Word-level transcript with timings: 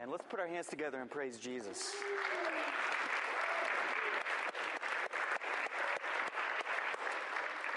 And 0.00 0.12
let's 0.12 0.24
put 0.28 0.38
our 0.38 0.46
hands 0.46 0.68
together 0.68 1.00
and 1.00 1.10
praise 1.10 1.38
Jesus. 1.38 1.92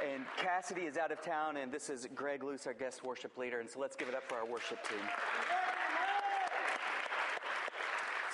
And 0.08 0.26
Cassidy 0.38 0.82
is 0.82 0.98
out 0.98 1.12
of 1.12 1.22
town, 1.22 1.58
and 1.58 1.72
this 1.72 1.90
is 1.90 2.08
Greg 2.14 2.44
Luce, 2.44 2.68
our 2.68 2.74
guest 2.74 3.04
worship 3.04 3.38
leader. 3.40 3.60
And 3.60 3.70
so 3.70 3.80
let's 3.80 3.96
give 3.96 4.08
it 4.08 4.14
up 4.14 4.24
for 4.30 4.36
our 4.36 4.46
worship 4.46 4.88
team. 4.88 5.00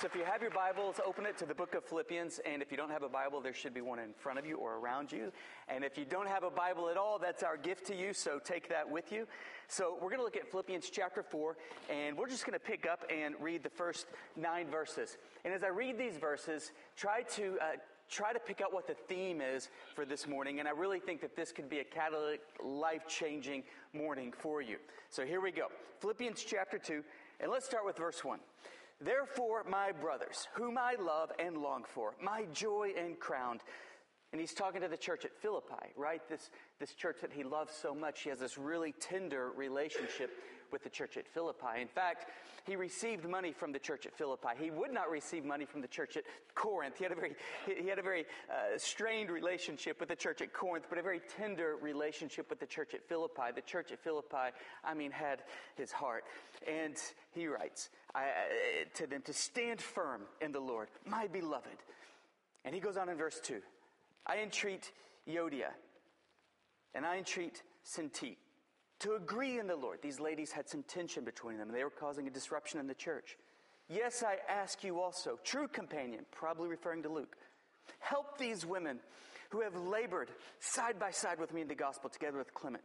So 0.00 0.06
if 0.06 0.14
you 0.14 0.22
have 0.22 0.42
your 0.42 0.52
Bibles, 0.52 1.00
open 1.04 1.26
it 1.26 1.36
to 1.38 1.44
the 1.44 1.56
book 1.56 1.74
of 1.74 1.82
Philippians. 1.82 2.38
And 2.46 2.62
if 2.62 2.70
you 2.70 2.76
don't 2.76 2.92
have 2.92 3.02
a 3.02 3.08
Bible, 3.08 3.40
there 3.40 3.52
should 3.52 3.74
be 3.74 3.80
one 3.80 3.98
in 3.98 4.12
front 4.16 4.38
of 4.38 4.46
you 4.46 4.56
or 4.56 4.76
around 4.76 5.10
you. 5.10 5.32
And 5.66 5.82
if 5.82 5.98
you 5.98 6.04
don't 6.04 6.28
have 6.28 6.44
a 6.44 6.50
Bible 6.50 6.88
at 6.88 6.96
all, 6.96 7.18
that's 7.18 7.42
our 7.42 7.56
gift 7.56 7.84
to 7.88 7.96
you. 7.96 8.12
So 8.12 8.38
take 8.38 8.68
that 8.68 8.88
with 8.88 9.10
you. 9.10 9.26
So 9.66 9.94
we're 10.00 10.10
going 10.10 10.18
to 10.18 10.22
look 10.22 10.36
at 10.36 10.48
Philippians 10.52 10.88
chapter 10.90 11.24
4, 11.24 11.56
and 11.90 12.16
we're 12.16 12.28
just 12.28 12.46
going 12.46 12.56
to 12.56 12.64
pick 12.64 12.86
up 12.86 13.06
and 13.12 13.34
read 13.40 13.64
the 13.64 13.70
first 13.70 14.06
nine 14.36 14.68
verses. 14.68 15.16
And 15.44 15.52
as 15.52 15.64
I 15.64 15.68
read 15.68 15.98
these 15.98 16.16
verses, 16.16 16.70
try 16.96 17.22
to. 17.34 17.58
Uh, 17.60 17.76
try 18.10 18.32
to 18.32 18.38
pick 18.38 18.62
out 18.62 18.72
what 18.72 18.86
the 18.86 18.94
theme 19.06 19.42
is 19.42 19.68
for 19.94 20.06
this 20.06 20.26
morning, 20.26 20.60
and 20.60 20.66
I 20.66 20.70
really 20.70 20.98
think 20.98 21.20
that 21.20 21.36
this 21.36 21.52
could 21.52 21.68
be 21.68 21.80
a 21.80 21.84
catalytic, 21.84 22.40
life 22.64 23.06
changing 23.06 23.64
morning 23.92 24.32
for 24.32 24.62
you. 24.62 24.78
So 25.10 25.26
here 25.26 25.42
we 25.42 25.50
go 25.50 25.66
Philippians 26.00 26.42
chapter 26.42 26.78
2, 26.78 27.04
and 27.40 27.50
let's 27.50 27.66
start 27.66 27.84
with 27.84 27.98
verse 27.98 28.24
1. 28.24 28.38
Therefore, 29.00 29.64
my 29.68 29.92
brothers, 29.92 30.48
whom 30.54 30.76
I 30.76 30.94
love 31.00 31.30
and 31.38 31.58
long 31.58 31.84
for, 31.84 32.14
my 32.20 32.46
joy 32.52 32.92
and 32.98 33.18
crown. 33.18 33.60
And 34.32 34.40
he's 34.40 34.52
talking 34.52 34.80
to 34.82 34.88
the 34.88 34.96
church 34.96 35.24
at 35.24 35.34
Philippi, 35.40 35.92
right? 35.96 36.20
This, 36.28 36.50
this 36.80 36.94
church 36.94 37.18
that 37.22 37.32
he 37.32 37.44
loves 37.44 37.72
so 37.74 37.94
much. 37.94 38.22
He 38.22 38.30
has 38.30 38.40
this 38.40 38.58
really 38.58 38.92
tender 39.00 39.52
relationship 39.56 40.30
with 40.72 40.84
the 40.84 40.90
church 40.90 41.16
at 41.16 41.26
Philippi. 41.26 41.80
In 41.80 41.88
fact, 41.88 42.26
he 42.64 42.76
received 42.76 43.28
money 43.28 43.52
from 43.52 43.72
the 43.72 43.78
church 43.78 44.06
at 44.06 44.14
Philippi. 44.14 44.48
He 44.58 44.70
would 44.70 44.92
not 44.92 45.10
receive 45.10 45.44
money 45.44 45.64
from 45.64 45.80
the 45.80 45.88
church 45.88 46.16
at 46.16 46.24
Corinth. 46.54 46.98
He 46.98 47.04
had 47.04 47.12
a 47.12 47.16
very, 47.16 47.34
he 47.66 47.88
had 47.88 47.98
a 47.98 48.02
very 48.02 48.26
uh, 48.50 48.76
strained 48.76 49.30
relationship 49.30 50.00
with 50.00 50.08
the 50.08 50.16
church 50.16 50.42
at 50.42 50.52
Corinth, 50.52 50.86
but 50.88 50.98
a 50.98 51.02
very 51.02 51.20
tender 51.36 51.76
relationship 51.80 52.50
with 52.50 52.60
the 52.60 52.66
church 52.66 52.94
at 52.94 53.08
Philippi. 53.08 53.52
The 53.54 53.62
church 53.62 53.92
at 53.92 54.00
Philippi, 54.00 54.52
I 54.84 54.94
mean, 54.94 55.10
had 55.10 55.42
his 55.76 55.92
heart. 55.92 56.24
And 56.66 56.96
he 57.32 57.46
writes 57.46 57.90
I, 58.14 58.26
to 58.94 59.06
them 59.06 59.22
to 59.22 59.32
stand 59.32 59.80
firm 59.80 60.22
in 60.40 60.52
the 60.52 60.60
Lord, 60.60 60.88
my 61.06 61.26
beloved. 61.26 61.78
And 62.64 62.74
he 62.74 62.80
goes 62.80 62.96
on 62.96 63.08
in 63.08 63.16
verse 63.16 63.40
2 63.42 63.60
I 64.26 64.38
entreat 64.38 64.92
Euodia 65.26 65.70
and 66.94 67.06
I 67.06 67.16
entreat 67.16 67.62
Syntyche 67.84 68.36
to 69.00 69.14
agree 69.14 69.58
in 69.58 69.66
the 69.66 69.76
Lord. 69.76 70.00
These 70.02 70.20
ladies 70.20 70.52
had 70.52 70.68
some 70.68 70.82
tension 70.82 71.24
between 71.24 71.58
them, 71.58 71.68
and 71.68 71.76
they 71.76 71.84
were 71.84 71.90
causing 71.90 72.26
a 72.26 72.30
disruption 72.30 72.80
in 72.80 72.86
the 72.86 72.94
church. 72.94 73.36
Yes, 73.88 74.22
I 74.22 74.36
ask 74.52 74.84
you 74.84 75.00
also, 75.00 75.38
true 75.44 75.68
companion, 75.68 76.26
probably 76.30 76.68
referring 76.68 77.02
to 77.04 77.08
Luke, 77.08 77.36
help 78.00 78.38
these 78.38 78.66
women 78.66 78.98
who 79.50 79.62
have 79.62 79.74
labored 79.76 80.30
side 80.60 80.98
by 80.98 81.10
side 81.10 81.38
with 81.38 81.54
me 81.54 81.62
in 81.62 81.68
the 81.68 81.74
gospel, 81.74 82.10
together 82.10 82.38
with 82.38 82.52
Clement 82.52 82.84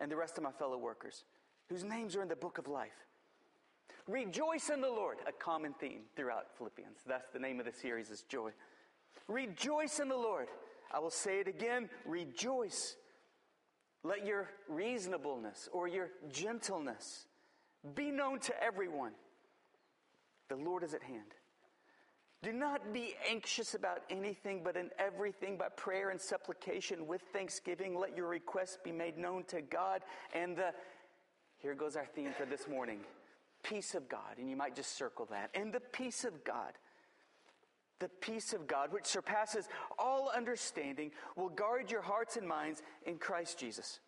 and 0.00 0.10
the 0.10 0.16
rest 0.16 0.38
of 0.38 0.44
my 0.44 0.50
fellow 0.50 0.78
workers, 0.78 1.24
whose 1.68 1.84
names 1.84 2.16
are 2.16 2.22
in 2.22 2.28
the 2.28 2.34
book 2.34 2.58
of 2.58 2.66
life. 2.66 3.06
Rejoice 4.08 4.70
in 4.70 4.80
the 4.80 4.88
Lord, 4.88 5.18
a 5.28 5.32
common 5.32 5.74
theme 5.74 6.02
throughout 6.16 6.56
Philippians. 6.56 6.98
That's 7.06 7.30
the 7.32 7.38
name 7.38 7.60
of 7.60 7.66
the 7.66 7.72
series 7.72 8.10
is 8.10 8.22
joy. 8.22 8.50
Rejoice 9.28 10.00
in 10.00 10.08
the 10.08 10.16
Lord. 10.16 10.48
I 10.92 10.98
will 10.98 11.10
say 11.10 11.38
it 11.38 11.46
again, 11.46 11.88
rejoice. 12.04 12.96
Let 14.02 14.24
your 14.26 14.48
reasonableness 14.68 15.68
or 15.72 15.88
your 15.88 16.08
gentleness 16.32 17.26
be 17.94 18.10
known 18.10 18.40
to 18.40 18.62
everyone. 18.62 19.12
The 20.48 20.56
Lord 20.56 20.82
is 20.82 20.94
at 20.94 21.02
hand. 21.02 21.34
Do 22.42 22.52
not 22.52 22.94
be 22.94 23.14
anxious 23.28 23.74
about 23.74 24.00
anything, 24.08 24.62
but 24.64 24.74
in 24.74 24.88
everything, 24.98 25.58
by 25.58 25.68
prayer 25.68 26.08
and 26.08 26.18
supplication 26.18 27.06
with 27.06 27.20
thanksgiving, 27.34 27.98
let 27.98 28.16
your 28.16 28.28
requests 28.28 28.78
be 28.82 28.92
made 28.92 29.18
known 29.18 29.44
to 29.44 29.60
God. 29.60 30.00
And 30.34 30.56
the, 30.56 30.72
here 31.58 31.74
goes 31.74 31.96
our 31.96 32.06
theme 32.06 32.32
for 32.36 32.46
this 32.46 32.66
morning 32.66 33.00
peace 33.62 33.94
of 33.94 34.08
God. 34.08 34.38
And 34.38 34.48
you 34.48 34.56
might 34.56 34.74
just 34.74 34.96
circle 34.96 35.28
that. 35.30 35.50
And 35.54 35.70
the 35.70 35.80
peace 35.80 36.24
of 36.24 36.44
God 36.44 36.72
the 38.00 38.08
peace 38.08 38.52
of 38.52 38.66
God, 38.66 38.92
which 38.92 39.06
surpasses 39.06 39.68
all 39.98 40.30
understanding, 40.34 41.12
will 41.36 41.48
guard 41.48 41.90
your 41.90 42.02
hearts 42.02 42.36
and 42.36 42.48
minds 42.48 42.82
in 43.06 43.18
Christ 43.18 43.58
Jesus. 43.58 44.00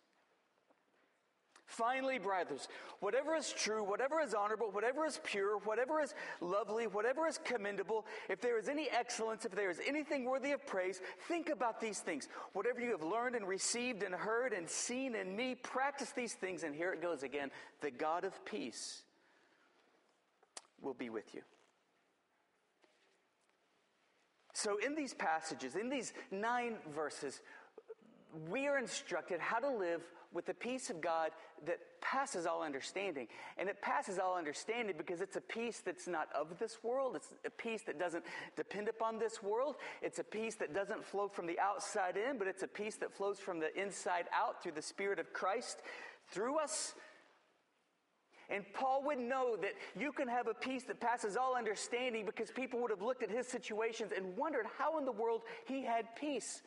Finally, 1.65 2.19
brothers, 2.19 2.67
whatever 2.99 3.35
is 3.35 3.51
true, 3.51 3.83
whatever 3.83 4.19
is 4.19 4.33
honorable, 4.33 4.69
whatever 4.71 5.05
is 5.05 5.19
pure, 5.23 5.57
whatever 5.59 6.01
is 6.01 6.13
lovely, 6.41 6.85
whatever 6.85 7.25
is 7.25 7.39
commendable, 7.43 8.05
if 8.29 8.41
there 8.41 8.59
is 8.59 8.67
any 8.67 8.89
excellence, 8.89 9.45
if 9.45 9.53
there 9.53 9.71
is 9.71 9.79
anything 9.87 10.25
worthy 10.25 10.51
of 10.51 10.65
praise, 10.67 11.01
think 11.27 11.49
about 11.49 11.79
these 11.79 11.99
things. 11.99 12.27
Whatever 12.51 12.81
you 12.81 12.91
have 12.91 13.01
learned 13.01 13.35
and 13.35 13.47
received 13.47 14.03
and 14.03 14.13
heard 14.13 14.53
and 14.53 14.69
seen 14.69 15.15
in 15.15 15.35
me, 15.35 15.55
practice 15.55 16.11
these 16.11 16.33
things. 16.33 16.63
And 16.63 16.75
here 16.75 16.91
it 16.93 17.01
goes 17.01 17.23
again 17.23 17.49
the 17.81 17.91
God 17.91 18.23
of 18.23 18.45
peace 18.45 19.03
will 20.81 20.93
be 20.93 21.09
with 21.09 21.33
you. 21.33 21.41
So, 24.53 24.77
in 24.77 24.95
these 24.95 25.13
passages, 25.13 25.75
in 25.75 25.89
these 25.89 26.13
nine 26.31 26.75
verses, 26.95 27.41
we 28.49 28.67
are 28.67 28.77
instructed 28.77 29.39
how 29.39 29.59
to 29.59 29.69
live 29.69 30.01
with 30.33 30.45
the 30.45 30.53
peace 30.53 30.89
of 30.89 30.99
God 30.99 31.31
that 31.65 31.79
passes 32.01 32.45
all 32.45 32.63
understanding. 32.63 33.27
And 33.57 33.69
it 33.69 33.81
passes 33.81 34.19
all 34.19 34.35
understanding 34.35 34.95
because 34.97 35.21
it's 35.21 35.35
a 35.35 35.41
peace 35.41 35.81
that's 35.85 36.07
not 36.07 36.27
of 36.33 36.57
this 36.59 36.79
world. 36.83 37.15
It's 37.15 37.33
a 37.45 37.49
peace 37.49 37.83
that 37.83 37.99
doesn't 37.99 38.23
depend 38.55 38.89
upon 38.89 39.19
this 39.19 39.43
world. 39.43 39.75
It's 40.01 40.19
a 40.19 40.23
peace 40.23 40.55
that 40.55 40.73
doesn't 40.73 41.03
flow 41.03 41.27
from 41.27 41.45
the 41.45 41.59
outside 41.59 42.17
in, 42.17 42.37
but 42.37 42.47
it's 42.47 42.63
a 42.63 42.67
peace 42.67 42.95
that 42.97 43.13
flows 43.13 43.39
from 43.39 43.59
the 43.59 43.75
inside 43.79 44.25
out 44.33 44.61
through 44.61 44.73
the 44.73 44.81
Spirit 44.81 45.19
of 45.19 45.33
Christ 45.33 45.81
through 46.29 46.57
us. 46.57 46.95
And 48.53 48.63
Paul 48.71 49.01
would 49.07 49.17
know 49.17 49.57
that 49.57 49.73
you 49.99 50.11
can 50.11 50.27
have 50.27 50.47
a 50.47 50.53
peace 50.53 50.83
that 50.83 50.99
passes 50.99 51.35
all 51.35 51.55
understanding 51.55 52.23
because 52.23 52.51
people 52.51 52.79
would 52.81 52.91
have 52.91 53.01
looked 53.01 53.23
at 53.23 53.31
his 53.31 53.47
situations 53.47 54.11
and 54.15 54.37
wondered 54.37 54.67
how 54.77 54.99
in 54.99 55.05
the 55.05 55.11
world 55.11 55.41
he 55.65 55.83
had 55.83 56.15
peace. 56.15 56.61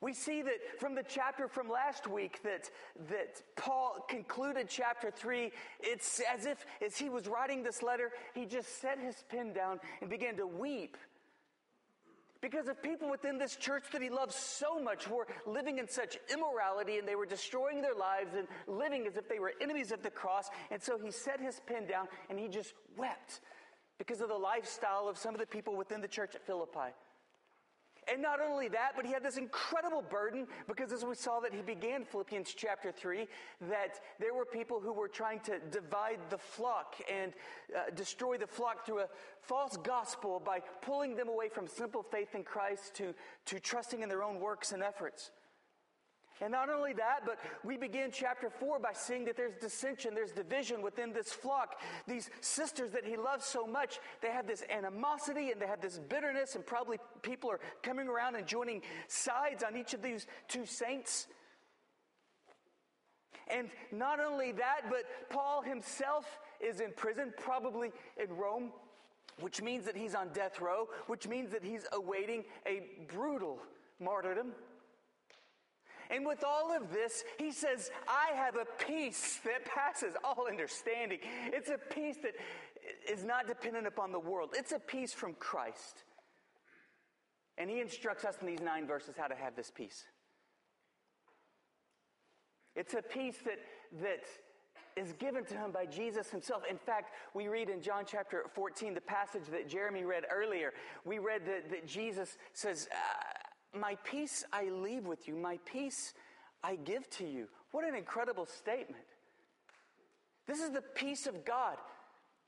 We 0.00 0.12
see 0.12 0.42
that 0.42 0.78
from 0.78 0.94
the 0.94 1.02
chapter 1.02 1.48
from 1.48 1.68
last 1.68 2.06
week 2.06 2.40
that, 2.44 2.70
that 3.08 3.42
Paul 3.56 4.04
concluded 4.08 4.68
chapter 4.68 5.10
3. 5.10 5.50
It's 5.80 6.20
as 6.32 6.46
if, 6.46 6.64
as 6.84 6.96
he 6.96 7.08
was 7.08 7.26
writing 7.26 7.64
this 7.64 7.82
letter, 7.82 8.12
he 8.32 8.46
just 8.46 8.80
set 8.80 9.00
his 9.00 9.24
pen 9.28 9.52
down 9.52 9.80
and 10.00 10.08
began 10.08 10.36
to 10.36 10.46
weep 10.46 10.96
because 12.42 12.66
of 12.66 12.82
people 12.82 13.08
within 13.08 13.38
this 13.38 13.56
church 13.56 13.84
that 13.92 14.02
he 14.02 14.10
loves 14.10 14.34
so 14.34 14.78
much 14.82 15.08
were 15.08 15.28
living 15.46 15.78
in 15.78 15.88
such 15.88 16.18
immorality 16.30 16.98
and 16.98 17.06
they 17.06 17.14
were 17.14 17.24
destroying 17.24 17.80
their 17.80 17.94
lives 17.94 18.34
and 18.36 18.48
living 18.66 19.06
as 19.06 19.16
if 19.16 19.28
they 19.28 19.38
were 19.38 19.52
enemies 19.62 19.92
of 19.92 20.02
the 20.02 20.10
cross. 20.10 20.50
And 20.70 20.82
so 20.82 20.98
he 20.98 21.12
set 21.12 21.40
his 21.40 21.60
pen 21.66 21.86
down 21.86 22.08
and 22.28 22.38
he 22.38 22.48
just 22.48 22.74
wept 22.98 23.40
because 23.96 24.20
of 24.20 24.28
the 24.28 24.34
lifestyle 24.34 25.08
of 25.08 25.16
some 25.16 25.34
of 25.34 25.40
the 25.40 25.46
people 25.46 25.76
within 25.76 26.00
the 26.00 26.08
church 26.08 26.34
at 26.34 26.44
Philippi. 26.44 26.92
And 28.12 28.20
not 28.20 28.40
only 28.40 28.68
that, 28.68 28.92
but 28.94 29.06
he 29.06 29.12
had 29.12 29.22
this 29.22 29.38
incredible 29.38 30.02
burden 30.02 30.46
because 30.68 30.92
as 30.92 31.02
we 31.02 31.14
saw 31.14 31.40
that 31.40 31.54
he 31.54 31.62
began 31.62 32.04
Philippians 32.04 32.52
chapter 32.54 32.92
3, 32.92 33.26
that 33.70 34.00
there 34.20 34.34
were 34.34 34.44
people 34.44 34.80
who 34.80 34.92
were 34.92 35.08
trying 35.08 35.40
to 35.40 35.58
divide 35.70 36.18
the 36.28 36.36
flock 36.36 36.96
and 37.10 37.32
uh, 37.74 37.90
destroy 37.94 38.36
the 38.36 38.46
flock 38.46 38.84
through 38.84 39.00
a 39.00 39.08
false 39.40 39.78
gospel 39.78 40.42
by 40.44 40.60
pulling 40.82 41.16
them 41.16 41.28
away 41.30 41.48
from 41.48 41.66
simple 41.66 42.02
faith 42.02 42.34
in 42.34 42.44
Christ 42.44 42.94
to, 42.96 43.14
to 43.46 43.58
trusting 43.58 44.02
in 44.02 44.10
their 44.10 44.22
own 44.22 44.40
works 44.40 44.72
and 44.72 44.82
efforts. 44.82 45.30
And 46.42 46.50
not 46.50 46.68
only 46.68 46.92
that, 46.94 47.20
but 47.24 47.38
we 47.62 47.76
begin 47.76 48.10
chapter 48.12 48.50
4 48.50 48.80
by 48.80 48.92
seeing 48.94 49.24
that 49.26 49.36
there's 49.36 49.54
dissension, 49.54 50.12
there's 50.12 50.32
division 50.32 50.82
within 50.82 51.12
this 51.12 51.32
flock. 51.32 51.80
These 52.08 52.30
sisters 52.40 52.90
that 52.90 53.04
he 53.04 53.16
loves 53.16 53.44
so 53.44 53.64
much, 53.64 54.00
they 54.20 54.30
have 54.30 54.48
this 54.48 54.64
animosity 54.68 55.52
and 55.52 55.62
they 55.62 55.68
have 55.68 55.80
this 55.80 56.00
bitterness, 56.00 56.56
and 56.56 56.66
probably 56.66 56.98
people 57.22 57.48
are 57.48 57.60
coming 57.84 58.08
around 58.08 58.34
and 58.34 58.44
joining 58.44 58.82
sides 59.06 59.62
on 59.62 59.76
each 59.76 59.94
of 59.94 60.02
these 60.02 60.26
two 60.48 60.66
saints. 60.66 61.28
And 63.46 63.68
not 63.92 64.18
only 64.18 64.50
that, 64.50 64.82
but 64.90 65.04
Paul 65.30 65.62
himself 65.62 66.40
is 66.60 66.80
in 66.80 66.90
prison, 66.96 67.32
probably 67.36 67.92
in 68.20 68.36
Rome, 68.36 68.72
which 69.38 69.62
means 69.62 69.84
that 69.84 69.96
he's 69.96 70.16
on 70.16 70.30
death 70.32 70.60
row, 70.60 70.88
which 71.06 71.28
means 71.28 71.52
that 71.52 71.62
he's 71.62 71.86
awaiting 71.92 72.42
a 72.66 72.82
brutal 73.06 73.60
martyrdom. 74.00 74.52
And 76.12 76.26
with 76.26 76.44
all 76.44 76.76
of 76.76 76.92
this, 76.92 77.24
he 77.38 77.50
says, 77.50 77.90
I 78.06 78.36
have 78.36 78.56
a 78.56 78.66
peace 78.84 79.40
that 79.44 79.64
passes 79.64 80.14
all 80.22 80.46
understanding. 80.46 81.18
It's 81.46 81.70
a 81.70 81.78
peace 81.78 82.18
that 82.22 82.34
is 83.10 83.24
not 83.24 83.46
dependent 83.46 83.86
upon 83.86 84.12
the 84.12 84.20
world, 84.20 84.50
it's 84.54 84.72
a 84.72 84.78
peace 84.78 85.12
from 85.12 85.34
Christ. 85.34 86.04
And 87.58 87.68
he 87.68 87.80
instructs 87.80 88.24
us 88.24 88.36
in 88.40 88.46
these 88.46 88.60
nine 88.60 88.86
verses 88.86 89.14
how 89.16 89.26
to 89.26 89.34
have 89.34 89.56
this 89.56 89.70
peace. 89.70 90.04
It's 92.74 92.94
a 92.94 93.02
peace 93.02 93.36
that, 93.44 93.58
that 94.00 94.24
is 94.96 95.12
given 95.14 95.44
to 95.44 95.54
him 95.54 95.70
by 95.70 95.86
Jesus 95.86 96.30
himself. 96.30 96.62
In 96.68 96.78
fact, 96.78 97.12
we 97.34 97.48
read 97.48 97.68
in 97.68 97.82
John 97.82 98.04
chapter 98.06 98.44
14, 98.54 98.94
the 98.94 99.00
passage 99.02 99.44
that 99.50 99.68
Jeremy 99.68 100.04
read 100.04 100.24
earlier, 100.30 100.72
we 101.04 101.18
read 101.18 101.42
that, 101.46 101.70
that 101.70 101.86
Jesus 101.86 102.36
says, 102.54 102.88
uh, 102.90 103.41
My 103.78 103.96
peace 104.04 104.44
I 104.52 104.64
leave 104.64 105.06
with 105.06 105.26
you, 105.26 105.34
my 105.34 105.58
peace 105.64 106.14
I 106.62 106.76
give 106.76 107.08
to 107.10 107.26
you. 107.26 107.48
What 107.70 107.84
an 107.84 107.94
incredible 107.94 108.46
statement. 108.46 109.04
This 110.46 110.60
is 110.60 110.70
the 110.70 110.82
peace 110.82 111.26
of 111.26 111.44
God 111.44 111.76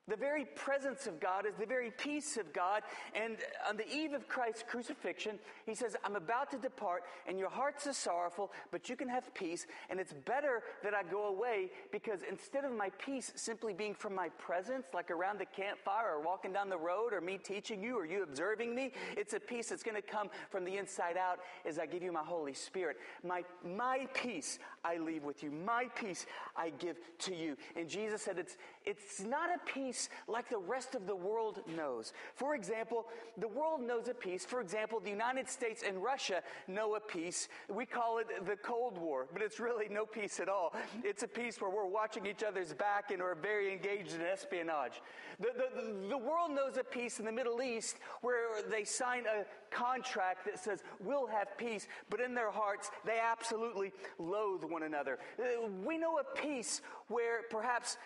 the 0.06 0.16
very 0.16 0.44
presence 0.44 1.06
of 1.06 1.18
God 1.18 1.46
is 1.46 1.54
the 1.54 1.64
very 1.64 1.90
peace 1.90 2.36
of 2.36 2.52
God. 2.52 2.82
And 3.14 3.38
on 3.66 3.76
the 3.76 3.88
eve 3.90 4.12
of 4.12 4.28
Christ's 4.28 4.62
crucifixion, 4.68 5.38
he 5.64 5.74
says, 5.74 5.96
I'm 6.04 6.16
about 6.16 6.50
to 6.50 6.58
depart, 6.58 7.04
and 7.26 7.38
your 7.38 7.48
hearts 7.48 7.86
are 7.86 7.94
sorrowful, 7.94 8.52
but 8.70 8.90
you 8.90 8.96
can 8.96 9.08
have 9.08 9.32
peace. 9.32 9.66
And 9.88 9.98
it's 9.98 10.12
better 10.12 10.62
that 10.82 10.92
I 10.92 11.04
go 11.04 11.28
away 11.28 11.70
because 11.90 12.20
instead 12.28 12.64
of 12.64 12.72
my 12.72 12.90
peace 12.98 13.32
simply 13.34 13.72
being 13.72 13.94
from 13.94 14.14
my 14.14 14.28
presence, 14.30 14.86
like 14.92 15.10
around 15.10 15.38
the 15.38 15.46
campfire 15.46 16.16
or 16.16 16.20
walking 16.20 16.52
down 16.52 16.68
the 16.68 16.76
road 16.76 17.14
or 17.14 17.22
me 17.22 17.38
teaching 17.38 17.82
you 17.82 17.98
or 17.98 18.04
you 18.04 18.22
observing 18.22 18.74
me, 18.74 18.92
it's 19.16 19.32
a 19.32 19.40
peace 19.40 19.70
that's 19.70 19.82
going 19.82 19.96
to 19.96 20.02
come 20.02 20.28
from 20.50 20.64
the 20.64 20.76
inside 20.76 21.16
out 21.16 21.38
as 21.64 21.78
I 21.78 21.86
give 21.86 22.02
you 22.02 22.12
my 22.12 22.22
Holy 22.22 22.54
Spirit. 22.54 22.98
My, 23.22 23.42
my 23.64 24.06
peace 24.12 24.58
I 24.84 24.98
leave 24.98 25.24
with 25.24 25.42
you. 25.42 25.50
My 25.50 25.86
peace 25.94 26.26
I 26.54 26.70
give 26.70 26.96
to 27.20 27.34
you. 27.34 27.56
And 27.74 27.88
Jesus 27.88 28.20
said, 28.20 28.38
it's, 28.38 28.58
it's 28.84 29.20
not 29.20 29.48
a 29.48 29.58
peace 29.72 29.93
like 30.28 30.48
the 30.48 30.58
rest 30.58 30.94
of 30.94 31.06
the 31.06 31.16
world 31.16 31.60
knows. 31.76 32.12
For 32.34 32.54
example, 32.54 33.06
the 33.38 33.48
world 33.48 33.80
knows 33.80 34.08
a 34.08 34.14
peace. 34.14 34.44
For 34.44 34.60
example, 34.60 35.00
the 35.00 35.10
United 35.10 35.48
States 35.48 35.82
and 35.86 36.02
Russia 36.02 36.42
know 36.68 36.96
a 36.96 37.00
peace. 37.00 37.48
We 37.68 37.86
call 37.86 38.18
it 38.18 38.26
the 38.46 38.56
Cold 38.56 38.98
War, 38.98 39.26
but 39.32 39.42
it's 39.42 39.60
really 39.60 39.88
no 39.88 40.06
peace 40.06 40.40
at 40.40 40.48
all. 40.48 40.74
It's 41.02 41.22
a 41.22 41.28
peace 41.28 41.60
where 41.60 41.70
we're 41.70 41.86
watching 41.86 42.26
each 42.26 42.42
other's 42.42 42.72
back 42.72 43.10
and 43.10 43.20
are 43.22 43.34
very 43.34 43.72
engaged 43.72 44.14
in 44.14 44.22
espionage. 44.22 45.00
The, 45.40 45.50
the, 45.56 46.08
the 46.08 46.18
world 46.18 46.50
knows 46.50 46.76
a 46.76 46.84
peace 46.84 47.18
in 47.18 47.24
the 47.24 47.32
Middle 47.32 47.62
East 47.62 47.96
where 48.22 48.62
they 48.70 48.84
sign 48.84 49.24
a 49.26 49.44
contract 49.74 50.44
that 50.46 50.58
says 50.58 50.82
we'll 51.00 51.26
have 51.26 51.56
peace, 51.58 51.88
but 52.10 52.20
in 52.20 52.34
their 52.34 52.50
hearts 52.50 52.90
they 53.04 53.18
absolutely 53.20 53.92
loathe 54.18 54.64
one 54.64 54.84
another. 54.84 55.18
Uh, 55.38 55.68
we 55.84 55.98
know 55.98 56.18
a 56.18 56.24
peace 56.40 56.80
where 57.08 57.42
perhaps 57.50 57.96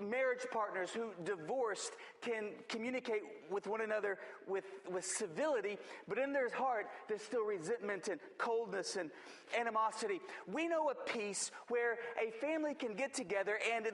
marriage 0.00 0.46
partners 0.50 0.90
who 0.90 1.10
divorced 1.24 1.92
can 2.20 2.50
communicate 2.68 3.22
with 3.50 3.66
one 3.66 3.80
another 3.80 4.18
with, 4.46 4.64
with 4.90 5.04
civility, 5.04 5.76
but 6.08 6.18
in 6.18 6.32
their 6.32 6.50
heart, 6.50 6.86
there's 7.08 7.22
still 7.22 7.44
resentment 7.44 8.08
and 8.08 8.20
coldness 8.38 8.96
and 8.96 9.10
animosity. 9.58 10.20
We 10.50 10.68
know 10.68 10.90
a 10.90 10.94
peace 10.94 11.50
where 11.68 11.98
a 12.20 12.30
family 12.30 12.74
can 12.74 12.94
get 12.94 13.14
together 13.14 13.58
and 13.72 13.86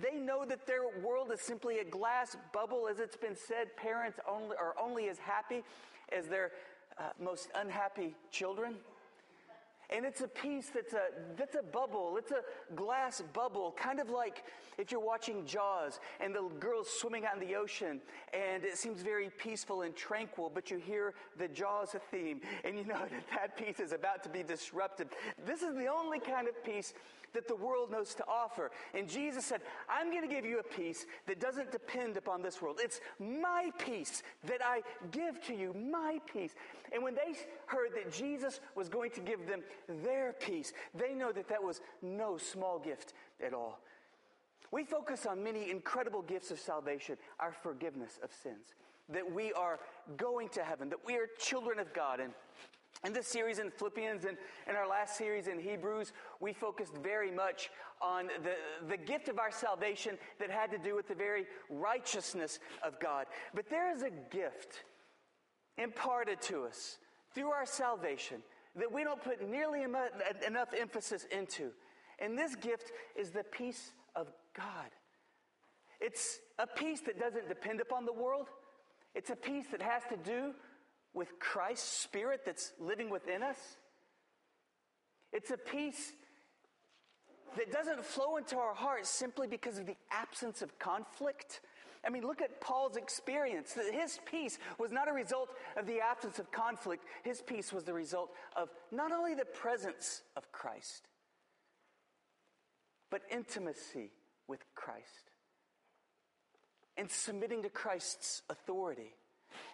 they 0.00 0.18
know 0.18 0.44
that 0.44 0.66
their 0.66 0.82
world 1.02 1.30
is 1.32 1.40
simply 1.40 1.78
a 1.78 1.84
glass 1.84 2.36
bubble, 2.52 2.88
as 2.90 2.98
it's 2.98 3.16
been 3.16 3.36
said. 3.36 3.76
Parents 3.76 4.18
only, 4.28 4.56
are 4.56 4.74
only 4.80 5.08
as 5.08 5.18
happy 5.18 5.62
as 6.12 6.26
their 6.26 6.52
uh, 6.98 7.10
most 7.22 7.48
unhappy 7.54 8.14
children. 8.30 8.76
And 9.90 10.04
it's 10.04 10.20
a 10.20 10.28
peace 10.28 10.70
that's 10.72 10.92
a, 10.92 11.08
that's 11.36 11.56
a 11.56 11.62
bubble. 11.62 12.16
It's 12.18 12.30
a 12.30 12.42
glass 12.74 13.22
bubble, 13.32 13.74
kind 13.76 14.00
of 14.00 14.10
like 14.10 14.44
if 14.76 14.92
you're 14.92 15.00
watching 15.00 15.46
Jaws 15.46 15.98
and 16.20 16.34
the 16.34 16.48
girl's 16.60 16.88
swimming 16.88 17.24
out 17.24 17.40
in 17.40 17.48
the 17.48 17.56
ocean 17.56 18.00
and 18.34 18.64
it 18.64 18.76
seems 18.76 19.00
very 19.00 19.30
peaceful 19.30 19.82
and 19.82 19.96
tranquil, 19.96 20.50
but 20.52 20.70
you 20.70 20.76
hear 20.78 21.14
the 21.38 21.48
Jaws 21.48 21.96
theme 22.10 22.40
and 22.64 22.76
you 22.76 22.84
know 22.84 22.98
that 22.98 23.24
that 23.34 23.56
peace 23.56 23.80
is 23.80 23.92
about 23.92 24.22
to 24.24 24.28
be 24.28 24.42
disrupted. 24.42 25.08
This 25.46 25.62
is 25.62 25.74
the 25.74 25.86
only 25.86 26.20
kind 26.20 26.48
of 26.48 26.62
peace 26.64 26.92
that 27.34 27.48
the 27.48 27.54
world 27.54 27.90
knows 27.90 28.14
to 28.14 28.24
offer. 28.26 28.70
And 28.94 29.08
Jesus 29.08 29.44
said, 29.44 29.60
I'm 29.88 30.10
going 30.10 30.26
to 30.26 30.34
give 30.34 30.44
you 30.44 30.58
a 30.60 30.62
peace 30.62 31.06
that 31.26 31.40
doesn't 31.40 31.72
depend 31.72 32.16
upon 32.16 32.42
this 32.42 32.60
world. 32.60 32.80
It's 32.82 33.00
my 33.18 33.70
peace 33.78 34.22
that 34.44 34.60
I 34.64 34.82
give 35.10 35.40
to 35.46 35.54
you, 35.54 35.74
my 35.74 36.20
peace. 36.32 36.54
And 36.92 37.02
when 37.02 37.14
they 37.14 37.36
heard 37.66 37.90
that 37.94 38.12
Jesus 38.12 38.60
was 38.74 38.88
going 38.88 39.10
to 39.12 39.20
give 39.20 39.46
them 39.46 39.62
their 40.02 40.34
peace, 40.34 40.72
they 40.94 41.14
know 41.14 41.32
that 41.32 41.48
that 41.48 41.62
was 41.62 41.80
no 42.02 42.36
small 42.36 42.78
gift 42.78 43.14
at 43.44 43.54
all. 43.54 43.80
We 44.70 44.84
focus 44.84 45.24
on 45.24 45.42
many 45.42 45.70
incredible 45.70 46.22
gifts 46.22 46.50
of 46.50 46.58
salvation, 46.58 47.16
our 47.40 47.52
forgiveness 47.52 48.18
of 48.22 48.30
sins, 48.42 48.74
that 49.08 49.32
we 49.32 49.52
are 49.54 49.80
going 50.16 50.50
to 50.50 50.62
heaven, 50.62 50.90
that 50.90 51.04
we 51.06 51.16
are 51.16 51.26
children 51.38 51.78
of 51.78 51.92
God. 51.94 52.20
And 52.20 52.32
in 53.04 53.12
this 53.12 53.28
series 53.28 53.58
in 53.58 53.70
Philippians 53.70 54.24
and 54.24 54.36
in 54.68 54.74
our 54.74 54.88
last 54.88 55.16
series 55.16 55.46
in 55.46 55.58
Hebrews, 55.58 56.12
we 56.40 56.52
focused 56.52 56.94
very 56.96 57.30
much 57.30 57.70
on 58.00 58.28
the, 58.42 58.54
the 58.88 58.96
gift 58.96 59.28
of 59.28 59.38
our 59.38 59.52
salvation 59.52 60.18
that 60.40 60.50
had 60.50 60.70
to 60.72 60.78
do 60.78 60.96
with 60.96 61.08
the 61.08 61.14
very 61.14 61.46
righteousness 61.70 62.58
of 62.82 62.98
God. 62.98 63.26
But 63.54 63.70
there 63.70 63.92
is 63.92 64.02
a 64.02 64.10
gift 64.30 64.84
imparted 65.76 66.40
to 66.42 66.64
us 66.64 66.98
through 67.34 67.50
our 67.50 67.66
salvation 67.66 68.42
that 68.76 68.92
we 68.92 69.04
don't 69.04 69.22
put 69.22 69.48
nearly 69.48 69.82
enough 69.82 70.68
emphasis 70.78 71.26
into. 71.30 71.70
And 72.18 72.36
this 72.36 72.56
gift 72.56 72.92
is 73.16 73.30
the 73.30 73.44
peace 73.44 73.92
of 74.16 74.32
God. 74.56 74.90
It's 76.00 76.40
a 76.58 76.66
peace 76.66 77.00
that 77.02 77.18
doesn't 77.18 77.48
depend 77.48 77.80
upon 77.80 78.06
the 78.06 78.12
world. 78.12 78.48
It's 79.14 79.30
a 79.30 79.36
peace 79.36 79.66
that 79.70 79.82
has 79.82 80.02
to 80.10 80.16
do 80.16 80.54
with 81.14 81.38
Christ's 81.38 81.88
Spirit 81.88 82.42
that's 82.44 82.72
living 82.80 83.10
within 83.10 83.42
us. 83.42 83.58
It's 85.32 85.50
a 85.50 85.56
peace 85.56 86.12
that 87.56 87.72
doesn't 87.72 88.04
flow 88.04 88.36
into 88.36 88.56
our 88.56 88.74
hearts 88.74 89.08
simply 89.08 89.46
because 89.46 89.78
of 89.78 89.86
the 89.86 89.96
absence 90.10 90.62
of 90.62 90.78
conflict. 90.78 91.60
I 92.06 92.10
mean, 92.10 92.22
look 92.22 92.40
at 92.40 92.60
Paul's 92.60 92.96
experience. 92.96 93.76
His 93.92 94.20
peace 94.24 94.58
was 94.78 94.92
not 94.92 95.08
a 95.08 95.12
result 95.12 95.50
of 95.76 95.86
the 95.86 96.00
absence 96.00 96.38
of 96.38 96.50
conflict, 96.52 97.04
his 97.24 97.40
peace 97.40 97.72
was 97.72 97.84
the 97.84 97.92
result 97.92 98.30
of 98.56 98.68
not 98.92 99.12
only 99.12 99.34
the 99.34 99.44
presence 99.44 100.22
of 100.36 100.50
Christ, 100.52 101.08
but 103.10 103.22
intimacy 103.30 104.12
with 104.46 104.60
Christ 104.74 105.30
and 106.96 107.10
submitting 107.10 107.62
to 107.62 107.68
Christ's 107.68 108.42
authority. 108.50 109.14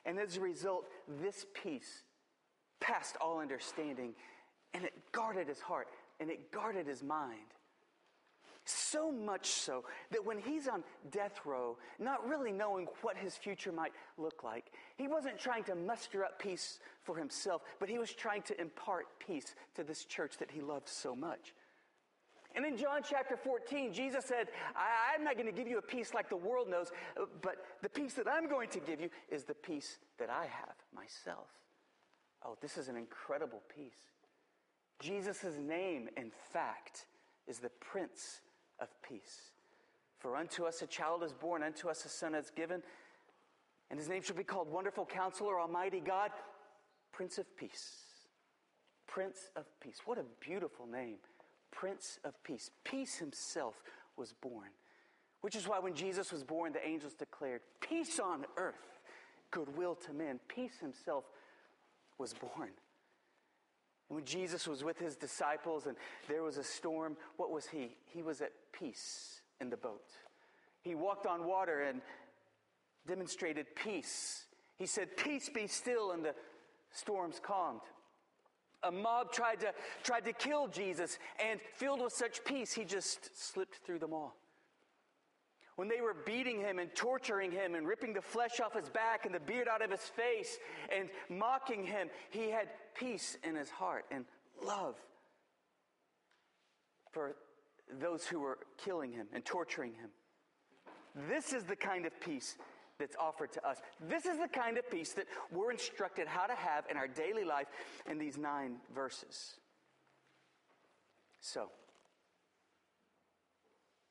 And 0.05 0.19
as 0.19 0.37
a 0.37 0.41
result, 0.41 0.87
this 1.21 1.47
peace 1.55 2.03
passed 2.81 3.17
all 3.21 3.41
understanding 3.41 4.15
and 4.75 4.85
it 4.85 4.93
guarded 5.13 5.49
his 5.49 5.61
heart 5.61 5.89
and 6.21 6.31
it 6.31 6.51
guarded 6.53 6.87
his 6.87 7.03
mind. 7.03 7.39
So 8.67 9.13
much 9.13 9.47
so 9.47 9.85
that 10.11 10.25
when 10.25 10.39
he's 10.39 10.69
on 10.69 10.85
death 11.11 11.41
row, 11.45 11.77
not 11.99 12.27
really 12.27 12.51
knowing 12.51 12.87
what 13.03 13.17
his 13.17 13.37
future 13.37 13.73
might 13.73 13.93
look 14.17 14.43
like, 14.43 14.73
he 14.97 15.07
wasn't 15.07 15.39
trying 15.39 15.65
to 15.65 15.75
muster 15.75 16.25
up 16.25 16.39
peace 16.39 16.79
for 17.03 17.17
himself, 17.17 17.63
but 17.79 17.91
he 17.91 17.99
was 17.99 18.13
trying 18.13 18.41
to 18.43 18.59
impart 18.59 19.07
peace 19.19 19.55
to 19.75 19.85
this 19.85 20.07
church 20.07 20.39
that 20.39 20.51
he 20.51 20.63
loved 20.63 20.89
so 20.89 21.15
much. 21.15 21.53
And 22.55 22.65
in 22.65 22.77
John 22.77 23.01
chapter 23.09 23.37
14, 23.37 23.93
Jesus 23.93 24.25
said, 24.25 24.49
I, 24.77 25.17
am 25.17 25.25
not 25.25 25.35
going 25.35 25.47
to 25.47 25.53
give 25.53 25.67
you 25.67 25.79
a 25.79 25.83
peace 25.83 26.15
like 26.15 26.29
the 26.29 26.37
world 26.37 26.69
knows, 26.69 26.93
but 27.43 27.57
the 27.83 27.89
peace 27.89 28.15
that 28.15 28.29
I'm 28.29 28.49
going 28.49 28.69
to 28.71 28.81
give 28.81 29.01
you 29.01 29.11
is 29.29 29.45
the 29.45 29.55
peace 29.55 29.99
that 30.19 30.31
I 30.31 30.45
have 30.45 30.77
myself. 30.95 31.49
Oh, 32.45 32.57
this 32.61 32.77
is 32.77 32.89
an 32.89 32.97
incredible 32.97 33.63
peace. 33.75 34.13
Jesus' 35.01 35.59
name, 35.61 36.09
in 36.17 36.31
fact, 36.53 37.07
is 37.49 37.59
the 37.59 37.71
Prince 37.81 38.41
of 38.79 38.89
Peace. 39.03 39.51
For 40.19 40.37
unto 40.37 40.65
us 40.65 40.81
a 40.83 40.87
child 40.87 41.23
is 41.25 41.33
born, 41.33 41.63
unto 41.63 41.89
us 41.89 42.05
a 42.05 42.09
son 42.09 42.35
is 42.35 42.51
given, 42.51 42.83
and 43.91 43.99
his 43.99 44.09
name 44.09 44.23
shall 44.23 44.37
be 44.37 44.45
called 44.45 44.71
Wonderful 44.71 45.07
Counselor, 45.07 45.61
Almighty 45.61 46.01
God, 46.01 46.31
Prince 47.13 47.39
of 47.39 47.57
Peace. 47.57 47.97
Prince 49.07 49.51
of 49.57 49.65
Peace. 49.81 49.99
What 50.05 50.19
a 50.19 50.25
beautiful 50.41 50.87
name. 50.87 51.17
Prince 51.75 52.19
of 52.25 52.43
Peace. 52.45 52.71
Peace 52.85 53.17
himself 53.17 53.75
was 54.17 54.33
born. 54.33 54.71
Which 55.41 55.57
is 55.57 55.69
why 55.69 55.79
when 55.79 55.95
Jesus 55.95 56.33
was 56.33 56.43
born, 56.43 56.73
the 56.73 56.87
angels 56.87 57.15
declared, 57.15 57.61
Peace 57.81 58.19
on 58.19 58.47
earth, 58.57 59.01
goodwill 59.51 59.95
to 60.07 60.13
men. 60.13 60.41
Peace 60.49 60.79
himself 60.81 61.25
was 62.17 62.33
born. 62.33 62.71
And 64.09 64.17
when 64.17 64.25
Jesus 64.25 64.67
was 64.67 64.85
with 64.85 64.99
his 64.99 65.17
disciples 65.17 65.87
and 65.87 65.97
there 66.29 66.43
was 66.43 66.57
a 66.57 66.65
storm, 66.65 67.17
what 67.37 67.51
was 67.51 67.67
he? 67.67 67.97
He 68.07 68.23
was 68.23 68.41
at 68.41 68.53
peace 68.73 69.43
in 69.61 69.71
the 69.71 69.77
boat. 69.77 70.11
He 70.83 70.95
walked 70.95 71.27
on 71.27 71.47
water 71.47 71.83
and 71.83 72.01
demonstrated 73.07 73.67
peace. 73.75 74.45
He 74.77 74.87
said, 74.87 75.17
Peace 75.17 75.49
be 75.49 75.67
still, 75.67 76.13
and 76.13 76.25
the 76.25 76.35
storms 76.91 77.41
calmed 77.43 77.81
a 78.85 78.93
mob 78.93 79.33
tried 79.33 79.61
to, 79.61 79.73
tried 80.03 80.25
to 80.25 80.33
kill 80.33 80.69
Jesus, 80.69 81.19
and 81.45 81.61
filled 81.77 82.03
with 82.03 82.13
such 82.13 82.45
peace, 82.45 82.73
he 82.73 82.85
just 82.85 83.31
slipped 83.39 83.77
through 83.85 83.99
them 83.99 84.13
all. 84.13 84.37
When 85.77 85.89
they 85.89 86.01
were 86.01 86.15
beating 86.15 86.61
him 86.61 86.79
and 86.79 86.95
torturing 86.95 87.51
him 87.51 87.75
and 87.75 87.87
ripping 87.87 88.13
the 88.13 88.23
flesh 88.23 88.61
off 88.61 88.75
his 88.75 88.89
back 88.89 89.27
and 89.27 89.35
the 89.35 89.41
beard 89.41 89.67
out 89.67 89.83
of 89.83 89.91
his 89.91 90.01
face 90.01 90.59
and 90.95 91.09
mocking 91.29 91.85
him, 91.85 92.11
he 92.31 92.51
had 92.51 92.69
peace 92.95 93.37
in 93.43 93.57
his 93.57 93.71
heart 93.71 94.05
and 94.13 94.25
love 94.65 94.95
for 97.11 97.35
those 98.01 98.25
who 98.25 98.39
were 98.39 98.59
killing 98.85 99.13
him 99.13 99.27
and 99.33 99.45
torturing 99.45 99.95
him. 99.95 100.11
This 101.29 101.53
is 101.53 101.65
the 101.65 101.77
kind 101.77 102.07
of 102.07 102.21
peace 102.21 102.57
that's 102.99 103.17
offered 103.17 103.53
to 103.53 103.67
us. 103.67 103.79
This 104.01 104.27
is 104.27 104.39
the 104.39 104.49
kind 104.49 104.79
of 104.79 104.89
peace 104.91 105.13
that 105.13 105.27
we're 105.51 105.71
instructed 105.71 106.27
how 106.27 106.47
to 106.47 106.55
have 106.55 106.85
in 106.91 106.97
our 106.97 107.09
daily 107.09 107.45
life 107.45 107.67
in 108.09 108.19
these 108.19 108.39
nine 108.39 108.77
verses. 108.95 109.55
So, 111.41 111.69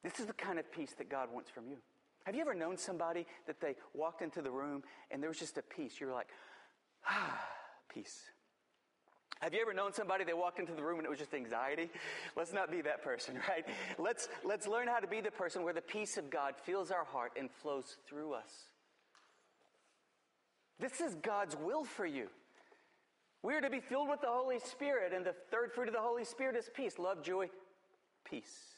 this 0.03 0.19
is 0.19 0.25
the 0.25 0.33
kind 0.33 0.59
of 0.59 0.71
peace 0.71 0.93
that 0.97 1.09
God 1.09 1.29
wants 1.33 1.49
from 1.49 1.67
you. 1.67 1.77
Have 2.25 2.35
you 2.35 2.41
ever 2.41 2.53
known 2.53 2.77
somebody 2.77 3.25
that 3.47 3.59
they 3.59 3.75
walked 3.93 4.21
into 4.21 4.41
the 4.41 4.51
room 4.51 4.83
and 5.11 5.21
there 5.21 5.29
was 5.29 5.39
just 5.39 5.57
a 5.57 5.61
peace? 5.61 5.99
You're 5.99 6.13
like, 6.13 6.27
ah, 7.09 7.39
peace. 7.93 8.21
Have 9.41 9.53
you 9.53 9.61
ever 9.61 9.73
known 9.73 9.91
somebody 9.91 10.23
they 10.23 10.33
walked 10.33 10.59
into 10.59 10.73
the 10.73 10.81
room 10.81 10.99
and 10.99 11.05
it 11.05 11.09
was 11.09 11.19
just 11.19 11.33
anxiety? 11.33 11.89
Let's 12.37 12.53
not 12.53 12.71
be 12.71 12.81
that 12.81 13.03
person, 13.03 13.35
right? 13.49 13.65
Let's, 13.97 14.29
let's 14.45 14.67
learn 14.67 14.87
how 14.87 14.99
to 14.99 15.07
be 15.07 15.19
the 15.19 15.31
person 15.31 15.63
where 15.63 15.73
the 15.73 15.81
peace 15.81 16.17
of 16.17 16.29
God 16.29 16.55
fills 16.63 16.91
our 16.91 17.03
heart 17.03 17.33
and 17.37 17.51
flows 17.51 17.97
through 18.07 18.33
us. 18.33 18.72
This 20.79 21.01
is 21.01 21.15
God's 21.15 21.55
will 21.55 21.83
for 21.83 22.05
you. 22.05 22.27
We 23.41 23.55
are 23.55 23.61
to 23.61 23.69
be 23.69 23.79
filled 23.79 24.09
with 24.09 24.21
the 24.21 24.27
Holy 24.27 24.59
Spirit, 24.59 25.13
and 25.13 25.25
the 25.25 25.35
third 25.51 25.71
fruit 25.73 25.87
of 25.87 25.93
the 25.93 25.99
Holy 25.99 26.23
Spirit 26.23 26.55
is 26.55 26.69
peace 26.73 26.97
love, 26.97 27.23
joy, 27.23 27.49
peace. 28.29 28.73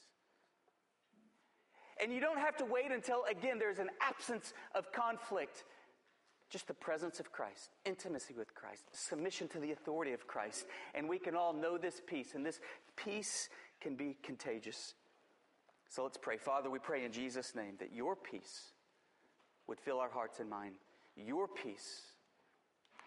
And 2.02 2.12
you 2.12 2.20
don't 2.20 2.40
have 2.40 2.58
to 2.58 2.66
wait 2.66 2.92
until, 2.92 3.24
again, 3.30 3.58
there's 3.58 3.80
an 3.80 3.90
absence 4.02 4.54
of 4.74 4.92
conflict 4.92 5.64
just 6.50 6.68
the 6.68 6.74
presence 6.74 7.20
of 7.20 7.32
Christ, 7.32 7.72
intimacy 7.86 8.34
with 8.34 8.54
Christ, 8.54 8.84
submission 8.92 9.48
to 9.50 9.60
the 9.60 9.72
authority 9.72 10.14
of 10.14 10.28
Christ. 10.28 10.66
And 10.94 11.10
we 11.10 11.18
can 11.18 11.36
all 11.36 11.54
know 11.54 11.78
this 11.78 12.02
peace, 12.06 12.36
and 12.36 12.46
this 12.46 12.60
peace 12.96 13.50
can 13.82 13.96
be 13.96 14.16
contagious. 14.24 14.94
So 15.90 16.04
let's 16.04 16.18
pray. 16.18 16.38
Father, 16.38 16.70
we 16.70 16.80
pray 16.80 17.04
in 17.04 17.12
Jesus' 17.12 17.56
name 17.56 17.74
that 17.80 17.94
your 17.94 18.16
peace 18.16 18.72
would 19.68 19.80
fill 19.80 20.00
our 20.00 20.10
hearts 20.10 20.40
and 20.40 20.50
mind. 20.50 20.76
Your 21.16 21.48
peace 21.48 22.02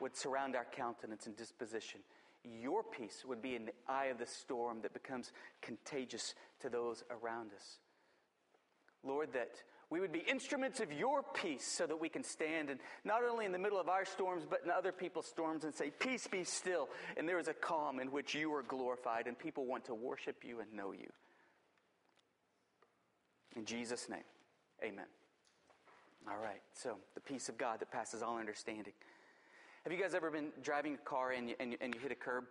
would 0.01 0.17
surround 0.17 0.57
our 0.57 0.67
countenance 0.73 1.27
and 1.27 1.37
disposition. 1.37 2.01
Your 2.45 2.83
peace 2.83 3.25
would 3.27 3.43
be 3.43 3.57
in 3.57 3.67
the 3.67 3.73
eye 3.89 4.07
of 4.07 4.19
the 4.19 4.27
storm 4.27 4.81
that 4.83 4.93
becomes 4.95 5.33
contagious 5.61 6.35
to 6.61 6.69
those 6.69 7.03
around 7.11 7.51
us. 7.53 7.79
Lord, 9.05 9.33
that 9.33 9.51
we 9.91 10.01
would 10.01 10.13
be 10.13 10.19
instruments 10.21 10.81
of 10.81 10.93
your 10.93 11.23
peace 11.23 11.67
so 11.67 11.87
that 11.87 11.99
we 11.99 12.09
can 12.09 12.23
stand 12.23 12.69
and 12.69 12.79
not 13.05 13.25
only 13.25 13.47
in 13.47 13.53
the 13.53 13.59
middle 13.59 13.81
of 13.81 13.89
our 13.89 14.05
storms, 14.05 14.45
but 14.49 14.61
in 14.65 14.71
other 14.71 14.93
people's 14.93 15.27
storms 15.27 15.65
and 15.65 15.75
say, 15.75 15.91
Peace 15.91 16.27
be 16.27 16.45
still. 16.45 16.89
And 17.17 17.29
there 17.29 17.39
is 17.39 17.49
a 17.49 17.55
calm 17.55 17.99
in 17.99 18.13
which 18.13 18.35
you 18.35 18.53
are 18.55 18.63
glorified 18.63 19.27
and 19.27 19.39
people 19.39 19.65
want 19.65 19.87
to 19.87 19.95
worship 19.95 20.45
you 20.45 20.61
and 20.61 20.73
know 20.73 20.93
you. 20.93 21.09
In 23.57 23.65
Jesus' 23.65 24.09
name, 24.09 24.25
amen. 24.85 25.07
All 26.27 26.43
right, 26.43 26.61
so 26.73 26.97
the 27.15 27.21
peace 27.21 27.49
of 27.49 27.59
God 27.59 27.81
that 27.81 27.91
passes 27.91 28.23
all 28.23 28.39
understanding. 28.39 28.93
Have 29.85 29.93
you 29.93 30.03
guys 30.03 30.15
ever 30.15 30.31
been 30.31 30.49
driving 30.63 30.95
a 30.95 31.09
car 31.09 31.33
and 31.33 31.49
you, 31.49 31.55
and 31.61 31.73
you, 31.73 31.79
and 31.81 31.95
you 31.95 32.01
hit 32.01 32.13
a 32.13 32.15
curb? 32.15 32.45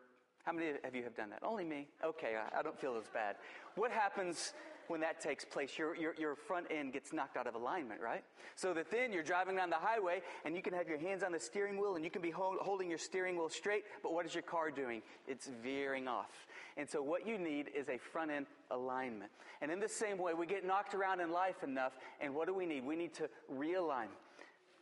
How 0.45 0.53
many 0.53 0.69
of 0.83 0.95
you 0.95 1.03
have 1.03 1.15
done 1.15 1.29
that? 1.31 1.39
Only 1.43 1.65
me? 1.65 1.87
Okay, 2.03 2.35
I, 2.37 2.59
I 2.59 2.61
don't 2.63 2.79
feel 2.79 2.95
as 2.95 3.07
bad. 3.13 3.35
What 3.75 3.91
happens 3.91 4.53
when 4.87 5.01
that 5.01 5.21
takes 5.21 5.45
place, 5.45 5.77
your, 5.77 5.95
your, 5.95 6.13
your 6.15 6.35
front 6.35 6.67
end 6.69 6.93
gets 6.93 7.13
knocked 7.13 7.37
out 7.37 7.47
of 7.47 7.55
alignment, 7.55 8.01
right? 8.01 8.23
So 8.55 8.73
that 8.73 8.89
then 8.91 9.11
you're 9.11 9.23
driving 9.23 9.55
down 9.55 9.69
the 9.69 9.75
highway 9.75 10.21
and 10.45 10.55
you 10.55 10.61
can 10.61 10.73
have 10.73 10.87
your 10.87 10.97
hands 10.97 11.23
on 11.23 11.31
the 11.31 11.39
steering 11.39 11.77
wheel 11.77 11.95
and 11.95 12.03
you 12.03 12.11
can 12.11 12.21
be 12.21 12.31
hold, 12.31 12.57
holding 12.59 12.89
your 12.89 12.97
steering 12.97 13.37
wheel 13.37 13.49
straight, 13.49 13.83
but 14.03 14.13
what 14.13 14.25
is 14.25 14.33
your 14.33 14.43
car 14.43 14.71
doing? 14.71 15.01
It's 15.27 15.49
veering 15.63 16.07
off. 16.07 16.47
And 16.77 16.89
so 16.89 17.01
what 17.01 17.27
you 17.27 17.37
need 17.37 17.71
is 17.75 17.89
a 17.89 17.97
front 17.97 18.31
end 18.31 18.45
alignment. 18.71 19.31
And 19.61 19.71
in 19.71 19.79
the 19.79 19.89
same 19.89 20.17
way, 20.17 20.33
we 20.33 20.45
get 20.45 20.65
knocked 20.65 20.93
around 20.93 21.19
in 21.19 21.31
life 21.31 21.63
enough, 21.63 21.93
and 22.21 22.33
what 22.35 22.47
do 22.47 22.53
we 22.53 22.65
need? 22.65 22.85
We 22.85 22.95
need 22.95 23.13
to 23.15 23.29
realign. 23.51 24.07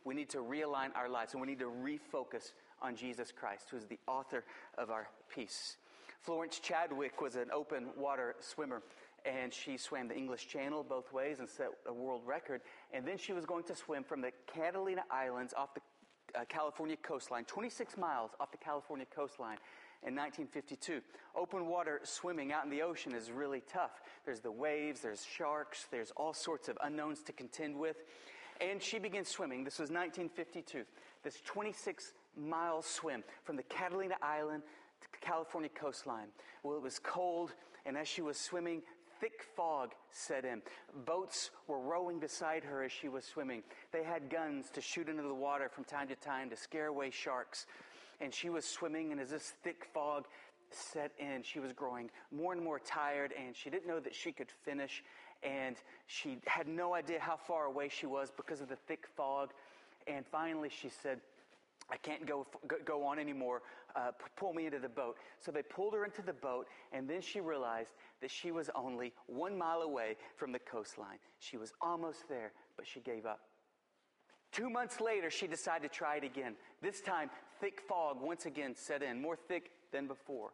We 0.04 0.14
need 0.14 0.28
to 0.30 0.38
realign 0.38 0.94
our 0.94 1.08
lives, 1.08 1.32
and 1.32 1.40
we 1.40 1.48
need 1.48 1.58
to 1.60 1.72
refocus 1.82 2.52
on 2.82 2.94
Jesus 2.94 3.32
Christ, 3.32 3.68
who 3.70 3.76
is 3.78 3.86
the 3.86 3.98
author 4.06 4.44
of 4.76 4.90
our 4.90 5.08
peace. 5.34 5.78
Florence 6.20 6.58
Chadwick 6.58 7.20
was 7.20 7.36
an 7.36 7.50
open 7.52 7.86
water 7.96 8.36
swimmer 8.40 8.82
and 9.26 9.52
she 9.52 9.76
swam 9.76 10.08
the 10.08 10.16
English 10.16 10.48
Channel 10.48 10.84
both 10.88 11.12
ways 11.12 11.40
and 11.40 11.48
set 11.48 11.68
a 11.86 11.92
world 11.92 12.22
record. 12.24 12.60
And 12.92 13.06
then 13.06 13.18
she 13.18 13.32
was 13.32 13.44
going 13.44 13.64
to 13.64 13.74
swim 13.74 14.04
from 14.04 14.20
the 14.20 14.30
Catalina 14.46 15.02
Islands 15.10 15.52
off 15.56 15.74
the 15.74 15.80
uh, 16.38 16.44
California 16.48 16.96
coastline, 17.02 17.44
26 17.44 17.96
miles 17.96 18.30
off 18.40 18.50
the 18.50 18.58
California 18.58 19.06
coastline 19.14 19.58
in 20.06 20.14
1952. 20.14 21.00
Open 21.34 21.66
water 21.66 22.00
swimming 22.04 22.52
out 22.52 22.64
in 22.64 22.70
the 22.70 22.82
ocean 22.82 23.14
is 23.14 23.30
really 23.30 23.62
tough. 23.72 24.02
There's 24.24 24.40
the 24.40 24.50
waves, 24.50 25.00
there's 25.00 25.24
sharks, 25.24 25.86
there's 25.90 26.12
all 26.16 26.34
sorts 26.34 26.68
of 26.68 26.78
unknowns 26.82 27.22
to 27.24 27.32
contend 27.32 27.76
with. 27.76 27.96
And 28.60 28.82
she 28.82 28.98
began 28.98 29.24
swimming. 29.24 29.64
This 29.64 29.78
was 29.78 29.90
1952. 29.90 30.84
This 31.22 31.40
26 31.44 32.12
mile 32.36 32.82
swim 32.82 33.24
from 33.44 33.56
the 33.56 33.62
Catalina 33.64 34.14
Island 34.22 34.62
to 35.00 35.18
California 35.20 35.70
coastline. 35.74 36.28
Well, 36.62 36.76
it 36.76 36.82
was 36.82 36.98
cold, 36.98 37.52
and 37.84 37.96
as 37.96 38.08
she 38.08 38.22
was 38.22 38.38
swimming, 38.38 38.82
thick 39.20 39.44
fog 39.56 39.92
set 40.10 40.44
in. 40.44 40.62
Boats 41.04 41.50
were 41.66 41.80
rowing 41.80 42.18
beside 42.18 42.64
her 42.64 42.82
as 42.82 42.92
she 42.92 43.08
was 43.08 43.24
swimming. 43.24 43.62
They 43.92 44.02
had 44.02 44.30
guns 44.30 44.70
to 44.74 44.80
shoot 44.80 45.08
into 45.08 45.22
the 45.22 45.34
water 45.34 45.68
from 45.68 45.84
time 45.84 46.08
to 46.08 46.16
time 46.16 46.50
to 46.50 46.56
scare 46.56 46.86
away 46.86 47.10
sharks. 47.10 47.66
And 48.20 48.32
she 48.32 48.48
was 48.48 48.64
swimming, 48.64 49.12
and 49.12 49.20
as 49.20 49.30
this 49.30 49.52
thick 49.62 49.86
fog 49.92 50.24
set 50.70 51.12
in, 51.18 51.42
she 51.42 51.60
was 51.60 51.72
growing 51.72 52.10
more 52.30 52.52
and 52.52 52.62
more 52.62 52.78
tired, 52.78 53.32
and 53.32 53.54
she 53.54 53.70
didn't 53.70 53.86
know 53.86 54.00
that 54.00 54.14
she 54.14 54.32
could 54.32 54.50
finish. 54.64 55.02
And 55.42 55.76
she 56.06 56.38
had 56.46 56.66
no 56.66 56.94
idea 56.94 57.20
how 57.20 57.36
far 57.36 57.66
away 57.66 57.88
she 57.88 58.06
was 58.06 58.32
because 58.34 58.60
of 58.60 58.68
the 58.68 58.76
thick 58.88 59.06
fog. 59.16 59.50
And 60.06 60.24
finally, 60.26 60.70
she 60.70 60.88
said, 60.88 61.20
I 61.90 61.96
can't 61.98 62.26
go, 62.26 62.46
go 62.84 63.04
on 63.04 63.18
anymore. 63.18 63.62
Uh, 63.94 64.10
pull 64.36 64.52
me 64.52 64.66
into 64.66 64.78
the 64.78 64.88
boat. 64.88 65.16
So 65.40 65.52
they 65.52 65.62
pulled 65.62 65.94
her 65.94 66.04
into 66.04 66.20
the 66.22 66.32
boat, 66.32 66.66
and 66.92 67.08
then 67.08 67.20
she 67.20 67.40
realized 67.40 67.90
that 68.20 68.30
she 68.30 68.50
was 68.50 68.70
only 68.74 69.12
one 69.26 69.56
mile 69.56 69.82
away 69.82 70.16
from 70.36 70.52
the 70.52 70.58
coastline. 70.58 71.18
She 71.38 71.56
was 71.56 71.72
almost 71.80 72.28
there, 72.28 72.52
but 72.76 72.86
she 72.86 73.00
gave 73.00 73.26
up. 73.26 73.40
Two 74.52 74.70
months 74.70 75.00
later, 75.00 75.30
she 75.30 75.46
decided 75.46 75.90
to 75.90 75.94
try 75.94 76.16
it 76.16 76.24
again. 76.24 76.54
This 76.80 77.00
time, 77.00 77.30
thick 77.60 77.80
fog 77.80 78.20
once 78.20 78.46
again 78.46 78.74
set 78.74 79.02
in, 79.02 79.20
more 79.20 79.36
thick 79.36 79.70
than 79.92 80.06
before. 80.06 80.50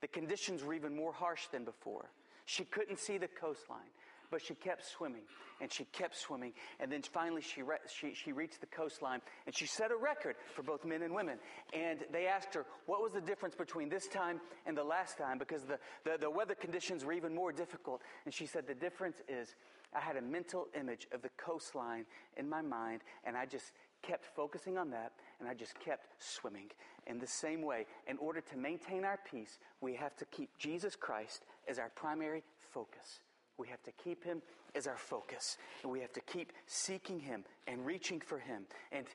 The 0.00 0.08
conditions 0.08 0.62
were 0.62 0.74
even 0.74 0.94
more 0.96 1.12
harsh 1.12 1.46
than 1.52 1.64
before. 1.64 2.10
She 2.44 2.64
couldn't 2.64 2.98
see 2.98 3.18
the 3.18 3.28
coastline. 3.28 3.90
But 4.30 4.42
she 4.42 4.54
kept 4.54 4.84
swimming 4.84 5.22
and 5.60 5.72
she 5.72 5.84
kept 5.86 6.16
swimming. 6.16 6.52
And 6.80 6.90
then 6.90 7.02
finally 7.02 7.42
she, 7.42 7.62
re- 7.62 7.78
she, 7.88 8.14
she 8.14 8.32
reached 8.32 8.60
the 8.60 8.66
coastline 8.66 9.20
and 9.46 9.56
she 9.56 9.66
set 9.66 9.90
a 9.90 9.96
record 9.96 10.36
for 10.54 10.62
both 10.62 10.84
men 10.84 11.02
and 11.02 11.14
women. 11.14 11.38
And 11.72 12.00
they 12.12 12.26
asked 12.26 12.54
her, 12.54 12.66
what 12.86 13.02
was 13.02 13.12
the 13.12 13.20
difference 13.20 13.54
between 13.54 13.88
this 13.88 14.08
time 14.08 14.40
and 14.66 14.76
the 14.76 14.84
last 14.84 15.18
time? 15.18 15.38
Because 15.38 15.62
the, 15.62 15.78
the, 16.04 16.18
the 16.20 16.30
weather 16.30 16.54
conditions 16.54 17.04
were 17.04 17.12
even 17.12 17.34
more 17.34 17.52
difficult. 17.52 18.02
And 18.24 18.34
she 18.34 18.46
said, 18.46 18.66
the 18.66 18.74
difference 18.74 19.22
is 19.28 19.54
I 19.94 20.00
had 20.00 20.16
a 20.16 20.22
mental 20.22 20.66
image 20.78 21.06
of 21.12 21.22
the 21.22 21.30
coastline 21.36 22.04
in 22.36 22.48
my 22.48 22.62
mind 22.62 23.02
and 23.24 23.36
I 23.36 23.46
just 23.46 23.72
kept 24.02 24.26
focusing 24.36 24.78
on 24.78 24.90
that 24.90 25.12
and 25.40 25.48
I 25.48 25.54
just 25.54 25.78
kept 25.80 26.06
swimming. 26.18 26.70
In 27.06 27.18
the 27.18 27.26
same 27.26 27.62
way, 27.62 27.86
in 28.08 28.18
order 28.18 28.40
to 28.40 28.56
maintain 28.56 29.04
our 29.04 29.18
peace, 29.30 29.58
we 29.80 29.94
have 29.94 30.16
to 30.16 30.24
keep 30.26 30.50
Jesus 30.58 30.96
Christ 30.96 31.44
as 31.68 31.78
our 31.78 31.90
primary 31.90 32.42
focus. 32.58 33.20
We 33.58 33.68
have 33.68 33.82
to 33.84 33.92
keep 33.92 34.24
Him 34.24 34.42
as 34.74 34.86
our 34.86 34.96
focus. 34.96 35.56
And 35.82 35.90
we 35.90 36.00
have 36.00 36.12
to 36.12 36.20
keep 36.20 36.52
seeking 36.66 37.20
Him 37.20 37.44
and 37.66 37.84
reaching 37.84 38.20
for 38.20 38.38
Him. 38.38 38.64
And 38.92 39.06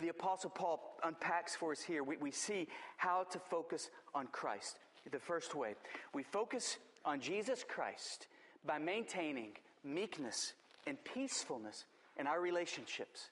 the 0.00 0.08
Apostle 0.08 0.50
Paul 0.50 0.98
unpacks 1.04 1.54
for 1.56 1.72
us 1.72 1.80
here. 1.80 2.02
We, 2.02 2.16
we 2.18 2.30
see 2.30 2.68
how 2.96 3.24
to 3.30 3.38
focus 3.38 3.90
on 4.14 4.26
Christ. 4.28 4.78
The 5.10 5.18
first 5.20 5.54
way 5.54 5.76
we 6.12 6.24
focus 6.24 6.78
on 7.04 7.20
Jesus 7.20 7.64
Christ 7.66 8.26
by 8.66 8.78
maintaining 8.78 9.50
meekness 9.84 10.54
and 10.86 10.98
peacefulness 11.04 11.84
in 12.18 12.26
our 12.26 12.40
relationships. 12.40 13.30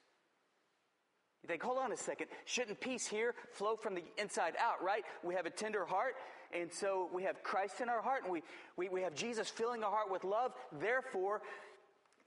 You 1.43 1.47
think, 1.47 1.61
hold 1.61 1.77
on 1.77 1.91
a 1.91 1.97
second. 1.97 2.27
Shouldn't 2.45 2.79
peace 2.79 3.05
here 3.05 3.35
flow 3.51 3.75
from 3.75 3.93
the 3.93 4.03
inside 4.17 4.53
out, 4.59 4.83
right? 4.83 5.03
We 5.23 5.35
have 5.35 5.45
a 5.45 5.51
tender 5.51 5.85
heart, 5.85 6.15
and 6.53 6.71
so 6.71 7.09
we 7.13 7.23
have 7.23 7.43
Christ 7.43 7.81
in 7.81 7.89
our 7.89 8.01
heart, 8.01 8.23
and 8.23 8.31
we, 8.31 8.43
we, 8.77 8.89
we 8.89 9.01
have 9.01 9.15
Jesus 9.15 9.49
filling 9.49 9.83
our 9.83 9.91
heart 9.91 10.11
with 10.11 10.23
love. 10.23 10.53
Therefore, 10.79 11.41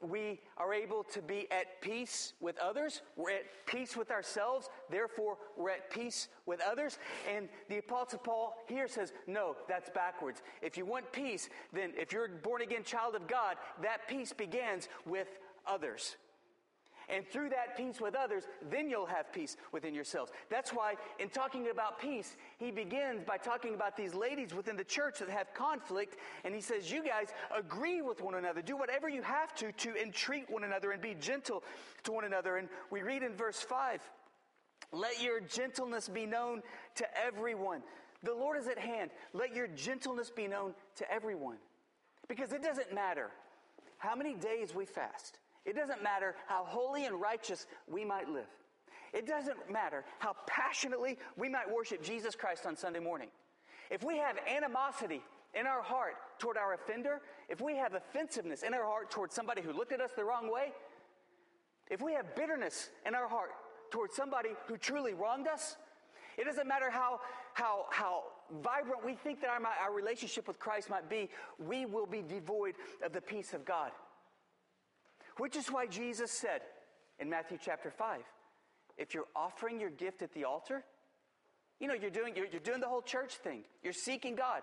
we 0.01 0.41
are 0.57 0.73
able 0.73 1.03
to 1.03 1.21
be 1.21 1.49
at 1.51 1.81
peace 1.81 2.35
with 2.41 2.57
others. 2.59 3.03
We're 3.17 3.33
at 3.33 3.67
peace 3.67 3.97
with 3.97 4.11
ourselves. 4.11 4.71
Therefore, 4.91 5.39
we're 5.57 5.71
at 5.71 5.91
peace 5.91 6.29
with 6.47 6.61
others. 6.61 6.99
And 7.29 7.49
the 7.69 7.79
Apostle 7.79 8.21
Paul 8.21 8.55
here 8.69 8.87
says, 8.87 9.13
no, 9.27 9.57
that's 9.69 9.91
backwards. 9.91 10.43
If 10.63 10.77
you 10.77 10.87
want 10.87 11.11
peace, 11.13 11.49
then 11.73 11.93
if 11.99 12.13
you're 12.13 12.27
a 12.27 12.29
born 12.29 12.63
again 12.63 12.85
child 12.85 13.17
of 13.17 13.27
God, 13.27 13.57
that 13.83 14.07
peace 14.09 14.33
begins 14.33 14.89
with 15.05 15.29
others. 15.67 16.17
And 17.09 17.27
through 17.27 17.50
that 17.50 17.77
peace 17.77 18.00
with 18.00 18.15
others, 18.15 18.45
then 18.71 18.91
you'll 18.91 19.07
have 19.07 19.33
peace 19.33 19.57
within 19.73 19.95
yourselves. 19.95 20.31
That's 20.50 20.71
why, 20.71 20.95
in 21.19 21.31
talking 21.31 21.71
about 21.71 21.99
peace, 21.99 22.37
he 22.59 22.71
begins 22.71 23.25
by 23.25 23.38
talking 23.38 23.75
about 23.75 23.97
these 23.97 24.15
ladies 24.15 24.55
within 24.55 24.77
the 24.77 24.85
church 24.85 25.21
that 25.21 25.31
have 25.31 25.55
conflict. 25.55 26.17
And 26.45 26.55
he 26.55 26.61
says, 26.61 26.91
You 26.91 27.03
guys 27.03 27.29
agree 27.57 28.03
with 28.03 28.21
one 28.21 28.35
another. 28.35 28.61
Do 28.61 28.77
whatever 28.77 29.09
you 29.09 29.23
have 29.23 29.55
to 29.57 29.73
to 29.73 29.97
entreat 29.97 30.50
one 30.50 30.65
another 30.65 30.93
and 30.93 31.00
be 31.00 31.15
gentle 31.15 31.62
to 32.05 32.12
one 32.12 32.25
another. 32.25 32.57
And 32.59 32.69
we 32.91 33.03
read 33.03 33.23
in 33.23 33.35
verse 33.35 33.61
5 33.61 34.03
Let 34.93 35.23
your 35.23 35.41
gentleness 35.41 36.09
be 36.09 36.27
known 36.27 36.62
to 36.97 37.07
everyone. 37.17 37.83
The 38.23 38.35
Lord 38.35 38.59
is 38.59 38.67
at 38.67 38.79
hand. 38.79 39.11
Let 39.33 39.55
your 39.55 39.69
gentleness 39.69 40.31
be 40.31 40.47
known 40.47 40.75
to 40.97 41.11
everyone. 41.11 41.57
Because 42.29 42.53
it 42.53 42.62
doesn't 42.62 42.93
matter 42.95 43.31
how 43.97 44.15
many 44.15 44.35
days 44.35 44.75
we 44.75 44.85
fast. 44.85 45.38
It 45.69 45.77
doesn't 45.77 46.03
matter 46.03 46.35
how 46.47 46.65
holy 46.65 47.05
and 47.05 47.21
righteous 47.21 47.67
we 47.87 48.03
might 48.03 48.27
live. 48.27 48.49
It 49.13 49.27
doesn't 49.27 49.71
matter 49.71 50.03
how 50.19 50.35
passionately 50.47 51.19
we 51.37 51.51
might 51.51 51.71
worship 51.71 52.03
Jesus 52.03 52.35
Christ 52.35 52.65
on 52.65 52.75
Sunday 52.75 53.01
morning. 53.01 53.29
If 53.91 54.03
we 54.03 54.17
have 54.17 54.37
animosity 54.51 55.21
in 55.53 55.67
our 55.67 55.83
heart 55.83 56.15
toward 56.39 56.57
our 56.57 56.73
offender, 56.73 57.21
if 57.51 57.61
we 57.61 57.77
have 57.77 57.93
offensiveness 57.93 58.63
in 58.63 58.73
our 58.73 58.85
heart 58.85 59.11
toward 59.11 59.31
somebody 59.31 59.61
who 59.61 59.75
looked 59.75 59.93
at 59.93 60.01
us 60.01 60.11
the 60.17 60.25
wrong 60.25 60.51
way, 60.51 60.73
if 61.91 62.01
we 62.01 62.15
have 62.15 62.35
bitterness 62.35 62.89
in 63.05 63.15
our 63.15 63.29
heart 63.29 63.51
toward 63.91 64.11
somebody 64.11 64.51
who 64.69 64.79
truly 64.79 65.13
wronged 65.13 65.49
us, 65.49 65.77
it 66.39 66.45
doesn't 66.45 66.67
matter 66.67 66.89
how, 66.89 67.21
how, 67.53 67.85
how 67.91 68.23
vibrant 68.63 69.05
we 69.05 69.17
think 69.17 69.43
that 69.43 69.51
our, 69.51 69.61
our 69.85 69.95
relationship 69.95 70.49
with 70.49 70.59
Christ 70.59 70.89
might 70.89 71.11
be, 71.11 71.29
we 71.59 71.85
will 71.85 72.07
be 72.07 72.23
devoid 72.23 72.75
of 73.05 73.13
the 73.13 73.21
peace 73.21 73.53
of 73.53 73.67
God. 73.67 73.91
Which 75.38 75.57
is 75.57 75.68
why 75.68 75.87
Jesus 75.87 76.30
said 76.30 76.61
in 77.18 77.30
Matthew 77.30 77.59
chapter 77.61 77.90
5 77.90 78.21
if 78.97 79.14
you're 79.14 79.28
offering 79.37 79.80
your 79.80 79.90
gift 79.90 80.23
at 80.23 80.35
the 80.35 80.45
altar, 80.45 80.85
you 81.78 81.87
know, 81.87 81.95
you're 81.95 82.11
doing, 82.11 82.35
you're, 82.37 82.47
you're 82.47 82.61
doing 82.61 82.80
the 82.80 82.88
whole 82.88 83.00
church 83.00 83.35
thing, 83.35 83.62
you're 83.83 83.92
seeking 83.92 84.35
God. 84.35 84.62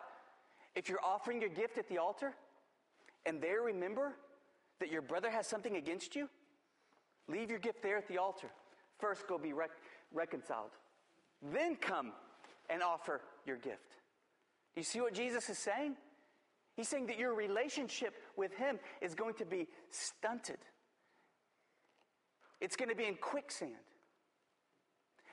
If 0.76 0.90
you're 0.90 1.04
offering 1.04 1.40
your 1.40 1.50
gift 1.50 1.78
at 1.78 1.88
the 1.88 1.98
altar 1.98 2.34
and 3.26 3.42
there 3.42 3.62
remember 3.62 4.14
that 4.82 4.92
your 4.92 5.02
brother 5.02 5.30
has 5.30 5.48
something 5.48 5.78
against 5.78 6.16
you, 6.16 6.30
leave 7.30 7.50
your 7.50 7.60
gift 7.60 7.82
there 7.82 7.98
at 7.98 8.10
the 8.10 8.18
altar. 8.18 8.48
First, 9.00 9.26
go 9.28 9.38
be 9.38 9.54
rec- 9.54 9.72
reconciled. 10.14 10.72
Then 11.54 11.78
come 11.78 12.12
and 12.70 12.84
offer 12.84 13.22
your 13.46 13.56
gift. 13.56 13.92
Do 14.76 14.82
You 14.82 14.84
see 14.84 15.00
what 15.00 15.14
Jesus 15.14 15.50
is 15.50 15.58
saying? 15.58 15.96
He's 16.76 16.90
saying 16.90 17.08
that 17.08 17.18
your 17.18 17.34
relationship 17.34 18.16
with 18.36 18.54
Him 18.54 18.80
is 19.02 19.16
going 19.16 19.36
to 19.36 19.46
be 19.46 19.68
stunted. 19.90 20.58
It's 22.60 22.76
going 22.76 22.90
to 22.90 22.96
be 22.96 23.06
in 23.06 23.16
quicksand. 23.16 23.74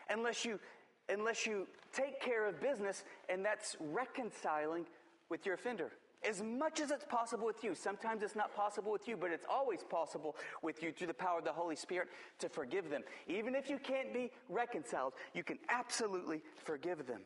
Unless 0.08 0.44
you, 0.44 0.60
unless 1.08 1.46
you 1.46 1.66
take 1.92 2.20
care 2.20 2.46
of 2.46 2.60
business, 2.60 3.04
and 3.28 3.44
that's 3.44 3.76
reconciling 3.80 4.86
with 5.28 5.44
your 5.46 5.54
offender. 5.54 5.90
As 6.28 6.40
much 6.40 6.80
as 6.80 6.92
it's 6.92 7.04
possible 7.04 7.46
with 7.46 7.64
you. 7.64 7.74
Sometimes 7.74 8.22
it's 8.22 8.36
not 8.36 8.54
possible 8.54 8.92
with 8.92 9.08
you, 9.08 9.16
but 9.16 9.32
it's 9.32 9.46
always 9.50 9.82
possible 9.82 10.36
with 10.62 10.80
you 10.80 10.92
through 10.92 11.08
the 11.08 11.14
power 11.14 11.38
of 11.38 11.44
the 11.44 11.52
Holy 11.52 11.74
Spirit 11.74 12.08
to 12.38 12.48
forgive 12.48 12.90
them. 12.90 13.02
Even 13.26 13.56
if 13.56 13.68
you 13.68 13.78
can't 13.78 14.12
be 14.12 14.30
reconciled, 14.48 15.14
you 15.34 15.42
can 15.42 15.58
absolutely 15.68 16.42
forgive 16.54 17.06
them. 17.06 17.22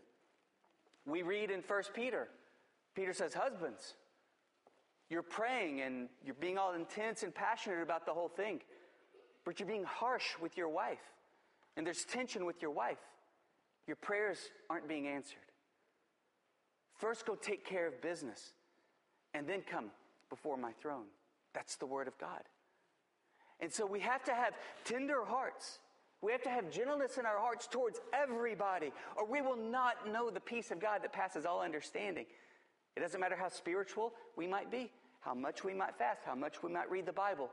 We 1.05 1.23
read 1.23 1.51
in 1.51 1.61
1 1.61 1.83
Peter, 1.95 2.29
Peter 2.95 3.13
says, 3.13 3.35
Husbands, 3.35 3.95
you're 5.09 5.23
praying 5.23 5.81
and 5.81 6.09
you're 6.25 6.35
being 6.35 6.59
all 6.59 6.75
intense 6.75 7.23
and 7.23 7.35
passionate 7.35 7.83
about 7.83 8.07
the 8.07 8.13
whole 8.13 8.29
thing, 8.29 8.61
but 9.45 9.61
you're 9.61 9.69
being 9.69 9.85
harsh 9.85 10.35
with 10.41 10.57
your 10.57 10.69
wife, 10.69 11.13
and 11.77 11.87
there's 11.87 12.05
tension 12.05 12.45
with 12.45 12.61
your 12.61 12.73
wife. 12.73 12.99
Your 13.87 13.97
prayers 13.97 14.39
aren't 14.69 14.89
being 14.89 15.07
answered. 15.07 15.39
First, 16.99 17.27
go 17.27 17.35
take 17.35 17.65
care 17.65 17.87
of 17.87 18.01
business, 18.03 18.53
and 19.35 19.47
then 19.47 19.63
come 19.63 19.91
before 20.29 20.57
my 20.57 20.73
throne. 20.81 21.05
That's 21.55 21.77
the 21.77 21.87
Word 21.87 22.09
of 22.09 22.19
God. 22.19 22.43
And 23.61 23.73
so 23.73 23.87
we 23.87 24.01
have 24.01 24.25
to 24.25 24.35
have 24.35 24.55
tender 24.85 25.25
hearts. 25.25 25.79
We 26.21 26.33
have 26.33 26.43
to 26.43 26.51
have 26.51 26.71
gentleness 26.71 27.19
in 27.19 27.27
our 27.27 27.39
hearts 27.39 27.67
towards 27.67 28.01
everybody, 28.13 28.93
or 29.17 29.27
we 29.27 29.41
will 29.43 29.57
not 29.57 30.11
know 30.11 30.31
the 30.31 30.41
peace 30.41 30.71
of 30.71 30.81
God 30.81 31.03
that 31.03 31.13
passes 31.13 31.47
all 31.47 31.61
understanding. 31.61 32.27
It 32.97 33.01
doesn't 33.01 33.21
matter 33.21 33.37
how 33.37 33.49
spiritual 33.49 34.15
we 34.37 34.47
might 34.47 34.71
be, 34.71 34.91
how 35.21 35.35
much 35.35 35.65
we 35.65 35.75
might 35.75 35.97
fast, 35.97 36.23
how 36.25 36.35
much 36.35 36.63
we 36.63 36.73
might 36.73 36.91
read 36.91 37.07
the 37.07 37.13
Bible. 37.13 37.51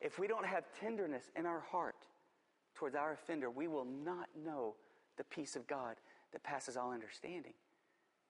If 0.00 0.18
we 0.18 0.26
don't 0.26 0.46
have 0.46 0.64
tenderness 0.78 1.24
in 1.36 1.46
our 1.46 1.60
heart 1.60 1.96
towards 2.74 2.94
our 2.94 3.12
offender, 3.12 3.50
we 3.50 3.68
will 3.68 3.86
not 3.86 4.28
know 4.44 4.74
the 5.16 5.24
peace 5.24 5.56
of 5.56 5.66
God 5.66 5.96
that 6.32 6.42
passes 6.42 6.76
all 6.76 6.92
understanding. 6.92 7.52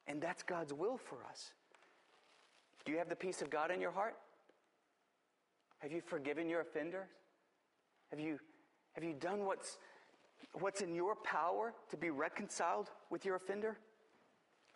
And 0.06 0.20
that's 0.20 0.42
God's 0.42 0.72
will 0.72 0.96
for 0.96 1.18
us. 1.28 1.52
Do 2.84 2.92
you 2.92 2.98
have 2.98 3.08
the 3.08 3.16
peace 3.16 3.42
of 3.42 3.50
God 3.50 3.70
in 3.70 3.80
your 3.80 3.92
heart? 3.92 4.16
Have 5.78 5.92
you 5.92 6.00
forgiven 6.00 6.48
your 6.48 6.60
offenders? 6.60 7.08
Have 8.10 8.20
you, 8.20 8.38
have 8.92 9.04
you 9.04 9.14
done 9.14 9.44
what's, 9.44 9.78
what's 10.54 10.80
in 10.80 10.94
your 10.94 11.14
power 11.16 11.72
to 11.90 11.96
be 11.96 12.10
reconciled 12.10 12.90
with 13.08 13.24
your 13.24 13.36
offender? 13.36 13.78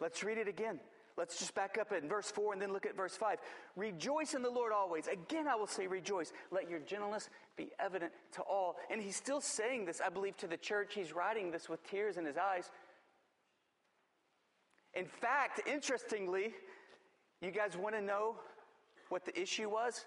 Let's 0.00 0.22
read 0.22 0.38
it 0.38 0.48
again. 0.48 0.80
Let's 1.16 1.38
just 1.38 1.54
back 1.54 1.78
up 1.80 1.92
in 1.92 2.08
verse 2.08 2.30
4 2.30 2.54
and 2.54 2.62
then 2.62 2.72
look 2.72 2.86
at 2.86 2.96
verse 2.96 3.16
5. 3.16 3.38
Rejoice 3.76 4.34
in 4.34 4.42
the 4.42 4.50
Lord 4.50 4.72
always. 4.72 5.06
Again, 5.06 5.46
I 5.46 5.54
will 5.54 5.68
say 5.68 5.86
rejoice. 5.86 6.32
Let 6.50 6.68
your 6.68 6.80
gentleness 6.80 7.30
be 7.56 7.70
evident 7.78 8.12
to 8.32 8.42
all. 8.42 8.76
And 8.90 9.00
he's 9.00 9.14
still 9.14 9.40
saying 9.40 9.84
this, 9.84 10.00
I 10.04 10.08
believe, 10.08 10.36
to 10.38 10.48
the 10.48 10.56
church. 10.56 10.94
He's 10.94 11.12
writing 11.12 11.52
this 11.52 11.68
with 11.68 11.88
tears 11.88 12.16
in 12.16 12.24
his 12.24 12.36
eyes. 12.36 12.68
In 14.94 15.06
fact, 15.06 15.60
interestingly, 15.66 16.52
you 17.40 17.52
guys 17.52 17.76
want 17.76 17.94
to 17.94 18.02
know 18.02 18.36
what 19.08 19.24
the 19.24 19.40
issue 19.40 19.68
was 19.68 20.06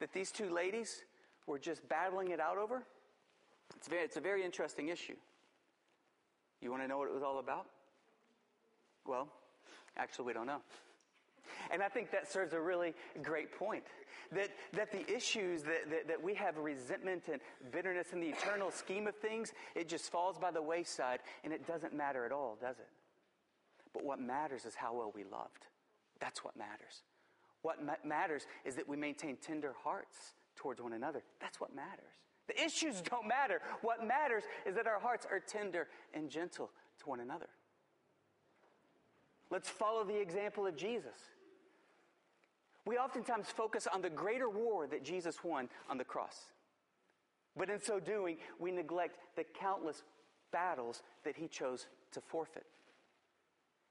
that 0.00 0.12
these 0.12 0.30
two 0.30 0.48
ladies 0.48 1.04
were 1.46 1.58
just 1.58 1.86
battling 1.88 2.30
it 2.30 2.40
out 2.40 2.56
over? 2.56 2.82
It's, 3.76 3.88
very, 3.88 4.04
it's 4.04 4.16
a 4.16 4.20
very 4.20 4.44
interesting 4.44 4.88
issue. 4.88 5.16
You 6.62 6.70
want 6.70 6.82
to 6.82 6.88
know 6.88 6.98
what 6.98 7.08
it 7.08 7.14
was 7.14 7.22
all 7.22 7.38
about? 7.40 7.66
Well, 9.04 9.28
Actually, 9.96 10.26
we 10.26 10.32
don't 10.32 10.46
know. 10.46 10.60
And 11.70 11.82
I 11.82 11.88
think 11.88 12.10
that 12.10 12.30
serves 12.30 12.52
a 12.52 12.60
really 12.60 12.94
great 13.22 13.56
point. 13.56 13.84
That, 14.32 14.50
that 14.72 14.90
the 14.92 15.08
issues 15.14 15.62
that, 15.62 15.88
that, 15.90 16.08
that, 16.08 16.22
we 16.22 16.34
have 16.34 16.58
resentment 16.58 17.24
and 17.30 17.40
bitterness 17.70 18.08
in 18.12 18.20
the 18.20 18.28
eternal 18.28 18.72
scheme 18.72 19.06
of 19.06 19.14
things, 19.14 19.52
it 19.76 19.88
just 19.88 20.10
falls 20.10 20.36
by 20.36 20.50
the 20.50 20.62
wayside 20.62 21.20
and 21.44 21.52
it 21.52 21.66
doesn't 21.66 21.94
matter 21.94 22.26
at 22.26 22.32
all, 22.32 22.58
does 22.60 22.78
it? 22.78 22.88
But 23.92 24.04
what 24.04 24.20
matters 24.20 24.64
is 24.64 24.74
how 24.74 24.94
well 24.94 25.12
we 25.14 25.22
loved. 25.22 25.66
That's 26.20 26.42
what 26.42 26.56
matters. 26.56 27.02
What 27.62 27.84
ma- 27.84 27.92
matters 28.04 28.46
is 28.64 28.74
that 28.76 28.88
we 28.88 28.96
maintain 28.96 29.36
tender 29.36 29.74
hearts 29.84 30.34
towards 30.56 30.80
one 30.80 30.92
another. 30.92 31.22
That's 31.40 31.60
what 31.60 31.74
matters. 31.74 32.12
The 32.48 32.62
issues 32.62 33.00
don't 33.10 33.28
matter. 33.28 33.60
What 33.82 34.06
matters 34.06 34.42
is 34.66 34.74
that 34.74 34.86
our 34.86 35.00
hearts 35.00 35.26
are 35.30 35.40
tender 35.40 35.88
and 36.14 36.28
gentle 36.28 36.70
to 37.00 37.08
one 37.08 37.20
another. 37.20 37.48
Let's 39.50 39.68
follow 39.68 40.04
the 40.04 40.20
example 40.20 40.66
of 40.66 40.76
Jesus. 40.76 41.16
We 42.84 42.96
oftentimes 42.98 43.48
focus 43.48 43.86
on 43.92 44.02
the 44.02 44.10
greater 44.10 44.48
war 44.48 44.86
that 44.86 45.04
Jesus 45.04 45.42
won 45.42 45.68
on 45.90 45.98
the 45.98 46.04
cross. 46.04 46.36
But 47.56 47.70
in 47.70 47.80
so 47.80 47.98
doing, 47.98 48.36
we 48.60 48.70
neglect 48.70 49.18
the 49.34 49.44
countless 49.44 50.02
battles 50.52 51.02
that 51.24 51.36
he 51.36 51.48
chose 51.48 51.86
to 52.12 52.20
forfeit. 52.20 52.66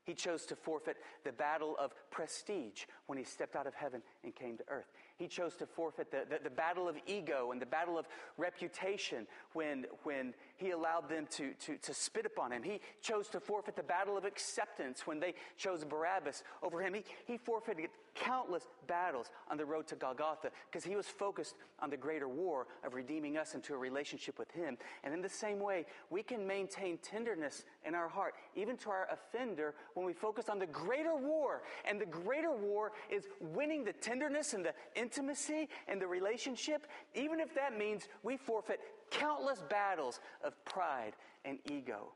He 0.06 0.14
chose 0.14 0.46
to 0.46 0.56
forfeit 0.56 0.98
the 1.24 1.32
battle 1.32 1.76
of 1.80 1.92
prestige 2.12 2.84
when 3.08 3.18
he 3.18 3.24
stepped 3.24 3.56
out 3.56 3.66
of 3.66 3.74
heaven 3.74 4.04
and 4.24 4.36
came 4.36 4.56
to 4.58 4.64
earth. 4.70 4.92
He 5.18 5.28
chose 5.28 5.56
to 5.56 5.66
forfeit 5.66 6.12
the, 6.12 6.26
the, 6.30 6.44
the, 6.44 6.50
battle 6.50 6.88
of 6.88 6.96
ego 7.08 7.52
and 7.52 7.60
the 7.60 7.66
battle 7.66 7.98
of 7.98 8.06
reputation 8.38 9.26
when, 9.54 9.88
when 10.04 10.36
he 10.58 10.72
allowed 10.72 11.10
them 11.10 11.28
to, 11.32 11.54
to, 11.66 11.78
to 11.78 11.94
spit 11.94 12.26
upon 12.26 12.52
him. 12.52 12.64
He 12.64 12.80
chose 13.02 13.28
to 13.30 13.40
forfeit 13.40 13.76
the 13.76 13.84
battle 13.84 14.18
of 14.18 14.26
acceptance 14.26 15.06
when 15.06 15.20
they 15.20 15.34
chose 15.58 15.84
Barabbas 15.84 16.44
over 16.64 16.82
him. 16.82 16.94
He, 16.94 17.04
he 17.26 17.38
forfeited 17.38 17.90
countless 18.16 18.68
battles 18.88 19.30
on 19.52 19.58
the 19.58 19.66
road 19.66 19.88
to 19.88 19.96
Golgotha 19.96 20.52
because 20.72 20.84
he 20.86 20.96
was 20.96 21.08
focused 21.08 21.56
on 21.80 21.90
the 21.90 21.98
greater 21.98 22.30
war 22.30 22.68
of 22.84 22.94
redeeming 22.94 23.38
us 23.38 23.56
into 23.56 23.74
a 23.74 23.78
relationship 23.78 24.40
with 24.40 24.50
him. 24.52 24.78
And 25.04 25.14
in 25.14 25.22
the 25.22 25.30
same 25.30 25.60
way, 25.60 25.86
we 26.10 26.24
can 26.24 26.48
maintain 26.48 26.98
tenderness 27.00 27.66
in 27.86 27.94
our 27.94 28.08
heart, 28.08 28.36
even 28.56 28.78
to 28.78 28.90
our 28.90 29.08
offender, 29.12 29.76
when 29.94 30.06
we 30.06 30.14
focus 30.14 30.48
on 30.48 30.60
the 30.60 30.68
greater 30.68 31.16
war. 31.16 31.64
And 31.88 32.00
the 32.00 32.06
greater 32.06 32.52
war 32.52 32.94
is 33.10 33.28
winning 33.42 33.84
the 33.84 33.94
tenderness 33.94 34.54
and 34.54 34.64
the 34.64 34.74
intimacy 34.96 35.68
and 35.88 36.02
the 36.02 36.08
relationship, 36.08 36.88
even 37.14 37.40
if 37.40 37.54
that 37.56 37.78
means 37.78 38.08
we 38.24 38.38
forfeit 38.38 38.80
countless 39.12 39.64
battles 39.70 40.20
of 40.44 40.54
pride 40.66 41.14
and 41.44 41.60
ego. 41.72 42.14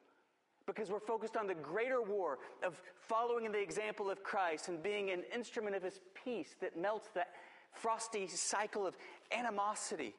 Because 0.65 0.91
we're 0.91 0.99
focused 0.99 1.35
on 1.35 1.47
the 1.47 1.55
greater 1.55 2.01
war 2.01 2.37
of 2.63 2.79
following 3.07 3.45
in 3.45 3.51
the 3.51 3.61
example 3.61 4.11
of 4.11 4.23
Christ 4.23 4.67
and 4.67 4.81
being 4.83 5.09
an 5.09 5.23
instrument 5.33 5.75
of 5.75 5.81
his 5.81 5.99
peace 6.23 6.55
that 6.61 6.77
melts 6.77 7.09
that 7.15 7.29
frosty 7.73 8.27
cycle 8.27 8.85
of 8.85 8.95
animosity. 9.31 10.13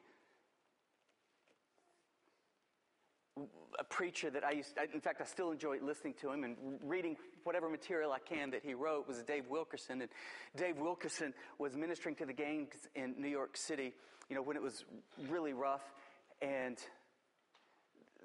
a 3.79 3.83
preacher 3.83 4.29
that 4.29 4.43
I 4.43 4.51
used, 4.51 4.77
in 4.93 5.01
fact, 5.01 5.21
I 5.21 5.25
still 5.25 5.51
enjoy 5.51 5.77
listening 5.81 6.13
to 6.21 6.31
him 6.31 6.43
and 6.43 6.55
reading 6.83 7.17
whatever 7.43 7.69
material 7.69 8.11
I 8.11 8.19
can 8.19 8.51
that 8.51 8.61
he 8.63 8.73
wrote 8.73 9.07
was 9.07 9.23
Dave 9.23 9.47
Wilkerson. 9.49 10.01
And 10.01 10.09
Dave 10.55 10.77
Wilkerson 10.77 11.33
was 11.57 11.75
ministering 11.75 12.15
to 12.17 12.25
the 12.25 12.33
gangs 12.33 12.87
in 12.95 13.15
New 13.17 13.27
York 13.27 13.57
City, 13.57 13.93
you 14.29 14.35
know, 14.35 14.41
when 14.41 14.55
it 14.55 14.61
was 14.61 14.85
really 15.29 15.53
rough. 15.53 15.93
And 16.41 16.77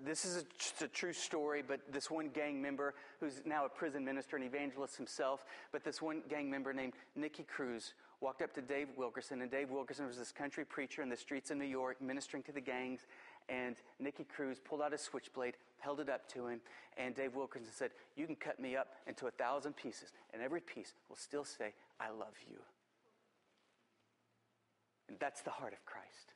this 0.05 0.25
is 0.25 0.45
a, 0.81 0.85
a 0.85 0.89
true 0.89 1.13
story, 1.13 1.63
but 1.67 1.81
this 1.93 2.11
one 2.11 2.29
gang 2.29 2.61
member 2.61 2.95
who's 3.21 3.43
now 3.45 3.65
a 3.65 3.69
prison 3.69 4.05
minister 4.05 4.37
and 4.37 4.45
evangelist 4.45 4.97
himself, 4.97 5.45
but 5.73 5.85
this 5.85 6.03
one 6.03 6.23
gang 6.29 6.51
member 6.51 6.73
named 6.73 6.95
Nicky 7.15 7.45
Cruz 7.45 7.95
walked 8.21 8.43
up 8.43 8.53
to 8.55 8.63
Dave 8.63 8.89
Wilkerson, 8.97 9.43
and 9.43 9.51
Dave 9.51 9.71
Wilkerson 9.71 10.07
was 10.07 10.17
this 10.17 10.33
country 10.33 10.65
preacher 10.65 11.03
in 11.03 11.09
the 11.09 11.17
streets 11.17 11.51
of 11.51 11.59
New 11.59 11.67
York 11.67 12.01
ministering 12.01 12.43
to 12.45 12.53
the 12.53 12.61
gangs. 12.61 13.01
And 13.49 13.77
Nicky 14.01 14.25
Cruz 14.25 14.59
pulled 14.59 14.83
out 14.83 14.93
a 14.93 14.99
switchblade, 14.99 15.55
held 15.79 16.01
it 16.01 16.09
up 16.09 16.29
to 16.33 16.49
him, 16.49 16.61
and 16.97 17.15
Dave 17.15 17.35
Wilkerson 17.35 17.69
said, 17.73 17.91
You 18.17 18.27
can 18.27 18.37
cut 18.37 18.59
me 18.59 18.75
up 18.75 18.89
into 19.07 19.27
a 19.27 19.31
thousand 19.31 19.77
pieces, 19.77 20.13
and 20.33 20.43
every 20.43 20.61
piece 20.61 20.95
will 21.09 21.17
still 21.17 21.45
say, 21.45 21.73
I 22.01 22.11
love 22.11 22.35
you. 22.51 22.57
And 25.09 25.17
that's 25.21 25.43
the 25.43 25.51
heart 25.51 25.73
of 25.73 25.85
Christ. 25.85 26.33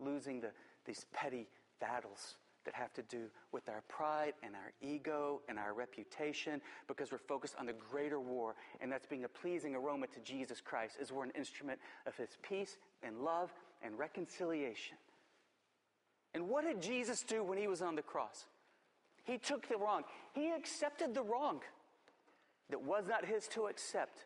Losing 0.00 0.40
the, 0.40 0.50
these 0.86 1.06
petty 1.12 1.46
battles 1.80 2.36
that 2.64 2.74
have 2.74 2.92
to 2.94 3.02
do 3.02 3.24
with 3.52 3.68
our 3.68 3.82
pride 3.88 4.32
and 4.42 4.54
our 4.54 4.72
ego 4.80 5.42
and 5.48 5.58
our 5.58 5.74
reputation 5.74 6.60
because 6.88 7.12
we're 7.12 7.18
focused 7.18 7.54
on 7.58 7.66
the 7.66 7.74
greater 7.74 8.18
war, 8.18 8.54
and 8.80 8.90
that's 8.90 9.06
being 9.06 9.24
a 9.24 9.28
pleasing 9.28 9.74
aroma 9.74 10.06
to 10.08 10.20
Jesus 10.20 10.60
Christ 10.60 10.96
as 11.00 11.12
we're 11.12 11.24
an 11.24 11.32
instrument 11.36 11.78
of 12.06 12.16
his 12.16 12.30
peace 12.42 12.78
and 13.02 13.20
love 13.20 13.52
and 13.82 13.98
reconciliation. 13.98 14.96
And 16.32 16.48
what 16.48 16.64
did 16.64 16.82
Jesus 16.82 17.22
do 17.22 17.44
when 17.44 17.58
he 17.58 17.68
was 17.68 17.82
on 17.82 17.94
the 17.94 18.02
cross? 18.02 18.46
He 19.24 19.38
took 19.38 19.68
the 19.68 19.76
wrong. 19.76 20.02
He 20.34 20.50
accepted 20.50 21.14
the 21.14 21.22
wrong 21.22 21.60
that 22.70 22.82
was 22.82 23.06
not 23.06 23.24
his 23.24 23.46
to 23.48 23.66
accept. 23.66 24.24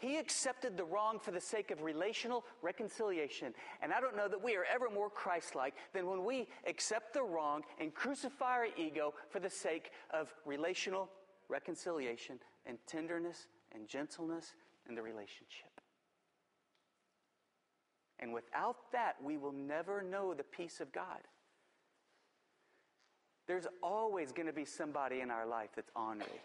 He 0.00 0.16
accepted 0.16 0.78
the 0.78 0.84
wrong 0.84 1.18
for 1.18 1.30
the 1.30 1.40
sake 1.40 1.70
of 1.70 1.82
relational 1.82 2.44
reconciliation. 2.62 3.52
And 3.82 3.92
I 3.92 4.00
don't 4.00 4.16
know 4.16 4.28
that 4.28 4.42
we 4.42 4.56
are 4.56 4.64
ever 4.64 4.88
more 4.88 5.10
Christ 5.10 5.54
like 5.54 5.74
than 5.92 6.06
when 6.06 6.24
we 6.24 6.48
accept 6.66 7.12
the 7.12 7.22
wrong 7.22 7.62
and 7.78 7.94
crucify 7.94 8.46
our 8.46 8.66
ego 8.78 9.12
for 9.28 9.40
the 9.40 9.50
sake 9.50 9.90
of 10.10 10.32
relational 10.46 11.10
reconciliation 11.48 12.38
and 12.64 12.78
tenderness 12.86 13.46
and 13.74 13.86
gentleness 13.86 14.54
in 14.88 14.94
the 14.94 15.02
relationship. 15.02 15.80
And 18.20 18.32
without 18.32 18.76
that, 18.92 19.16
we 19.22 19.36
will 19.36 19.52
never 19.52 20.00
know 20.02 20.32
the 20.32 20.44
peace 20.44 20.80
of 20.80 20.92
God. 20.92 21.20
There's 23.46 23.66
always 23.82 24.32
going 24.32 24.46
to 24.46 24.52
be 24.52 24.64
somebody 24.64 25.20
in 25.20 25.30
our 25.30 25.46
life 25.46 25.70
that's 25.76 25.90
ornery. 25.94 26.40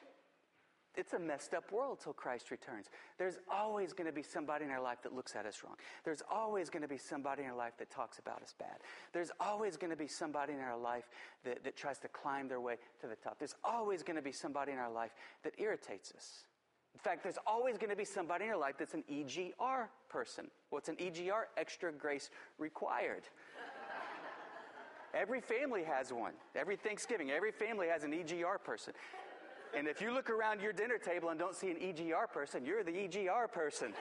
It's 0.97 1.13
a 1.13 1.19
messed 1.19 1.53
up 1.53 1.71
world 1.71 1.99
till 2.01 2.13
Christ 2.13 2.51
returns. 2.51 2.87
There's 3.17 3.37
always 3.51 3.93
going 3.93 4.07
to 4.07 4.13
be 4.13 4.23
somebody 4.23 4.65
in 4.65 4.71
our 4.71 4.81
life 4.81 5.01
that 5.03 5.13
looks 5.13 5.35
at 5.35 5.45
us 5.45 5.61
wrong. 5.63 5.75
There's 6.03 6.21
always 6.31 6.69
going 6.69 6.81
to 6.81 6.87
be 6.87 6.97
somebody 6.97 7.43
in 7.43 7.49
our 7.49 7.55
life 7.55 7.73
that 7.79 7.89
talks 7.89 8.19
about 8.19 8.41
us 8.41 8.53
bad. 8.57 8.77
There's 9.13 9.31
always 9.39 9.77
going 9.77 9.91
to 9.91 9.97
be 9.97 10.07
somebody 10.07 10.53
in 10.53 10.59
our 10.59 10.77
life 10.77 11.09
that, 11.43 11.63
that 11.63 11.75
tries 11.75 11.99
to 11.99 12.07
climb 12.07 12.47
their 12.47 12.61
way 12.61 12.77
to 13.01 13.07
the 13.07 13.15
top. 13.15 13.39
There's 13.39 13.55
always 13.63 14.03
going 14.03 14.15
to 14.15 14.21
be 14.21 14.31
somebody 14.31 14.71
in 14.71 14.77
our 14.77 14.91
life 14.91 15.11
that 15.43 15.53
irritates 15.57 16.13
us. 16.15 16.45
In 16.93 16.99
fact, 16.99 17.23
there's 17.23 17.37
always 17.45 17.77
going 17.77 17.89
to 17.89 17.95
be 17.95 18.05
somebody 18.05 18.45
in 18.45 18.49
your 18.49 18.57
life 18.57 18.75
that's 18.79 18.93
an 18.93 19.03
EGR 19.11 19.87
person. 20.07 20.47
What's 20.69 20.87
an 20.87 20.95
EGR? 20.95 21.43
Extra 21.57 21.91
grace 21.91 22.29
required. 22.57 23.23
Every 25.13 25.41
family 25.41 25.83
has 25.83 26.13
one. 26.13 26.33
Every 26.55 26.75
Thanksgiving, 26.77 27.31
every 27.31 27.51
family 27.51 27.87
has 27.87 28.03
an 28.03 28.11
EGR 28.11 28.61
person. 28.63 28.93
And 29.75 29.87
if 29.87 30.01
you 30.01 30.13
look 30.13 30.29
around 30.29 30.61
your 30.61 30.71
dinner 30.71 30.97
table 30.97 31.29
and 31.29 31.39
don't 31.39 31.55
see 31.55 31.69
an 31.69 31.77
EGR 31.77 32.31
person, 32.31 32.65
you're 32.65 32.83
the 32.83 32.91
EGR 32.91 33.51
person. 33.51 33.93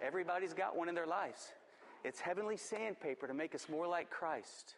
Everybody's 0.00 0.54
got 0.54 0.76
one 0.76 0.88
in 0.88 0.94
their 0.94 1.06
lives. 1.06 1.52
It's 2.04 2.20
heavenly 2.20 2.56
sandpaper 2.56 3.26
to 3.26 3.34
make 3.34 3.54
us 3.54 3.68
more 3.68 3.88
like 3.88 4.10
Christ, 4.10 4.76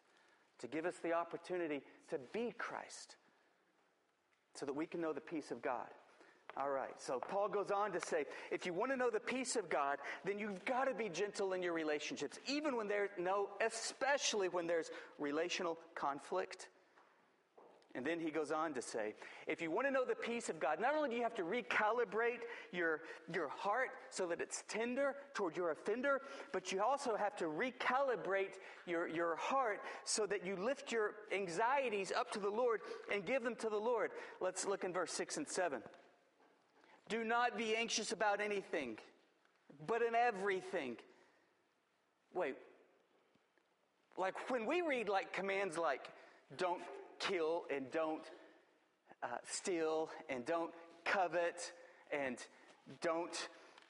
to 0.60 0.66
give 0.66 0.86
us 0.86 0.94
the 1.02 1.12
opportunity 1.12 1.82
to 2.08 2.18
be 2.32 2.54
Christ, 2.56 3.16
so 4.54 4.64
that 4.64 4.74
we 4.74 4.86
can 4.86 5.02
know 5.02 5.12
the 5.12 5.20
peace 5.20 5.50
of 5.50 5.60
God. 5.60 5.88
All 6.56 6.70
right, 6.70 6.94
so 6.98 7.20
Paul 7.20 7.48
goes 7.48 7.70
on 7.70 7.92
to 7.92 8.00
say 8.00 8.24
if 8.50 8.66
you 8.66 8.72
want 8.72 8.90
to 8.90 8.96
know 8.96 9.10
the 9.10 9.20
peace 9.20 9.54
of 9.54 9.68
God, 9.68 9.98
then 10.24 10.38
you've 10.38 10.64
got 10.64 10.86
to 10.86 10.94
be 10.94 11.08
gentle 11.08 11.52
in 11.52 11.62
your 11.62 11.74
relationships, 11.74 12.38
even 12.48 12.76
when 12.76 12.88
there's 12.88 13.10
no, 13.18 13.50
especially 13.64 14.48
when 14.48 14.66
there's 14.66 14.90
relational 15.18 15.78
conflict. 15.94 16.68
And 17.94 18.06
then 18.06 18.20
he 18.20 18.30
goes 18.30 18.52
on 18.52 18.72
to 18.74 18.82
say, 18.82 19.14
if 19.48 19.60
you 19.60 19.70
want 19.70 19.88
to 19.88 19.90
know 19.90 20.04
the 20.04 20.14
peace 20.14 20.48
of 20.48 20.60
God, 20.60 20.78
not 20.80 20.94
only 20.94 21.10
do 21.10 21.16
you 21.16 21.22
have 21.22 21.34
to 21.34 21.42
recalibrate 21.42 22.42
your, 22.70 23.00
your 23.34 23.48
heart 23.48 23.88
so 24.10 24.26
that 24.28 24.40
it's 24.40 24.62
tender 24.68 25.16
toward 25.34 25.56
your 25.56 25.72
offender, 25.72 26.20
but 26.52 26.70
you 26.70 26.80
also 26.80 27.16
have 27.16 27.34
to 27.36 27.46
recalibrate 27.46 28.58
your, 28.86 29.08
your 29.08 29.34
heart 29.34 29.80
so 30.04 30.24
that 30.26 30.46
you 30.46 30.54
lift 30.54 30.92
your 30.92 31.14
anxieties 31.34 32.12
up 32.16 32.30
to 32.30 32.38
the 32.38 32.48
Lord 32.48 32.80
and 33.12 33.26
give 33.26 33.42
them 33.42 33.56
to 33.56 33.68
the 33.68 33.76
Lord. 33.76 34.12
Let's 34.40 34.66
look 34.66 34.84
in 34.84 34.92
verse 34.92 35.12
6 35.12 35.38
and 35.38 35.48
7. 35.48 35.82
Do 37.08 37.24
not 37.24 37.58
be 37.58 37.74
anxious 37.74 38.12
about 38.12 38.40
anything, 38.40 38.98
but 39.88 40.00
in 40.00 40.14
everything. 40.14 40.96
Wait. 42.34 42.54
Like 44.16 44.48
when 44.48 44.64
we 44.64 44.80
read 44.82 45.08
like 45.08 45.32
commands 45.32 45.76
like 45.76 46.08
don't 46.56 46.82
kill 47.20 47.64
and 47.74 47.90
don't 47.90 48.24
uh, 49.22 49.26
steal 49.48 50.10
and 50.28 50.44
don't 50.44 50.72
covet 51.04 51.72
and 52.12 52.38
don't, 53.00 53.48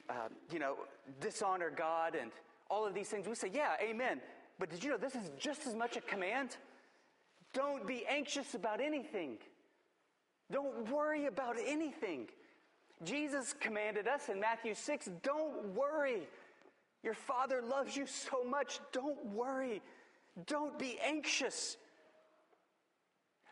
uh, 0.08 0.28
you 0.52 0.58
know, 0.58 0.76
dishonor 1.20 1.70
God 1.70 2.14
and 2.14 2.30
all 2.68 2.86
of 2.86 2.94
these 2.94 3.08
things, 3.08 3.26
we 3.26 3.34
say, 3.34 3.50
yeah, 3.52 3.74
amen. 3.82 4.20
But 4.58 4.70
did 4.70 4.84
you 4.84 4.90
know 4.90 4.96
this 4.96 5.14
is 5.14 5.30
just 5.38 5.66
as 5.66 5.74
much 5.74 5.96
a 5.96 6.00
command? 6.00 6.56
Don't 7.52 7.86
be 7.86 8.04
anxious 8.06 8.54
about 8.54 8.80
anything. 8.80 9.38
Don't 10.52 10.90
worry 10.90 11.26
about 11.26 11.56
anything. 11.64 12.28
Jesus 13.02 13.54
commanded 13.58 14.06
us 14.06 14.28
in 14.28 14.38
Matthew 14.38 14.74
6 14.74 15.10
don't 15.22 15.74
worry. 15.74 16.28
Your 17.02 17.14
Father 17.14 17.62
loves 17.62 17.96
you 17.96 18.06
so 18.06 18.44
much. 18.44 18.78
Don't 18.92 19.24
worry. 19.26 19.80
Don't 20.46 20.78
be 20.78 20.98
anxious. 21.02 21.76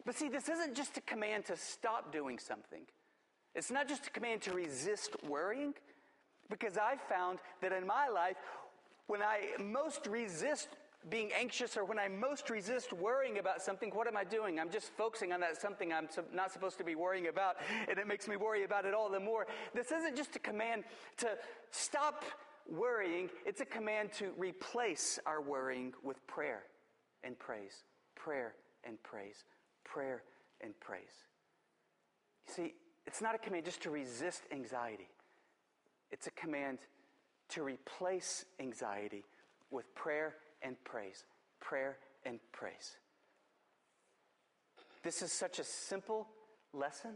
But 0.08 0.16
see, 0.16 0.30
this 0.30 0.48
isn't 0.48 0.74
just 0.74 0.96
a 0.96 1.02
command 1.02 1.44
to 1.48 1.56
stop 1.58 2.10
doing 2.10 2.38
something. 2.38 2.80
It's 3.54 3.70
not 3.70 3.86
just 3.86 4.06
a 4.06 4.10
command 4.10 4.40
to 4.40 4.54
resist 4.54 5.14
worrying, 5.22 5.74
because 6.48 6.78
I 6.78 6.96
found 7.10 7.40
that 7.60 7.72
in 7.72 7.86
my 7.86 8.08
life, 8.08 8.38
when 9.06 9.20
I 9.20 9.48
most 9.62 10.06
resist 10.06 10.68
being 11.10 11.30
anxious 11.38 11.76
or 11.76 11.84
when 11.84 11.98
I 11.98 12.08
most 12.08 12.48
resist 12.48 12.94
worrying 12.94 13.36
about 13.36 13.60
something, 13.60 13.90
what 13.90 14.06
am 14.06 14.16
I 14.16 14.24
doing? 14.24 14.58
I'm 14.58 14.70
just 14.70 14.92
focusing 14.96 15.30
on 15.34 15.40
that 15.40 15.60
something 15.60 15.92
I'm 15.92 16.08
not 16.32 16.52
supposed 16.52 16.78
to 16.78 16.84
be 16.84 16.94
worrying 16.94 17.26
about, 17.26 17.56
and 17.86 17.98
it 17.98 18.06
makes 18.06 18.26
me 18.26 18.36
worry 18.36 18.64
about 18.64 18.86
it 18.86 18.94
all 18.94 19.10
the 19.10 19.20
more. 19.20 19.46
This 19.74 19.92
isn't 19.92 20.16
just 20.16 20.34
a 20.36 20.38
command 20.38 20.84
to 21.18 21.28
stop 21.70 22.24
worrying, 22.66 23.28
it's 23.44 23.60
a 23.60 23.66
command 23.66 24.14
to 24.14 24.30
replace 24.38 25.18
our 25.26 25.42
worrying 25.42 25.92
with 26.02 26.26
prayer 26.26 26.62
and 27.22 27.38
praise, 27.38 27.84
prayer 28.16 28.54
and 28.84 29.02
praise, 29.02 29.44
prayer 29.92 30.22
and 30.60 30.78
praise. 30.80 31.24
You 32.46 32.54
see, 32.54 32.74
it's 33.06 33.22
not 33.22 33.34
a 33.34 33.38
command 33.38 33.64
just 33.64 33.82
to 33.82 33.90
resist 33.90 34.42
anxiety, 34.52 35.08
it's 36.10 36.26
a 36.26 36.32
command 36.32 36.78
to 37.50 37.62
replace 37.62 38.44
anxiety 38.60 39.24
with 39.70 39.94
prayer 39.94 40.34
and 40.62 40.76
praise. 40.84 41.24
Prayer 41.60 41.96
and 42.24 42.38
praise. 42.52 42.96
This 45.02 45.22
is 45.22 45.32
such 45.32 45.58
a 45.58 45.64
simple 45.64 46.28
lesson. 46.72 47.12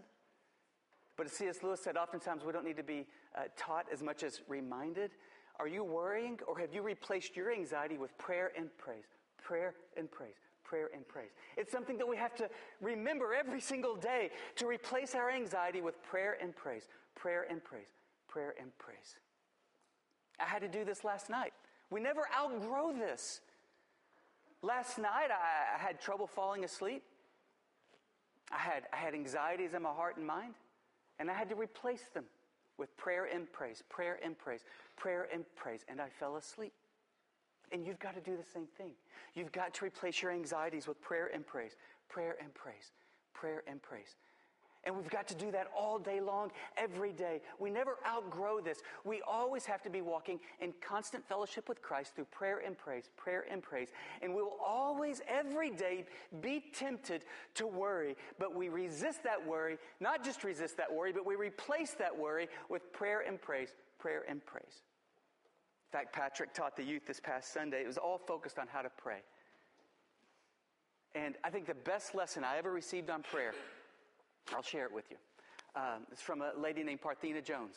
But 1.16 1.26
as 1.26 1.32
C.S. 1.32 1.58
Lewis 1.62 1.80
said, 1.82 1.96
oftentimes 1.96 2.42
we 2.44 2.52
don't 2.52 2.64
need 2.64 2.78
to 2.78 2.82
be 2.82 3.06
uh, 3.36 3.42
taught 3.56 3.86
as 3.92 4.02
much 4.02 4.22
as 4.22 4.40
reminded. 4.48 5.10
Are 5.58 5.68
you 5.68 5.84
worrying 5.84 6.38
or 6.48 6.58
have 6.58 6.74
you 6.74 6.82
replaced 6.82 7.36
your 7.36 7.52
anxiety 7.52 7.98
with 7.98 8.16
prayer 8.16 8.50
and 8.56 8.68
praise? 8.78 9.04
Prayer 9.42 9.74
and 9.96 10.10
praise. 10.10 10.34
Prayer 10.72 10.88
and 10.94 11.06
praise. 11.06 11.28
It's 11.58 11.70
something 11.70 11.98
that 11.98 12.08
we 12.08 12.16
have 12.16 12.34
to 12.36 12.48
remember 12.80 13.34
every 13.34 13.60
single 13.60 13.94
day 13.94 14.30
to 14.56 14.66
replace 14.66 15.14
our 15.14 15.30
anxiety 15.30 15.82
with 15.82 16.02
prayer 16.02 16.38
and 16.40 16.56
praise. 16.56 16.88
Prayer 17.14 17.44
and 17.50 17.62
praise. 17.62 17.92
Prayer 18.26 18.54
and 18.58 18.70
praise. 18.78 19.18
I 20.40 20.44
had 20.44 20.62
to 20.62 20.68
do 20.68 20.82
this 20.82 21.04
last 21.04 21.28
night. 21.28 21.52
We 21.90 22.00
never 22.00 22.22
outgrow 22.34 22.94
this. 22.94 23.42
Last 24.62 24.96
night, 24.96 25.28
I, 25.30 25.76
I 25.76 25.78
had 25.78 26.00
trouble 26.00 26.26
falling 26.26 26.64
asleep. 26.64 27.02
I 28.50 28.56
had, 28.56 28.84
I 28.94 28.96
had 28.96 29.12
anxieties 29.12 29.74
in 29.74 29.82
my 29.82 29.92
heart 29.92 30.16
and 30.16 30.26
mind, 30.26 30.54
and 31.18 31.30
I 31.30 31.34
had 31.34 31.50
to 31.50 31.54
replace 31.54 32.08
them 32.14 32.24
with 32.78 32.96
prayer 32.96 33.28
and 33.30 33.52
praise, 33.52 33.82
prayer 33.90 34.18
and 34.24 34.38
praise, 34.38 34.64
prayer 34.96 35.28
and 35.34 35.44
praise, 35.54 35.84
and 35.86 36.00
I 36.00 36.08
fell 36.08 36.36
asleep. 36.36 36.72
And 37.72 37.86
you've 37.86 37.98
got 37.98 38.14
to 38.14 38.20
do 38.20 38.36
the 38.36 38.44
same 38.44 38.66
thing. 38.76 38.92
You've 39.34 39.52
got 39.52 39.74
to 39.74 39.84
replace 39.84 40.20
your 40.20 40.30
anxieties 40.30 40.86
with 40.86 41.00
prayer 41.00 41.30
and 41.32 41.46
praise, 41.46 41.76
prayer 42.08 42.36
and 42.40 42.52
praise, 42.54 42.92
prayer 43.32 43.62
and 43.66 43.80
praise. 43.82 44.16
And 44.84 44.96
we've 44.96 45.08
got 45.08 45.28
to 45.28 45.34
do 45.36 45.52
that 45.52 45.68
all 45.76 45.98
day 45.98 46.20
long, 46.20 46.50
every 46.76 47.12
day. 47.12 47.40
We 47.60 47.70
never 47.70 47.98
outgrow 48.06 48.60
this. 48.60 48.82
We 49.04 49.22
always 49.22 49.64
have 49.66 49.80
to 49.82 49.90
be 49.90 50.00
walking 50.00 50.40
in 50.60 50.74
constant 50.80 51.26
fellowship 51.28 51.68
with 51.68 51.80
Christ 51.80 52.16
through 52.16 52.24
prayer 52.26 52.62
and 52.66 52.76
praise, 52.76 53.08
prayer 53.16 53.44
and 53.48 53.62
praise. 53.62 53.90
And 54.22 54.34
we 54.34 54.42
will 54.42 54.58
always, 54.64 55.22
every 55.28 55.70
day, 55.70 56.04
be 56.40 56.64
tempted 56.74 57.24
to 57.54 57.66
worry. 57.66 58.16
But 58.40 58.56
we 58.56 58.68
resist 58.68 59.22
that 59.22 59.46
worry, 59.46 59.78
not 60.00 60.24
just 60.24 60.42
resist 60.42 60.76
that 60.78 60.92
worry, 60.92 61.12
but 61.12 61.24
we 61.24 61.36
replace 61.36 61.92
that 61.92 62.16
worry 62.16 62.48
with 62.68 62.92
prayer 62.92 63.22
and 63.26 63.40
praise, 63.40 63.74
prayer 64.00 64.24
and 64.28 64.44
praise. 64.44 64.82
In 65.92 65.98
fact, 65.98 66.14
Patrick 66.14 66.54
taught 66.54 66.74
the 66.74 66.82
youth 66.82 67.06
this 67.06 67.20
past 67.20 67.52
Sunday. 67.52 67.82
It 67.82 67.86
was 67.86 67.98
all 67.98 68.16
focused 68.16 68.58
on 68.58 68.66
how 68.66 68.80
to 68.80 68.88
pray. 68.96 69.18
And 71.14 71.34
I 71.44 71.50
think 71.50 71.66
the 71.66 71.74
best 71.74 72.14
lesson 72.14 72.44
I 72.44 72.56
ever 72.56 72.72
received 72.72 73.10
on 73.10 73.22
prayer 73.22 73.52
I'll 74.54 74.62
share 74.62 74.86
it 74.86 74.92
with 74.92 75.04
you. 75.10 75.16
Um, 75.76 76.06
it's 76.10 76.22
from 76.22 76.40
a 76.42 76.50
lady 76.58 76.82
named 76.82 77.00
Parthena 77.00 77.44
Jones. 77.44 77.76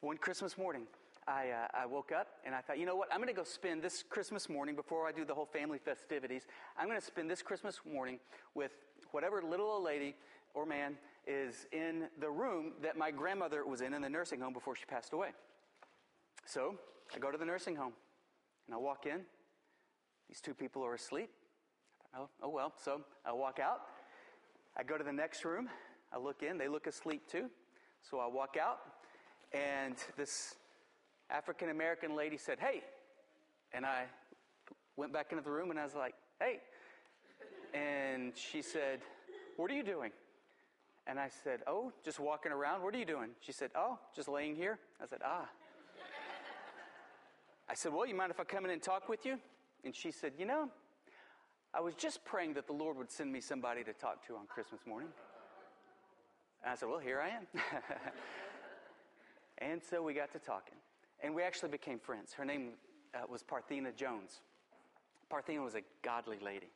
One 0.00 0.16
Christmas 0.16 0.58
morning, 0.58 0.84
I, 1.28 1.50
uh, 1.50 1.82
I 1.82 1.86
woke 1.86 2.12
up 2.12 2.28
and 2.44 2.54
I 2.54 2.60
thought, 2.62 2.78
you 2.78 2.86
know 2.86 2.96
what? 2.96 3.08
I'm 3.12 3.18
going 3.18 3.28
to 3.28 3.34
go 3.34 3.44
spend 3.44 3.82
this 3.82 4.02
Christmas 4.02 4.48
morning, 4.48 4.74
before 4.74 5.06
I 5.06 5.12
do 5.12 5.24
the 5.24 5.34
whole 5.34 5.46
family 5.46 5.78
festivities, 5.78 6.46
I'm 6.76 6.88
going 6.88 6.98
to 6.98 7.06
spend 7.06 7.30
this 7.30 7.42
Christmas 7.42 7.78
morning 7.90 8.18
with 8.54 8.72
whatever 9.12 9.42
little 9.42 9.66
old 9.66 9.84
lady 9.84 10.14
or 10.54 10.66
man 10.66 10.96
is 11.26 11.66
in 11.72 12.08
the 12.20 12.30
room 12.30 12.72
that 12.82 12.96
my 12.96 13.10
grandmother 13.10 13.64
was 13.66 13.82
in 13.82 13.94
in 13.94 14.02
the 14.02 14.10
nursing 14.10 14.40
home 14.40 14.52
before 14.52 14.74
she 14.74 14.86
passed 14.86 15.12
away. 15.12 15.30
So 16.44 16.74
I 17.14 17.18
go 17.18 17.30
to 17.30 17.38
the 17.38 17.44
nursing 17.44 17.76
home 17.76 17.92
and 18.66 18.74
I 18.74 18.78
walk 18.78 19.06
in. 19.06 19.20
These 20.28 20.40
two 20.40 20.54
people 20.54 20.84
are 20.84 20.94
asleep. 20.94 21.30
Oh, 22.16 22.28
oh 22.42 22.48
well. 22.48 22.72
So 22.82 23.02
I 23.24 23.32
walk 23.32 23.58
out. 23.58 23.80
I 24.76 24.82
go 24.82 24.96
to 24.96 25.04
the 25.04 25.12
next 25.12 25.44
room. 25.44 25.68
I 26.12 26.18
look 26.18 26.42
in. 26.42 26.58
They 26.58 26.68
look 26.68 26.86
asleep 26.86 27.28
too. 27.30 27.50
So 28.02 28.18
I 28.18 28.26
walk 28.26 28.56
out, 28.60 28.80
and 29.52 29.96
this 30.16 30.56
African 31.30 31.70
American 31.70 32.14
lady 32.14 32.36
said, 32.36 32.58
Hey. 32.58 32.82
And 33.72 33.84
I 33.84 34.04
went 34.96 35.12
back 35.12 35.32
into 35.32 35.42
the 35.42 35.50
room 35.50 35.70
and 35.70 35.78
I 35.78 35.84
was 35.84 35.94
like, 35.94 36.14
Hey. 36.40 36.60
And 37.72 38.32
she 38.36 38.62
said, 38.62 39.00
What 39.56 39.70
are 39.70 39.74
you 39.74 39.82
doing? 39.82 40.12
And 41.06 41.18
I 41.18 41.28
said, 41.42 41.60
Oh, 41.66 41.92
just 42.04 42.20
walking 42.20 42.52
around. 42.52 42.82
What 42.82 42.94
are 42.94 42.98
you 42.98 43.04
doing? 43.04 43.30
She 43.40 43.52
said, 43.52 43.70
Oh, 43.74 43.98
just 44.14 44.28
laying 44.28 44.54
here. 44.54 44.78
I 45.02 45.06
said, 45.06 45.20
Ah. 45.24 45.48
I 47.68 47.74
said, 47.74 47.92
Well, 47.92 48.06
you 48.06 48.14
mind 48.14 48.30
if 48.30 48.40
I 48.40 48.44
come 48.44 48.64
in 48.64 48.70
and 48.70 48.82
talk 48.82 49.08
with 49.08 49.24
you? 49.24 49.38
And 49.84 49.94
she 49.94 50.10
said, 50.10 50.32
You 50.38 50.46
know, 50.46 50.68
I 51.72 51.80
was 51.80 51.94
just 51.94 52.24
praying 52.24 52.54
that 52.54 52.66
the 52.66 52.72
Lord 52.72 52.96
would 52.96 53.10
send 53.10 53.32
me 53.32 53.40
somebody 53.40 53.84
to 53.84 53.92
talk 53.92 54.26
to 54.26 54.36
on 54.36 54.46
Christmas 54.46 54.80
morning. 54.86 55.08
And 56.62 56.72
I 56.72 56.74
said, 56.76 56.88
Well, 56.88 56.98
here 56.98 57.20
I 57.20 57.28
am. 57.28 57.46
and 59.58 59.80
so 59.82 60.02
we 60.02 60.14
got 60.14 60.32
to 60.32 60.38
talking. 60.38 60.76
And 61.22 61.34
we 61.34 61.42
actually 61.42 61.70
became 61.70 61.98
friends. 61.98 62.32
Her 62.32 62.44
name 62.44 62.72
uh, 63.14 63.20
was 63.28 63.42
Parthena 63.42 63.94
Jones. 63.94 64.40
Parthena 65.32 65.64
was 65.64 65.74
a 65.74 65.82
godly 66.02 66.38
lady. 66.44 66.70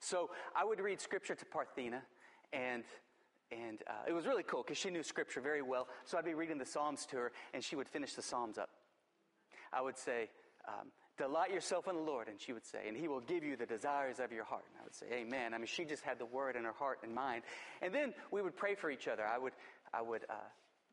So 0.00 0.30
I 0.54 0.64
would 0.64 0.80
read 0.80 1.00
scripture 1.00 1.34
to 1.34 1.44
Parthena, 1.46 2.02
and, 2.52 2.84
and 3.50 3.82
uh, 3.86 3.92
it 4.06 4.12
was 4.12 4.26
really 4.26 4.42
cool 4.42 4.62
because 4.62 4.76
she 4.76 4.90
knew 4.90 5.02
scripture 5.02 5.40
very 5.40 5.62
well. 5.62 5.88
So 6.04 6.18
I'd 6.18 6.24
be 6.24 6.34
reading 6.34 6.58
the 6.58 6.66
Psalms 6.66 7.06
to 7.06 7.16
her, 7.16 7.32
and 7.54 7.64
she 7.64 7.76
would 7.76 7.88
finish 7.88 8.12
the 8.14 8.22
Psalms 8.22 8.58
up. 8.58 8.68
I 9.76 9.82
would 9.82 9.98
say, 9.98 10.30
um, 10.66 10.88
Delight 11.18 11.50
yourself 11.50 11.88
in 11.88 11.94
the 11.94 12.02
Lord, 12.02 12.28
and 12.28 12.38
she 12.38 12.52
would 12.52 12.66
say, 12.66 12.88
and 12.88 12.96
He 12.96 13.08
will 13.08 13.20
give 13.20 13.42
you 13.42 13.56
the 13.56 13.64
desires 13.64 14.20
of 14.20 14.32
your 14.32 14.44
heart. 14.44 14.64
And 14.70 14.80
I 14.80 14.84
would 14.84 14.94
say, 14.94 15.06
Amen. 15.12 15.54
I 15.54 15.58
mean, 15.58 15.66
she 15.66 15.86
just 15.86 16.02
had 16.02 16.18
the 16.18 16.26
word 16.26 16.56
in 16.56 16.64
her 16.64 16.72
heart 16.72 16.98
and 17.02 17.14
mind. 17.14 17.42
And 17.80 17.94
then 17.94 18.12
we 18.30 18.42
would 18.42 18.54
pray 18.54 18.74
for 18.74 18.90
each 18.90 19.08
other. 19.08 19.24
I 19.26 19.38
would, 19.38 19.54
I 19.94 20.02
would, 20.02 20.24
uh, 20.28 20.34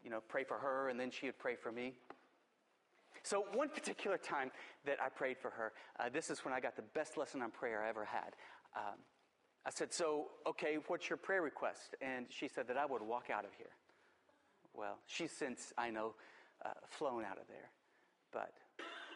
you 0.01 0.09
know, 0.09 0.21
pray 0.29 0.45
for 0.45 0.57
her, 0.57 0.87
and 0.87 0.97
then 0.97 1.11
she 1.11 1.25
would 1.25 1.39
pray 1.39 1.55
for 1.55 1.71
me. 1.71 1.93
So 3.23 3.45
one 3.53 3.69
particular 3.69 4.17
time 4.17 4.51
that 4.85 4.97
I 5.01 5.09
prayed 5.09 5.37
for 5.37 5.49
her, 5.51 5.73
uh, 5.99 6.09
this 6.09 6.29
is 6.29 6.43
when 6.45 6.53
I 6.53 6.59
got 6.59 6.75
the 6.77 6.83
best 6.93 7.17
lesson 7.17 7.41
on 7.41 7.51
prayer 7.51 7.83
I 7.83 7.89
ever 7.89 8.05
had. 8.05 8.35
Um, 8.75 8.99
I 9.65 9.71
said, 9.71 9.93
"So, 9.93 10.27
okay, 10.45 10.77
what's 10.87 11.09
your 11.09 11.17
prayer 11.17 11.41
request?" 11.41 11.95
And 12.01 12.27
she 12.29 12.47
said 12.47 12.67
that 12.67 12.77
I 12.77 12.85
would 12.85 13.01
walk 13.01 13.29
out 13.29 13.43
of 13.43 13.53
here. 13.57 13.75
Well, 14.73 14.99
she's 15.05 15.31
since 15.31 15.73
I 15.77 15.89
know 15.89 16.15
uh, 16.65 16.71
flown 16.87 17.25
out 17.25 17.37
of 17.37 17.47
there, 17.47 17.69
but 18.31 18.53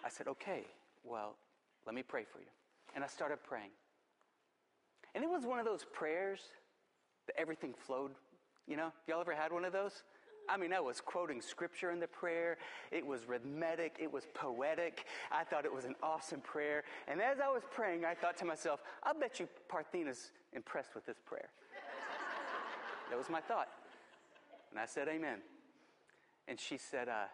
I 0.08 0.10
said, 0.10 0.28
"Okay." 0.28 0.64
Well, 1.04 1.36
let 1.86 1.96
me 1.96 2.04
pray 2.04 2.24
for 2.24 2.40
you. 2.40 2.48
And 2.96 3.04
I 3.04 3.08
started 3.08 3.40
praying. 3.44 3.72
And 5.16 5.24
it 5.24 5.30
was 5.30 5.46
one 5.46 5.60
of 5.60 5.66
those 5.66 5.86
prayers 5.94 6.40
that 7.28 7.40
everything 7.40 7.74
flowed. 7.86 8.12
You 8.68 8.78
know, 8.78 8.92
y'all 9.08 9.22
ever 9.22 9.34
had 9.34 9.52
one 9.52 9.66
of 9.66 9.74
those? 9.74 10.04
I 10.50 10.56
mean, 10.56 10.72
I 10.72 10.80
was 10.80 11.02
quoting 11.02 11.42
scripture 11.42 11.92
in 11.92 12.00
the 12.00 12.08
prayer. 12.08 12.58
It 12.92 13.06
was 13.06 13.28
rhythmic. 13.28 13.98
It 14.00 14.12
was 14.12 14.26
poetic. 14.34 15.06
I 15.32 15.44
thought 15.44 15.66
it 15.66 15.74
was 15.74 15.86
an 15.86 15.96
awesome 16.02 16.40
prayer. 16.40 16.84
And 17.08 17.22
as 17.22 17.40
I 17.40 17.50
was 17.50 17.64
praying, 17.72 18.06
I 18.06 18.14
thought 18.14 18.38
to 18.38 18.46
myself, 18.46 18.82
I'll 19.04 19.20
bet 19.20 19.40
you 19.40 19.48
Parthena's 19.68 20.32
impressed 20.54 20.96
with 20.96 21.06
this 21.06 21.18
prayer. 21.26 21.50
that 23.10 23.18
was 23.18 23.30
my 23.30 23.42
thought. 23.42 23.68
And 24.72 24.80
I 24.80 24.86
said, 24.86 25.08
Amen. 25.10 25.40
And 26.48 26.60
she 26.60 26.78
said, 26.78 27.10
uh, 27.10 27.26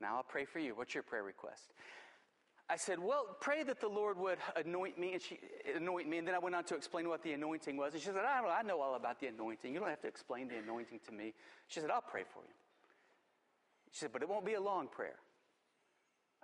Now 0.00 0.16
I'll 0.16 0.22
pray 0.22 0.44
for 0.44 0.58
you. 0.58 0.74
What's 0.74 0.94
your 0.94 1.02
prayer 1.02 1.22
request? 1.22 1.72
I 2.70 2.76
said, 2.76 3.00
Well, 3.00 3.36
pray 3.40 3.64
that 3.64 3.80
the 3.80 3.88
Lord 3.88 4.16
would 4.18 4.38
anoint 4.56 4.98
me. 4.98 5.14
And 5.14 5.22
she 5.22 5.38
anoint 5.74 6.08
me. 6.08 6.18
And 6.18 6.28
then 6.28 6.34
I 6.34 6.38
went 6.38 6.54
on 6.54 6.64
to 6.64 6.76
explain 6.76 7.08
what 7.08 7.22
the 7.22 7.32
anointing 7.32 7.76
was. 7.76 7.94
And 7.94 8.02
she 8.02 8.06
said, 8.06 8.18
I, 8.18 8.40
know, 8.40 8.48
I 8.48 8.62
know 8.62 8.80
all 8.80 8.94
about 8.94 9.20
the 9.20 9.26
anointing. 9.26 9.72
You 9.72 9.80
don't 9.80 9.88
have 9.88 10.02
to 10.02 10.08
explain 10.08 10.48
the 10.48 10.56
anointing 10.56 11.00
to 11.06 11.12
me. 11.12 11.34
She 11.66 11.80
said, 11.80 11.90
I'll 11.90 12.00
pray 12.00 12.22
for 12.32 12.40
you. 12.40 12.54
She 13.90 13.98
said, 13.98 14.10
But 14.12 14.22
it 14.22 14.28
won't 14.28 14.46
be 14.46 14.54
a 14.54 14.60
long 14.60 14.86
prayer. 14.86 15.16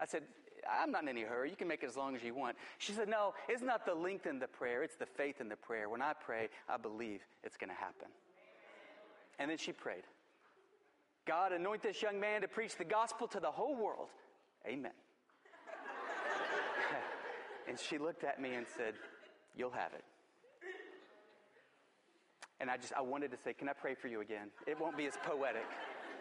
I 0.00 0.06
said, 0.06 0.22
I'm 0.68 0.90
not 0.90 1.02
in 1.02 1.08
any 1.08 1.22
hurry. 1.22 1.48
You 1.48 1.56
can 1.56 1.68
make 1.68 1.84
it 1.84 1.86
as 1.86 1.96
long 1.96 2.16
as 2.16 2.22
you 2.22 2.34
want. 2.34 2.56
She 2.78 2.92
said, 2.92 3.08
No, 3.08 3.34
it's 3.48 3.62
not 3.62 3.86
the 3.86 3.94
length 3.94 4.26
in 4.26 4.40
the 4.40 4.48
prayer, 4.48 4.82
it's 4.82 4.96
the 4.96 5.06
faith 5.06 5.40
in 5.40 5.48
the 5.48 5.56
prayer. 5.56 5.88
When 5.88 6.02
I 6.02 6.12
pray, 6.12 6.48
I 6.68 6.76
believe 6.76 7.20
it's 7.44 7.56
going 7.56 7.70
to 7.70 7.76
happen. 7.76 8.08
And 9.38 9.50
then 9.50 9.58
she 9.58 9.72
prayed 9.72 10.02
God, 11.24 11.52
anoint 11.52 11.82
this 11.82 12.02
young 12.02 12.18
man 12.18 12.40
to 12.40 12.48
preach 12.48 12.76
the 12.76 12.84
gospel 12.84 13.28
to 13.28 13.38
the 13.38 13.50
whole 13.50 13.76
world. 13.76 14.08
Amen. 14.66 14.92
And 17.68 17.78
she 17.78 17.98
looked 17.98 18.24
at 18.24 18.40
me 18.40 18.54
and 18.54 18.66
said, 18.76 18.94
You'll 19.56 19.70
have 19.70 19.92
it. 19.94 20.04
And 22.60 22.70
I 22.70 22.76
just, 22.76 22.92
I 22.94 23.02
wanted 23.02 23.30
to 23.32 23.36
say, 23.36 23.52
Can 23.52 23.68
I 23.68 23.72
pray 23.72 23.94
for 23.94 24.08
you 24.08 24.20
again? 24.20 24.48
It 24.66 24.80
won't 24.80 24.96
be 24.96 25.06
as 25.06 25.14
poetic, 25.24 25.66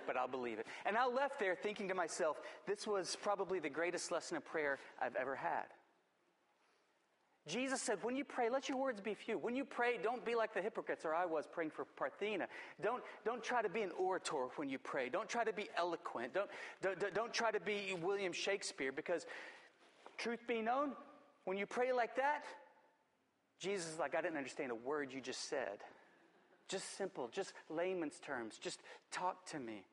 but 0.07 0.17
I'll 0.17 0.27
believe 0.27 0.59
it. 0.59 0.67
And 0.85 0.97
I 0.97 1.07
left 1.07 1.39
there 1.39 1.55
thinking 1.55 1.87
to 1.89 1.95
myself, 1.95 2.37
This 2.67 2.87
was 2.87 3.17
probably 3.21 3.59
the 3.59 3.69
greatest 3.69 4.11
lesson 4.11 4.37
of 4.37 4.45
prayer 4.45 4.79
I've 5.01 5.15
ever 5.15 5.35
had. 5.35 5.65
Jesus 7.47 7.79
said, 7.79 7.99
when 8.01 8.15
you 8.15 8.23
pray, 8.23 8.49
let 8.49 8.67
your 8.67 8.79
words 8.79 8.99
be 8.99 9.13
few. 9.13 9.37
When 9.37 9.55
you 9.55 9.65
pray, 9.65 9.99
don't 10.01 10.25
be 10.25 10.33
like 10.33 10.51
the 10.55 10.61
hypocrites 10.61 11.05
or 11.05 11.13
I 11.13 11.25
was 11.25 11.45
praying 11.45 11.69
for 11.69 11.85
Parthena. 11.95 12.47
Don't, 12.81 13.03
don't 13.23 13.43
try 13.43 13.61
to 13.61 13.69
be 13.69 13.83
an 13.83 13.91
orator 13.99 14.47
when 14.55 14.67
you 14.67 14.79
pray. 14.79 15.09
Don't 15.09 15.29
try 15.29 15.43
to 15.43 15.53
be 15.53 15.69
eloquent. 15.77 16.33
Don't, 16.33 16.49
don't, 16.81 17.13
don't 17.13 17.33
try 17.33 17.51
to 17.51 17.59
be 17.59 17.95
William 18.01 18.33
Shakespeare 18.33 18.91
because 18.91 19.27
truth 20.17 20.39
be 20.47 20.59
known, 20.59 20.93
when 21.45 21.57
you 21.57 21.65
pray 21.65 21.93
like 21.93 22.15
that, 22.17 22.43
Jesus 23.59 23.93
is 23.93 23.99
like, 23.99 24.15
I 24.15 24.21
didn't 24.21 24.37
understand 24.37 24.71
a 24.71 24.75
word 24.75 25.13
you 25.13 25.21
just 25.21 25.49
said. 25.49 25.79
Just 26.67 26.97
simple, 26.97 27.29
just 27.31 27.53
layman's 27.69 28.19
terms. 28.19 28.57
Just 28.57 28.81
talk 29.11 29.45
to 29.51 29.59
me. 29.59 29.83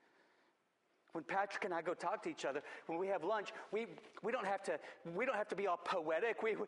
When 1.12 1.24
Patrick 1.24 1.66
and 1.66 1.74
I 1.74 1.82
go 1.82 1.92
talk 1.92 2.22
to 2.22 2.30
each 2.30 2.46
other, 2.46 2.62
when 2.86 2.98
we 2.98 3.06
have 3.08 3.22
lunch, 3.22 3.50
we, 3.70 3.86
we, 4.22 4.32
don't, 4.32 4.46
have 4.46 4.62
to, 4.62 4.78
we 5.14 5.26
don't 5.26 5.36
have 5.36 5.48
to 5.48 5.56
be 5.56 5.66
all 5.66 5.76
poetic. 5.76 6.42
We, 6.42 6.56
we, 6.56 6.64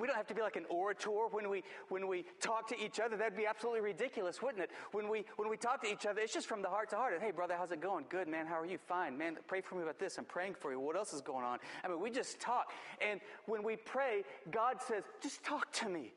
we 0.00 0.06
don't 0.08 0.16
have 0.16 0.26
to 0.26 0.34
be 0.34 0.42
like 0.42 0.56
an 0.56 0.64
orator 0.68 1.10
when 1.30 1.48
we, 1.48 1.62
when 1.88 2.08
we 2.08 2.24
talk 2.40 2.66
to 2.70 2.84
each 2.84 2.98
other. 2.98 3.16
That'd 3.16 3.36
be 3.36 3.46
absolutely 3.46 3.82
ridiculous, 3.82 4.42
wouldn't 4.42 4.64
it? 4.64 4.70
When 4.90 5.08
we, 5.08 5.24
when 5.36 5.48
we 5.48 5.56
talk 5.56 5.80
to 5.82 5.92
each 5.92 6.06
other, 6.06 6.20
it's 6.20 6.34
just 6.34 6.48
from 6.48 6.60
the 6.60 6.68
heart 6.68 6.90
to 6.90 6.96
heart. 6.96 7.14
hey, 7.20 7.30
brother, 7.30 7.54
how's 7.56 7.70
it 7.70 7.80
going? 7.80 8.06
Good, 8.08 8.26
man. 8.26 8.46
How 8.46 8.58
are 8.58 8.66
you? 8.66 8.78
Fine. 8.78 9.16
Man, 9.16 9.36
pray 9.46 9.60
for 9.60 9.76
me 9.76 9.82
about 9.82 10.00
this. 10.00 10.18
I'm 10.18 10.24
praying 10.24 10.54
for 10.54 10.72
you. 10.72 10.80
What 10.80 10.96
else 10.96 11.12
is 11.12 11.20
going 11.20 11.44
on? 11.44 11.60
I 11.84 11.88
mean, 11.88 12.00
we 12.00 12.10
just 12.10 12.40
talk. 12.40 12.72
And 13.00 13.20
when 13.46 13.62
we 13.62 13.76
pray, 13.76 14.24
God 14.50 14.82
says, 14.84 15.04
just 15.22 15.44
talk 15.44 15.70
to 15.74 15.88
me. 15.88 16.12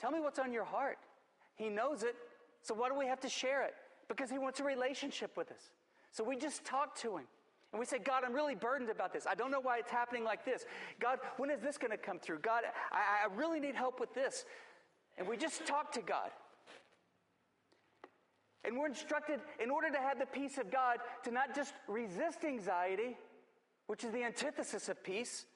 Tell 0.00 0.10
me 0.10 0.20
what's 0.20 0.38
on 0.38 0.54
your 0.54 0.64
heart. 0.64 0.96
He 1.54 1.68
knows 1.68 2.02
it. 2.02 2.16
So 2.62 2.72
why 2.72 2.88
do 2.88 2.98
we 2.98 3.06
have 3.06 3.20
to 3.20 3.28
share 3.28 3.62
it? 3.62 3.74
Because 4.08 4.30
He 4.30 4.38
wants 4.38 4.58
a 4.60 4.64
relationship 4.64 5.36
with 5.36 5.50
us. 5.50 5.70
So 6.12 6.22
we 6.22 6.36
just 6.36 6.64
talk 6.64 6.94
to 7.00 7.16
him. 7.16 7.24
And 7.72 7.80
we 7.80 7.86
say, 7.86 7.98
God, 7.98 8.22
I'm 8.24 8.34
really 8.34 8.54
burdened 8.54 8.90
about 8.90 9.14
this. 9.14 9.26
I 9.26 9.34
don't 9.34 9.50
know 9.50 9.60
why 9.60 9.78
it's 9.78 9.90
happening 9.90 10.24
like 10.24 10.44
this. 10.44 10.66
God, 11.00 11.18
when 11.38 11.50
is 11.50 11.60
this 11.60 11.78
going 11.78 11.90
to 11.90 11.96
come 11.96 12.18
through? 12.18 12.40
God, 12.40 12.64
I, 12.92 13.26
I 13.26 13.34
really 13.34 13.60
need 13.60 13.74
help 13.74 13.98
with 13.98 14.12
this. 14.12 14.44
And 15.16 15.26
we 15.26 15.38
just 15.38 15.66
talk 15.66 15.90
to 15.92 16.02
God. 16.02 16.30
And 18.64 18.78
we're 18.78 18.86
instructed, 18.86 19.40
in 19.58 19.70
order 19.70 19.90
to 19.90 19.98
have 19.98 20.18
the 20.18 20.26
peace 20.26 20.58
of 20.58 20.70
God, 20.70 20.98
to 21.24 21.30
not 21.30 21.54
just 21.54 21.72
resist 21.88 22.44
anxiety, 22.44 23.16
which 23.86 24.04
is 24.04 24.12
the 24.12 24.22
antithesis 24.22 24.88
of 24.88 25.02
peace, 25.02 25.46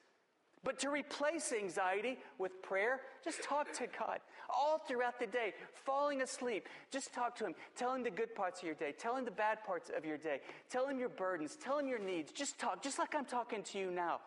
But 0.67 0.79
to 0.79 0.89
replace 0.89 1.53
anxiety 1.53 2.17
with 2.39 2.61
prayer, 2.61 2.99
just 3.23 3.41
talk 3.41 3.71
to 3.77 3.87
God 3.97 4.19
all 4.49 4.79
throughout 4.85 5.17
the 5.17 5.25
day, 5.25 5.53
falling 5.85 6.21
asleep. 6.21 6.67
Just 6.91 7.13
talk 7.13 7.37
to 7.37 7.45
Him. 7.45 7.55
Tell 7.77 7.95
Him 7.95 8.03
the 8.03 8.09
good 8.09 8.35
parts 8.35 8.59
of 8.59 8.65
your 8.65 8.75
day. 8.75 8.91
Tell 8.91 9.15
Him 9.15 9.23
the 9.23 9.31
bad 9.31 9.63
parts 9.63 9.89
of 9.95 10.03
your 10.03 10.17
day. 10.17 10.41
Tell 10.69 10.85
Him 10.85 10.99
your 10.99 11.07
burdens. 11.07 11.55
Tell 11.55 11.79
Him 11.79 11.87
your 11.87 11.99
needs. 11.99 12.33
Just 12.33 12.59
talk, 12.59 12.83
just 12.83 12.99
like 12.99 13.15
I'm 13.15 13.23
talking 13.23 13.63
to 13.63 13.79
you 13.79 13.91
now. 13.91 14.19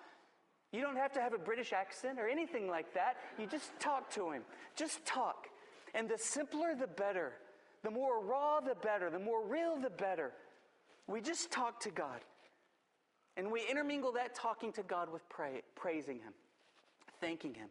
You 0.72 0.80
don't 0.80 0.96
have 0.96 1.12
to 1.12 1.20
have 1.20 1.34
a 1.34 1.38
British 1.38 1.74
accent 1.74 2.18
or 2.18 2.26
anything 2.26 2.70
like 2.70 2.94
that. 2.94 3.16
You 3.38 3.46
just 3.46 3.78
talk 3.78 4.08
to 4.12 4.30
Him. 4.30 4.40
Just 4.74 5.04
talk. 5.04 5.46
And 5.94 6.08
the 6.08 6.16
simpler, 6.16 6.74
the 6.74 6.86
better. 6.86 7.32
The 7.84 7.90
more 7.90 8.24
raw, 8.24 8.60
the 8.60 8.76
better. 8.76 9.10
The 9.10 9.18
more 9.18 9.46
real, 9.46 9.76
the 9.76 9.90
better. 9.90 10.32
We 11.06 11.20
just 11.20 11.50
talk 11.50 11.80
to 11.80 11.90
God. 11.90 12.20
And 13.36 13.50
we 13.50 13.62
intermingle 13.68 14.12
that 14.12 14.34
talking 14.34 14.72
to 14.72 14.82
God 14.82 15.12
with 15.12 15.28
pray, 15.28 15.62
praising 15.74 16.16
Him, 16.16 16.32
thanking 17.20 17.54
Him. 17.54 17.68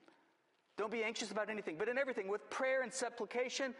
Don't 0.77 0.91
be 0.91 1.03
anxious 1.03 1.31
about 1.31 1.49
anything, 1.49 1.75
but 1.77 1.89
in 1.89 1.97
everything, 1.97 2.29
with 2.29 2.49
prayer 2.49 2.81
and 2.83 2.93
supplication 2.93 3.73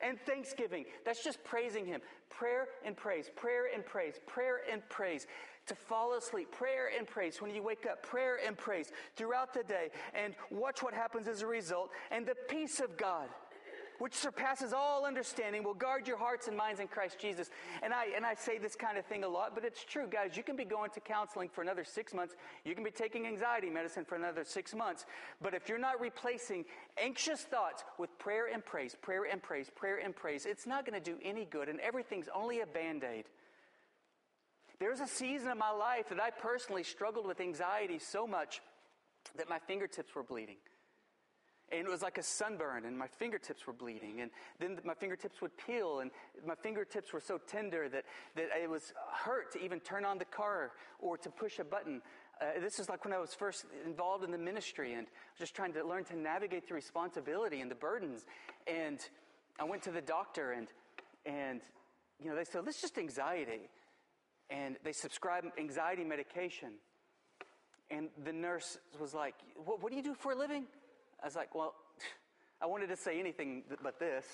and 0.00 0.20
thanksgiving. 0.20 0.84
That's 1.04 1.24
just 1.24 1.42
praising 1.44 1.86
Him. 1.86 2.00
Prayer 2.30 2.68
and 2.84 2.96
praise, 2.96 3.30
prayer 3.34 3.64
and 3.74 3.84
praise, 3.84 4.14
prayer 4.26 4.60
and 4.70 4.88
praise. 4.88 5.26
To 5.66 5.74
fall 5.74 6.14
asleep, 6.14 6.52
prayer 6.52 6.90
and 6.96 7.06
praise. 7.06 7.40
When 7.40 7.54
you 7.54 7.62
wake 7.62 7.86
up, 7.90 8.02
prayer 8.02 8.38
and 8.46 8.56
praise 8.56 8.92
throughout 9.16 9.54
the 9.54 9.62
day. 9.62 9.88
And 10.14 10.34
watch 10.50 10.82
what 10.82 10.92
happens 10.92 11.26
as 11.26 11.42
a 11.42 11.46
result. 11.46 11.90
And 12.10 12.26
the 12.26 12.36
peace 12.48 12.80
of 12.80 12.96
God 12.96 13.28
which 13.98 14.14
surpasses 14.14 14.72
all 14.72 15.04
understanding, 15.06 15.62
will 15.62 15.74
guard 15.74 16.06
your 16.06 16.16
hearts 16.16 16.48
and 16.48 16.56
minds 16.56 16.80
in 16.80 16.88
Christ 16.88 17.18
Jesus. 17.18 17.50
And 17.82 17.92
I, 17.92 18.06
and 18.16 18.24
I 18.24 18.34
say 18.34 18.58
this 18.58 18.74
kind 18.74 18.98
of 18.98 19.06
thing 19.06 19.24
a 19.24 19.28
lot, 19.28 19.54
but 19.54 19.64
it's 19.64 19.84
true, 19.84 20.06
guys. 20.10 20.36
You 20.36 20.42
can 20.42 20.56
be 20.56 20.64
going 20.64 20.90
to 20.90 21.00
counseling 21.00 21.48
for 21.48 21.62
another 21.62 21.84
six 21.84 22.12
months. 22.12 22.34
You 22.64 22.74
can 22.74 22.84
be 22.84 22.90
taking 22.90 23.26
anxiety 23.26 23.70
medicine 23.70 24.04
for 24.04 24.16
another 24.16 24.44
six 24.44 24.74
months. 24.74 25.06
But 25.40 25.54
if 25.54 25.68
you're 25.68 25.78
not 25.78 26.00
replacing 26.00 26.64
anxious 27.02 27.42
thoughts 27.42 27.84
with 27.98 28.16
prayer 28.18 28.46
and 28.52 28.64
praise, 28.64 28.96
prayer 29.00 29.26
and 29.30 29.42
praise, 29.42 29.70
prayer 29.74 29.98
and 30.02 30.14
praise, 30.14 30.46
it's 30.46 30.66
not 30.66 30.86
going 30.86 31.00
to 31.00 31.10
do 31.10 31.18
any 31.22 31.44
good, 31.44 31.68
and 31.68 31.80
everything's 31.80 32.28
only 32.34 32.60
a 32.60 32.66
band 32.66 33.04
aid. 33.04 33.24
There's 34.80 35.00
a 35.00 35.06
season 35.06 35.48
of 35.48 35.58
my 35.58 35.70
life 35.70 36.08
that 36.08 36.20
I 36.20 36.30
personally 36.30 36.82
struggled 36.82 37.26
with 37.26 37.40
anxiety 37.40 37.98
so 37.98 38.26
much 38.26 38.60
that 39.36 39.48
my 39.48 39.58
fingertips 39.58 40.14
were 40.14 40.22
bleeding. 40.22 40.56
And 41.72 41.86
it 41.86 41.90
was 41.90 42.02
like 42.02 42.18
a 42.18 42.22
sunburn, 42.22 42.84
and 42.84 42.96
my 42.96 43.06
fingertips 43.06 43.66
were 43.66 43.72
bleeding. 43.72 44.20
And 44.20 44.30
then 44.60 44.78
my 44.84 44.94
fingertips 44.94 45.40
would 45.40 45.56
peel, 45.56 46.00
and 46.00 46.10
my 46.46 46.54
fingertips 46.54 47.12
were 47.12 47.20
so 47.20 47.38
tender 47.38 47.88
that, 47.88 48.04
that 48.36 48.48
it 48.62 48.68
was 48.68 48.92
hurt 49.10 49.50
to 49.52 49.64
even 49.64 49.80
turn 49.80 50.04
on 50.04 50.18
the 50.18 50.26
car 50.26 50.72
or 50.98 51.16
to 51.16 51.30
push 51.30 51.58
a 51.58 51.64
button. 51.64 52.02
Uh, 52.40 52.60
this 52.60 52.78
is 52.78 52.88
like 52.88 53.04
when 53.04 53.14
I 53.14 53.18
was 53.18 53.32
first 53.34 53.64
involved 53.86 54.24
in 54.24 54.30
the 54.30 54.38
ministry 54.38 54.92
and 54.92 55.06
just 55.38 55.54
trying 55.54 55.72
to 55.72 55.84
learn 55.84 56.04
to 56.04 56.16
navigate 56.16 56.68
the 56.68 56.74
responsibility 56.74 57.60
and 57.60 57.70
the 57.70 57.76
burdens. 57.76 58.26
And 58.66 59.00
I 59.58 59.64
went 59.64 59.82
to 59.84 59.90
the 59.90 60.02
doctor, 60.02 60.52
and, 60.52 60.68
and 61.24 61.60
you 62.22 62.28
know, 62.28 62.36
they 62.36 62.44
said, 62.44 62.66
this 62.66 62.76
is 62.76 62.82
just 62.82 62.98
anxiety. 62.98 63.70
And 64.50 64.76
they 64.84 64.92
prescribed 64.92 65.46
anxiety 65.58 66.04
medication. 66.04 66.74
And 67.90 68.08
the 68.24 68.32
nurse 68.32 68.78
was 69.00 69.14
like, 69.14 69.34
what, 69.64 69.82
what 69.82 69.90
do 69.90 69.96
you 69.96 70.02
do 70.02 70.14
for 70.14 70.32
a 70.32 70.36
living? 70.36 70.64
I 71.22 71.26
was 71.26 71.36
like, 71.36 71.54
well, 71.54 71.74
I 72.62 72.66
wanted 72.66 72.88
to 72.88 72.96
say 72.96 73.18
anything 73.18 73.62
but 73.82 73.98
this. 73.98 74.24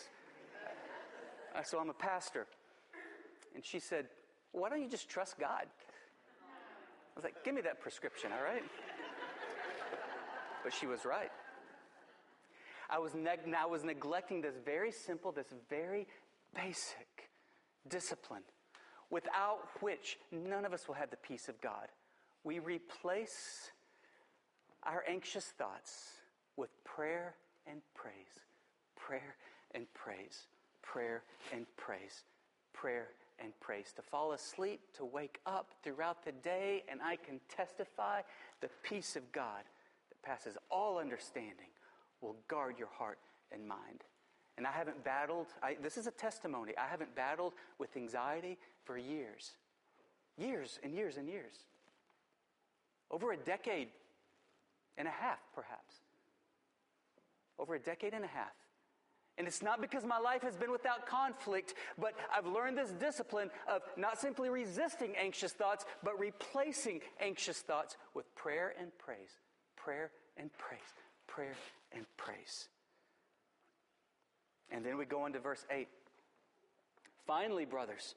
Uh, 1.54 1.62
so 1.62 1.78
I'm 1.78 1.90
a 1.90 1.94
pastor. 1.94 2.46
And 3.54 3.64
she 3.64 3.80
said, 3.80 4.06
why 4.52 4.68
don't 4.68 4.82
you 4.82 4.88
just 4.88 5.08
trust 5.08 5.38
God? 5.38 5.66
I 5.66 7.16
was 7.16 7.24
like, 7.24 7.44
give 7.44 7.54
me 7.54 7.60
that 7.62 7.80
prescription, 7.80 8.30
all 8.32 8.44
right? 8.44 8.62
But 10.62 10.72
she 10.72 10.86
was 10.86 11.04
right. 11.04 11.30
I 12.88 12.98
was, 12.98 13.14
neg- 13.14 13.54
I 13.56 13.66
was 13.66 13.84
neglecting 13.84 14.40
this 14.40 14.54
very 14.64 14.92
simple, 14.92 15.32
this 15.32 15.52
very 15.68 16.06
basic 16.54 17.30
discipline, 17.88 18.42
without 19.10 19.60
which 19.80 20.18
none 20.32 20.64
of 20.64 20.72
us 20.72 20.86
will 20.88 20.96
have 20.96 21.10
the 21.10 21.16
peace 21.16 21.48
of 21.48 21.60
God. 21.60 21.88
We 22.42 22.58
replace 22.58 23.70
our 24.82 25.04
anxious 25.08 25.44
thoughts 25.58 26.19
with 26.56 26.70
prayer 26.84 27.34
and 27.66 27.80
praise, 27.94 28.40
prayer 28.96 29.36
and 29.74 29.86
praise, 29.94 30.46
prayer 30.82 31.22
and 31.52 31.66
praise, 31.76 32.24
prayer 32.72 33.08
and 33.42 33.52
praise. 33.60 33.92
To 33.96 34.02
fall 34.02 34.32
asleep, 34.32 34.80
to 34.94 35.04
wake 35.04 35.40
up 35.46 35.70
throughout 35.82 36.24
the 36.24 36.32
day, 36.32 36.84
and 36.90 37.00
I 37.02 37.16
can 37.16 37.40
testify 37.48 38.22
the 38.60 38.68
peace 38.82 39.16
of 39.16 39.30
God 39.32 39.62
that 40.08 40.22
passes 40.22 40.56
all 40.70 40.98
understanding 40.98 41.68
will 42.20 42.36
guard 42.48 42.78
your 42.78 42.88
heart 42.88 43.18
and 43.52 43.66
mind. 43.66 44.04
And 44.58 44.66
I 44.66 44.72
haven't 44.72 45.02
battled, 45.04 45.46
I, 45.62 45.76
this 45.82 45.96
is 45.96 46.06
a 46.06 46.10
testimony. 46.10 46.72
I 46.76 46.86
haven't 46.86 47.14
battled 47.14 47.54
with 47.78 47.96
anxiety 47.96 48.58
for 48.84 48.98
years. 48.98 49.52
Years 50.36 50.78
and 50.82 50.94
years 50.94 51.16
and 51.16 51.28
years. 51.28 51.54
Over 53.10 53.32
a 53.32 53.36
decade 53.36 53.88
and 54.98 55.08
a 55.08 55.10
half, 55.10 55.38
perhaps 55.54 55.99
over 57.60 57.74
a 57.74 57.78
decade 57.78 58.14
and 58.14 58.24
a 58.24 58.28
half. 58.28 58.54
And 59.38 59.46
it's 59.46 59.62
not 59.62 59.80
because 59.80 60.04
my 60.04 60.18
life 60.18 60.42
has 60.42 60.56
been 60.56 60.70
without 60.70 61.06
conflict, 61.06 61.74
but 61.98 62.12
I've 62.36 62.46
learned 62.46 62.76
this 62.76 62.90
discipline 62.90 63.50
of 63.66 63.82
not 63.96 64.20
simply 64.20 64.50
resisting 64.50 65.14
anxious 65.16 65.52
thoughts, 65.52 65.86
but 66.02 66.18
replacing 66.18 67.00
anxious 67.20 67.58
thoughts 67.60 67.96
with 68.14 68.34
prayer 68.34 68.74
and 68.78 68.90
praise. 68.98 69.38
Prayer 69.76 70.10
and 70.36 70.50
praise. 70.58 70.80
Prayer 71.26 71.54
and 71.92 72.04
praise. 72.16 72.68
And 74.70 74.84
then 74.84 74.98
we 74.98 75.04
go 75.04 75.26
into 75.26 75.38
verse 75.38 75.64
8. 75.70 75.88
Finally, 77.26 77.64
brothers, 77.64 78.14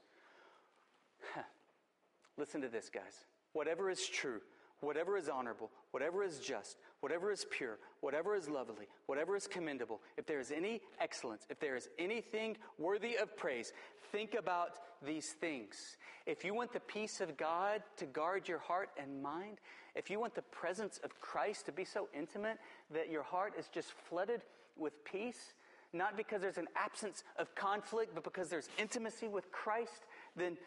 listen 2.38 2.62
to 2.62 2.67
this, 2.67 2.89
guys. 2.89 3.25
Whatever 3.53 3.89
is 3.89 4.06
true, 4.08 4.41
whatever 4.84 5.17
is 5.17 5.30
honorable, 5.30 5.72
whatever 5.91 6.24
is 6.24 6.39
just, 6.39 6.78
whatever 7.00 7.32
is 7.32 7.46
pure, 7.50 7.78
whatever 8.02 8.36
is 8.36 8.50
lovely, 8.50 8.88
whatever 9.06 9.36
is 9.36 9.48
commendable, 9.48 10.02
if 10.17 10.26
there 10.26 10.39
is 10.39 10.52
any 10.52 10.82
excellence, 11.00 11.46
if 11.50 11.60
there 11.60 11.76
is 11.76 11.89
anything 11.98 12.58
worthy 12.78 13.15
of 13.15 13.36
praise, 13.36 13.74
think 14.12 14.36
about 14.36 14.80
these 15.06 15.30
things. 15.32 15.98
If 16.26 16.46
you 16.46 16.54
want 16.54 16.72
the 16.72 16.80
peace 16.82 17.22
of 17.22 17.36
God 17.38 17.82
to 17.98 18.06
guard 18.06 18.48
your 18.48 18.60
heart 18.60 18.89
and 19.02 19.22
mind, 19.22 19.58
if 19.96 20.10
you 20.10 20.19
want 20.19 20.36
the 20.36 20.41
presence 20.43 21.00
of 21.04 21.19
Christ 21.19 21.65
to 21.67 21.72
be 21.72 21.86
so 21.86 22.08
intimate 22.13 22.58
that 22.93 23.10
your 23.10 23.24
heart 23.24 23.54
is 23.58 23.67
just 23.74 23.91
flooded 23.91 24.41
with 24.78 25.04
peace, 25.06 25.54
not 25.93 26.17
because 26.17 26.41
there's 26.41 26.58
an 26.58 26.69
absence 26.76 27.24
of 27.38 27.54
conflict, 27.56 28.15
but 28.15 28.24
because 28.24 28.50
there's 28.50 28.69
intimacy 28.80 29.28
with 29.28 29.52
Christ, 29.52 30.08
then 30.36 30.58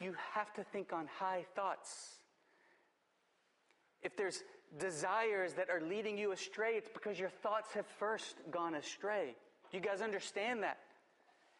you 0.00 0.14
have 0.32 0.54
to 0.54 0.64
think 0.64 0.92
on 0.92 1.06
high 1.18 1.44
thoughts 1.54 2.17
if 4.02 4.16
there's 4.16 4.42
desires 4.78 5.54
that 5.54 5.70
are 5.70 5.80
leading 5.80 6.18
you 6.18 6.32
astray, 6.32 6.72
it's 6.74 6.88
because 6.88 7.18
your 7.18 7.30
thoughts 7.30 7.72
have 7.72 7.86
first 7.86 8.36
gone 8.50 8.74
astray. 8.74 9.34
Do 9.70 9.78
you 9.78 9.82
guys 9.82 10.00
understand 10.00 10.62
that? 10.62 10.78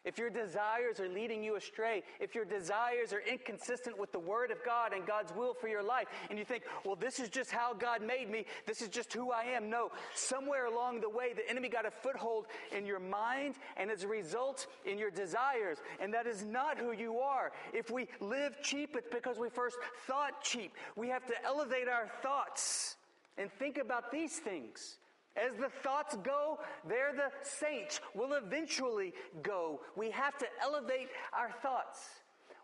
If 0.05 0.17
your 0.17 0.29
desires 0.29 0.99
are 1.01 1.09
leading 1.09 1.43
you 1.43 1.57
astray, 1.57 2.03
if 2.21 2.33
your 2.33 2.45
desires 2.45 3.11
are 3.11 3.21
inconsistent 3.21 3.99
with 3.99 4.13
the 4.13 4.19
Word 4.19 4.49
of 4.49 4.63
God 4.63 4.93
and 4.93 5.05
God's 5.05 5.33
will 5.35 5.53
for 5.53 5.67
your 5.67 5.83
life, 5.83 6.07
and 6.29 6.39
you 6.39 6.45
think, 6.45 6.63
well, 6.85 6.95
this 6.95 7.19
is 7.19 7.27
just 7.27 7.51
how 7.51 7.73
God 7.73 8.01
made 8.01 8.29
me, 8.29 8.45
this 8.65 8.81
is 8.81 8.87
just 8.87 9.11
who 9.11 9.31
I 9.31 9.43
am. 9.43 9.69
No, 9.69 9.91
somewhere 10.15 10.67
along 10.67 11.01
the 11.01 11.09
way, 11.09 11.33
the 11.33 11.47
enemy 11.49 11.67
got 11.67 11.85
a 11.85 11.91
foothold 11.91 12.45
in 12.75 12.85
your 12.85 12.99
mind 12.99 13.55
and 13.75 13.91
as 13.91 14.03
a 14.03 14.07
result 14.07 14.67
in 14.85 14.97
your 14.97 15.11
desires, 15.11 15.79
and 15.99 16.13
that 16.13 16.27
is 16.27 16.45
not 16.45 16.77
who 16.77 16.93
you 16.93 17.19
are. 17.19 17.51
If 17.73 17.91
we 17.91 18.07
live 18.21 18.61
cheap, 18.61 18.95
it's 18.95 19.09
because 19.13 19.37
we 19.37 19.49
first 19.49 19.77
thought 20.07 20.41
cheap. 20.41 20.71
We 20.95 21.09
have 21.09 21.25
to 21.25 21.33
elevate 21.45 21.89
our 21.89 22.09
thoughts 22.21 22.95
and 23.37 23.51
think 23.51 23.77
about 23.77 24.11
these 24.11 24.39
things. 24.39 24.97
As 25.35 25.55
the 25.55 25.69
thoughts 25.69 26.17
go, 26.23 26.59
there 26.87 27.13
the 27.13 27.31
saints 27.43 28.01
will 28.13 28.33
eventually 28.33 29.13
go. 29.41 29.81
We 29.95 30.11
have 30.11 30.37
to 30.39 30.45
elevate 30.61 31.09
our 31.33 31.51
thoughts. 31.61 31.99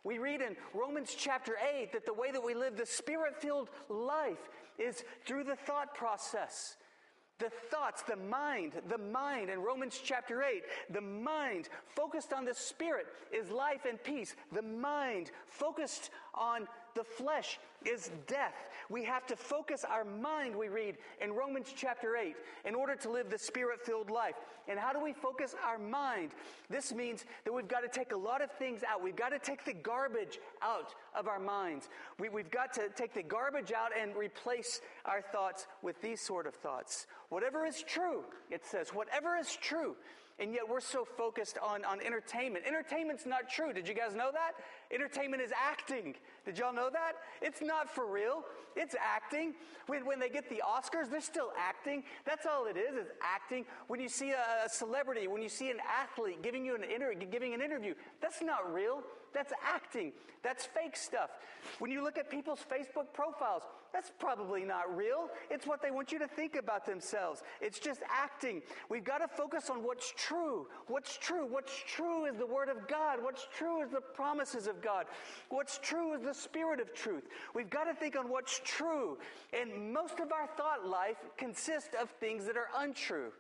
We 0.04 0.20
read 0.20 0.42
in 0.42 0.56
Romans 0.74 1.16
chapter 1.18 1.56
8 1.82 1.92
that 1.94 2.06
the 2.06 2.14
way 2.14 2.32
that 2.32 2.44
we 2.44 2.54
live 2.54 2.78
the 2.78 2.86
spirit 2.86 3.42
filled 3.42 3.70
life 3.90 4.50
is 4.78 5.04
through 5.26 5.46
the 5.46 5.56
thought 5.56 5.96
process. 5.96 6.78
The 7.38 7.50
thoughts, 7.70 8.02
the 8.04 8.16
mind, 8.16 8.74
the 8.88 8.98
mind 8.98 9.50
in 9.50 9.60
Romans 9.60 10.00
chapter 10.02 10.42
8, 10.42 10.64
the 10.92 11.02
mind 11.02 11.68
focused 11.88 12.32
on 12.32 12.46
the 12.46 12.54
spirit 12.54 13.08
is 13.34 13.50
life 13.50 13.86
and 13.90 14.02
peace. 14.02 14.36
The 14.54 14.62
mind 14.62 15.32
focused 15.46 16.12
on 16.34 16.68
the 16.96 17.04
flesh 17.04 17.60
is 17.86 18.10
death. 18.26 18.56
We 18.90 19.04
have 19.04 19.26
to 19.28 19.36
focus 19.36 19.86
our 19.88 20.04
mind, 20.04 20.56
we 20.56 20.70
read 20.70 20.98
in 21.22 21.34
Romans 21.34 21.74
chapter 21.76 22.16
8, 22.16 22.36
in 22.66 22.76
order 22.76 22.96
to 22.96 23.10
live 23.10 23.30
the 23.30 23.38
spirit 23.38 23.86
filled 23.86 24.10
life. 24.10 24.36
And 24.68 24.80
how 24.80 24.94
do 24.94 25.04
we 25.04 25.14
focus 25.14 25.56
our 25.64 25.78
mind? 25.78 26.32
This 26.70 26.94
means 26.94 27.26
that 27.44 27.54
we've 27.54 27.68
got 27.68 27.82
to 27.82 27.88
take 27.88 28.12
a 28.12 28.18
lot 28.18 28.42
of 28.42 28.52
things 28.52 28.82
out. 28.84 29.04
We've 29.04 29.16
got 29.16 29.30
to 29.30 29.40
take 29.40 29.66
the 29.66 29.74
garbage 29.74 30.40
out 30.62 30.96
of 31.16 31.28
our 31.28 31.40
minds. 31.40 31.90
We, 32.20 32.28
have 32.28 32.52
got 32.52 32.74
to 32.74 32.90
take 32.96 33.14
the 33.14 33.24
garbage 33.24 33.72
out 33.72 33.92
and 34.00 34.16
replace 34.16 34.82
our 35.06 35.22
thoughts 35.22 35.68
with 35.82 36.02
these 36.02 36.22
sort 36.22 36.48
of 36.48 36.56
thoughts. 36.56 37.08
Whatever 37.30 37.66
is 37.66 37.84
true, 37.84 38.24
it 38.50 38.66
says, 38.66 38.90
whatever 38.90 39.36
is 39.38 39.56
true. 39.56 39.96
And 40.38 40.54
yet 40.54 40.68
we're 40.68 40.82
so 40.82 41.06
focused 41.06 41.58
on, 41.64 41.86
on 41.86 42.02
entertainment. 42.02 42.66
Entertainment's 42.68 43.26
not 43.26 43.50
true. 43.50 43.72
Did 43.72 43.88
you 43.88 43.94
guys 43.94 44.16
know 44.16 44.32
that? 44.34 44.52
Entertainment 44.92 45.42
is 45.42 45.52
acting. 45.56 46.14
Did 46.46 46.58
y'all 46.58 46.74
know 46.74 46.90
that? 46.92 47.14
It's 47.42 47.62
not 47.62 47.90
for 47.90 48.06
real. 48.06 48.44
It's 48.76 48.96
acting. 48.96 49.54
When, 49.88 50.06
when 50.06 50.20
they 50.20 50.28
get 50.28 50.50
the 50.50 50.62
Oscars, 50.68 51.10
they're 51.10 51.22
still 51.22 51.54
acting. 51.58 52.04
That's 52.26 52.46
all 52.46 52.66
it 52.66 52.76
is, 52.76 52.96
is 52.96 53.12
acting. 53.22 53.66
When 53.88 54.02
you 54.02 54.10
see 54.10 54.32
a, 54.32 54.68
celebrity, 54.68 55.28
when 55.28 55.42
you 55.42 55.48
see 55.48 55.72
an 55.72 55.78
athlete 55.90 56.44
giving 56.44 56.66
you 56.66 56.76
an 56.76 56.84
inter- 56.84 57.14
giving 57.14 57.54
an 57.54 57.62
interview, 57.62 57.94
that's 58.22 58.42
not 58.42 58.74
real. 58.74 59.04
That's 59.36 59.54
acting. 59.64 60.14
That's 60.44 60.66
fake 60.66 60.96
stuff. 60.96 61.30
When 61.80 61.92
you 61.92 62.02
look 62.04 62.18
at 62.18 62.30
people's 62.30 62.62
Facebook 62.72 63.12
profiles, 63.14 63.64
that's 63.92 64.12
probably 64.18 64.64
not 64.64 64.96
real. 64.96 65.30
It's 65.50 65.68
what 65.68 65.82
they 65.82 65.92
want 65.92 66.12
you 66.12 66.20
to 66.20 66.28
think 66.28 66.56
about 66.56 66.86
themselves. 66.86 67.44
It's 67.62 67.80
just 67.80 68.02
acting. 68.10 68.62
We've 68.90 69.04
got 69.04 69.18
to 69.18 69.28
focus 69.28 69.70
on 69.70 69.84
what's 69.84 70.14
true. 70.16 70.68
What's 70.88 71.18
true? 71.18 71.46
What's 71.46 71.76
true 71.86 72.26
is 72.26 72.38
the 72.38 72.46
Word 72.46 72.70
of 72.70 72.88
God. 72.88 73.22
What's 73.22 73.48
true 73.58 73.82
is 73.82 73.90
the 73.90 74.02
promises 74.02 74.68
of 74.68 74.82
God. 74.82 75.06
What's 75.50 75.80
true 75.80 76.14
is 76.14 76.22
the 76.22 76.34
Spirit 76.34 76.80
of 76.80 76.94
truth. 76.94 77.28
We've 77.54 77.70
got 77.70 77.86
to 77.86 77.94
think 77.94 78.18
on 78.18 78.30
what's 78.30 78.62
true. 78.64 79.18
And 79.52 79.94
most 79.94 80.20
of 80.20 80.32
our 80.32 80.48
thought 80.56 80.88
life 80.88 81.18
consists 81.38 81.96
of 82.02 82.10
things 82.22 82.46
that 82.46 82.56
are 82.56 82.70
untrue. 82.78 83.32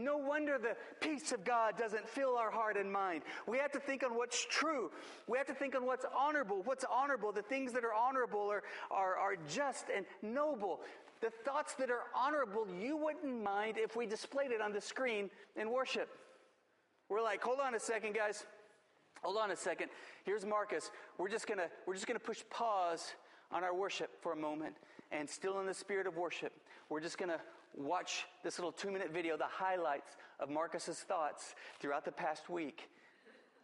No 0.00 0.16
wonder 0.16 0.58
the 0.58 0.76
peace 1.00 1.30
of 1.32 1.44
God 1.44 1.76
doesn't 1.76 2.08
fill 2.08 2.36
our 2.36 2.50
heart 2.50 2.78
and 2.78 2.90
mind. 2.90 3.22
We 3.46 3.58
have 3.58 3.70
to 3.72 3.78
think 3.78 4.02
on 4.02 4.16
what's 4.16 4.46
true. 4.46 4.90
We 5.28 5.36
have 5.36 5.46
to 5.48 5.54
think 5.54 5.74
on 5.76 5.84
what's 5.84 6.06
honorable. 6.16 6.62
What's 6.64 6.86
honorable? 6.90 7.32
The 7.32 7.42
things 7.42 7.72
that 7.72 7.84
are 7.84 7.92
honorable 7.92 8.50
are, 8.50 8.62
are, 8.90 9.16
are 9.16 9.36
just 9.46 9.86
and 9.94 10.06
noble. 10.22 10.80
The 11.20 11.30
thoughts 11.44 11.74
that 11.74 11.90
are 11.90 12.04
honorable, 12.16 12.66
you 12.80 12.96
wouldn't 12.96 13.42
mind 13.42 13.76
if 13.76 13.94
we 13.94 14.06
displayed 14.06 14.52
it 14.52 14.62
on 14.62 14.72
the 14.72 14.80
screen 14.80 15.28
in 15.54 15.70
worship. 15.70 16.08
We're 17.10 17.22
like, 17.22 17.42
hold 17.42 17.58
on 17.60 17.74
a 17.74 17.80
second, 17.80 18.14
guys. 18.14 18.46
Hold 19.22 19.36
on 19.36 19.50
a 19.50 19.56
second. 19.56 19.90
Here's 20.24 20.46
Marcus. 20.46 20.90
We're 21.18 21.28
just 21.28 21.46
gonna 21.46 21.66
we're 21.86 21.94
just 21.94 22.06
gonna 22.06 22.18
push 22.18 22.42
pause 22.48 23.12
on 23.52 23.64
our 23.64 23.74
worship 23.74 24.10
for 24.22 24.32
a 24.32 24.36
moment, 24.36 24.76
and 25.12 25.28
still 25.28 25.60
in 25.60 25.66
the 25.66 25.74
spirit 25.74 26.06
of 26.06 26.16
worship, 26.16 26.52
we're 26.88 27.00
just 27.00 27.18
gonna 27.18 27.40
watch 27.76 28.26
this 28.42 28.58
little 28.58 28.72
two 28.72 28.90
minute 28.90 29.12
video, 29.12 29.36
the 29.36 29.44
highlights 29.44 30.16
of 30.38 30.50
Marcus's 30.50 30.98
thoughts 30.98 31.54
throughout 31.80 32.04
the 32.04 32.12
past 32.12 32.48
week. 32.48 32.88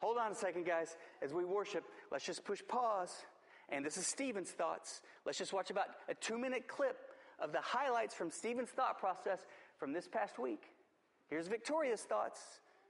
Hold 0.01 0.19
on 0.19 0.33
a 0.33 0.35
second, 0.35 0.67
guys. 0.67 0.97
As 1.23 1.33
we 1.33 1.45
worship, 1.45 1.85
let's 2.11 2.25
just 2.25 2.45
push 2.45 2.61
pause. 2.69 3.25
And 3.69 3.85
this 3.85 3.97
is 3.97 4.07
Stephen's 4.07 4.51
thoughts. 4.51 5.01
Let's 5.25 5.39
just 5.39 5.53
watch 5.53 5.71
about 5.71 5.87
a 6.09 6.15
two 6.15 6.39
minute 6.39 6.69
clip 6.69 6.97
of 7.39 7.53
the 7.53 7.61
highlights 7.61 8.15
from 8.15 8.31
Stephen's 8.31 8.71
thought 8.71 8.99
process 8.99 9.47
from 9.79 9.93
this 9.93 10.07
past 10.07 10.39
week. 10.39 10.65
Here's 11.29 11.49
Victoria's 11.49 12.03
thoughts 12.03 12.41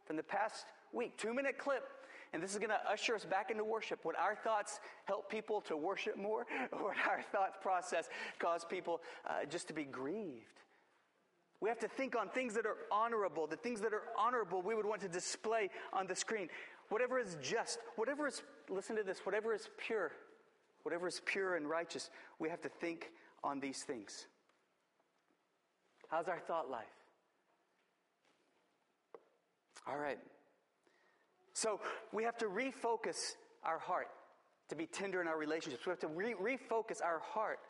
from 0.05 0.17
the 0.17 0.23
past 0.23 0.67
week. 0.93 1.17
Two 1.17 1.35
minute 1.35 1.59
clip. 1.59 1.85
And 2.33 2.43
this 2.43 2.53
is 2.53 2.59
going 2.59 2.71
to 2.71 2.91
usher 2.91 3.15
us 3.15 3.25
back 3.25 3.51
into 3.51 3.65
worship. 3.65 4.05
Would 4.05 4.17
our 4.17 4.35
thoughts 4.35 4.81
help 5.05 5.31
people 5.31 5.61
to 5.63 5.77
worship 5.77 6.19
more? 6.19 6.45
Or 6.73 6.79
would 6.85 6.97
our 7.09 7.23
thought 7.33 7.63
process 7.63 8.09
cause 8.39 8.65
people 8.65 9.01
uh, 9.27 9.47
just 9.49 9.69
to 9.69 9.75
be 9.75 9.85
grieved? 9.85 10.61
We 11.61 11.69
have 11.69 11.79
to 11.81 11.89
think 11.89 12.15
on 12.15 12.29
things 12.29 12.55
that 12.55 12.67
are 12.67 12.77
honorable. 12.93 13.47
The 13.47 13.57
things 13.57 13.81
that 13.81 13.93
are 13.95 14.03
honorable 14.19 14.63
we 14.63 14.75
would 14.75 14.87
want 14.87 15.01
to 15.03 15.09
display 15.09 15.71
on 15.93 16.07
the 16.07 16.15
screen. 16.15 16.49
Whatever 16.89 17.19
is 17.19 17.37
just, 17.43 17.79
whatever 17.97 18.27
is, 18.27 18.43
listen 18.69 18.97
to 18.97 19.03
this, 19.03 19.21
whatever 19.25 19.55
is 19.55 19.69
pure, 19.79 20.13
whatever 20.83 21.09
is 21.09 21.21
pure 21.25 21.57
and 21.57 21.69
righteous, 21.69 22.11
we 22.39 22.49
have 22.49 22.61
to 22.61 22.69
think 22.69 23.11
on 23.43 23.59
these 23.59 23.83
things. 23.83 24.27
How's 26.09 26.29
our 26.29 26.39
thought 26.39 26.71
life? 26.71 26.85
All 29.89 29.99
right. 29.99 30.19
So 31.53 31.81
we 32.13 32.23
have 32.25 32.37
to 32.39 32.47
refocus 32.47 33.35
our 33.65 33.79
heart 33.79 34.09
to 34.69 34.77
be 34.77 34.87
tender 34.87 35.21
in 35.21 35.29
our 35.29 35.39
relationships. 35.39 35.87
We 35.87 35.91
have 35.91 36.01
to 36.01 36.09
re- 36.09 36.35
refocus 36.35 37.03
our 37.03 37.21
heart 37.21 37.61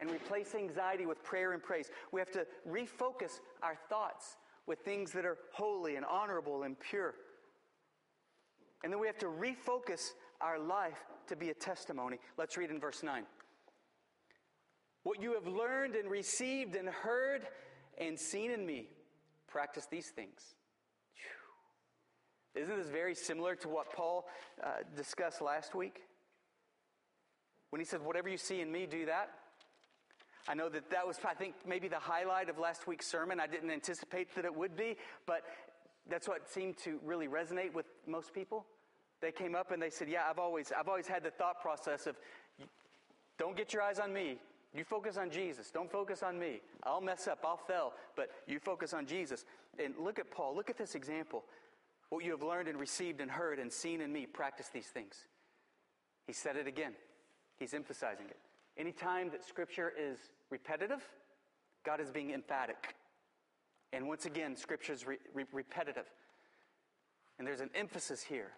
and 0.00 0.10
replace 0.10 0.54
anxiety 0.54 1.06
with 1.06 1.22
prayer 1.22 1.52
and 1.52 1.62
praise. 1.62 1.90
We 2.12 2.20
have 2.20 2.30
to 2.32 2.46
refocus 2.68 3.40
our 3.62 3.76
thoughts 3.88 4.36
with 4.66 4.80
things 4.80 5.12
that 5.12 5.24
are 5.24 5.36
holy 5.52 5.96
and 5.96 6.04
honorable 6.04 6.62
and 6.62 6.78
pure. 6.78 7.14
And 8.82 8.92
then 8.92 9.00
we 9.00 9.06
have 9.06 9.18
to 9.18 9.26
refocus 9.26 10.10
our 10.40 10.58
life 10.58 10.98
to 11.26 11.36
be 11.36 11.50
a 11.50 11.54
testimony. 11.54 12.18
Let's 12.38 12.56
read 12.56 12.70
in 12.70 12.80
verse 12.80 13.02
9. 13.02 13.24
What 15.02 15.22
you 15.22 15.34
have 15.34 15.46
learned 15.46 15.94
and 15.96 16.10
received 16.10 16.76
and 16.76 16.88
heard 16.88 17.46
and 17.98 18.18
seen 18.18 18.50
in 18.50 18.64
me, 18.64 18.88
practice 19.46 19.86
these 19.90 20.08
things. 20.08 20.54
Isn't 22.54 22.76
this 22.76 22.88
very 22.88 23.14
similar 23.14 23.54
to 23.56 23.68
what 23.68 23.92
Paul 23.92 24.26
uh, 24.62 24.68
discussed 24.96 25.40
last 25.40 25.74
week? 25.74 26.00
When 27.70 27.80
he 27.80 27.84
said, 27.86 28.02
Whatever 28.02 28.28
you 28.28 28.36
see 28.36 28.60
in 28.60 28.72
me, 28.72 28.86
do 28.86 29.06
that. 29.06 29.30
I 30.50 30.54
know 30.54 30.68
that 30.68 30.90
that 30.90 31.06
was, 31.06 31.16
I 31.24 31.34
think, 31.34 31.54
maybe 31.64 31.86
the 31.86 32.00
highlight 32.00 32.48
of 32.48 32.58
last 32.58 32.88
week's 32.88 33.06
sermon. 33.06 33.38
I 33.38 33.46
didn't 33.46 33.70
anticipate 33.70 34.34
that 34.34 34.44
it 34.44 34.52
would 34.52 34.76
be, 34.76 34.96
but 35.24 35.42
that's 36.08 36.26
what 36.26 36.50
seemed 36.50 36.76
to 36.78 36.98
really 37.04 37.28
resonate 37.28 37.72
with 37.72 37.86
most 38.04 38.34
people. 38.34 38.66
They 39.20 39.30
came 39.30 39.54
up 39.54 39.70
and 39.70 39.80
they 39.80 39.90
said, 39.90 40.08
"Yeah, 40.08 40.24
I've 40.28 40.40
always, 40.40 40.72
I've 40.76 40.88
always 40.88 41.06
had 41.06 41.22
the 41.22 41.30
thought 41.30 41.60
process 41.60 42.08
of, 42.08 42.16
don't 43.38 43.56
get 43.56 43.72
your 43.72 43.82
eyes 43.82 44.00
on 44.00 44.12
me. 44.12 44.38
You 44.74 44.82
focus 44.82 45.16
on 45.16 45.30
Jesus. 45.30 45.70
Don't 45.70 45.90
focus 45.90 46.24
on 46.24 46.36
me. 46.36 46.62
I'll 46.82 47.00
mess 47.00 47.28
up. 47.28 47.44
I'll 47.44 47.56
fail. 47.56 47.92
But 48.16 48.30
you 48.48 48.58
focus 48.58 48.92
on 48.92 49.06
Jesus. 49.06 49.44
And 49.78 49.94
look 50.00 50.18
at 50.18 50.32
Paul. 50.32 50.56
Look 50.56 50.68
at 50.68 50.76
this 50.76 50.96
example. 50.96 51.44
What 52.08 52.24
you 52.24 52.32
have 52.32 52.42
learned 52.42 52.66
and 52.66 52.80
received 52.80 53.20
and 53.20 53.30
heard 53.30 53.60
and 53.60 53.72
seen 53.72 54.00
in 54.00 54.12
me, 54.12 54.26
practice 54.26 54.68
these 54.72 54.88
things. 54.88 55.14
He 56.26 56.32
said 56.32 56.56
it 56.56 56.66
again. 56.66 56.94
He's 57.60 57.72
emphasizing 57.72 58.26
it. 58.26 58.36
Anytime 58.76 59.30
that 59.30 59.44
Scripture 59.44 59.92
is 59.98 60.18
repetitive, 60.50 61.02
God 61.84 62.00
is 62.00 62.10
being 62.10 62.30
emphatic. 62.32 62.94
And 63.92 64.06
once 64.06 64.26
again, 64.26 64.56
Scripture 64.56 64.92
is 64.92 65.06
re- 65.06 65.18
re- 65.34 65.44
repetitive. 65.52 66.06
And 67.38 67.46
there's 67.46 67.60
an 67.60 67.70
emphasis 67.74 68.22
here. 68.22 68.52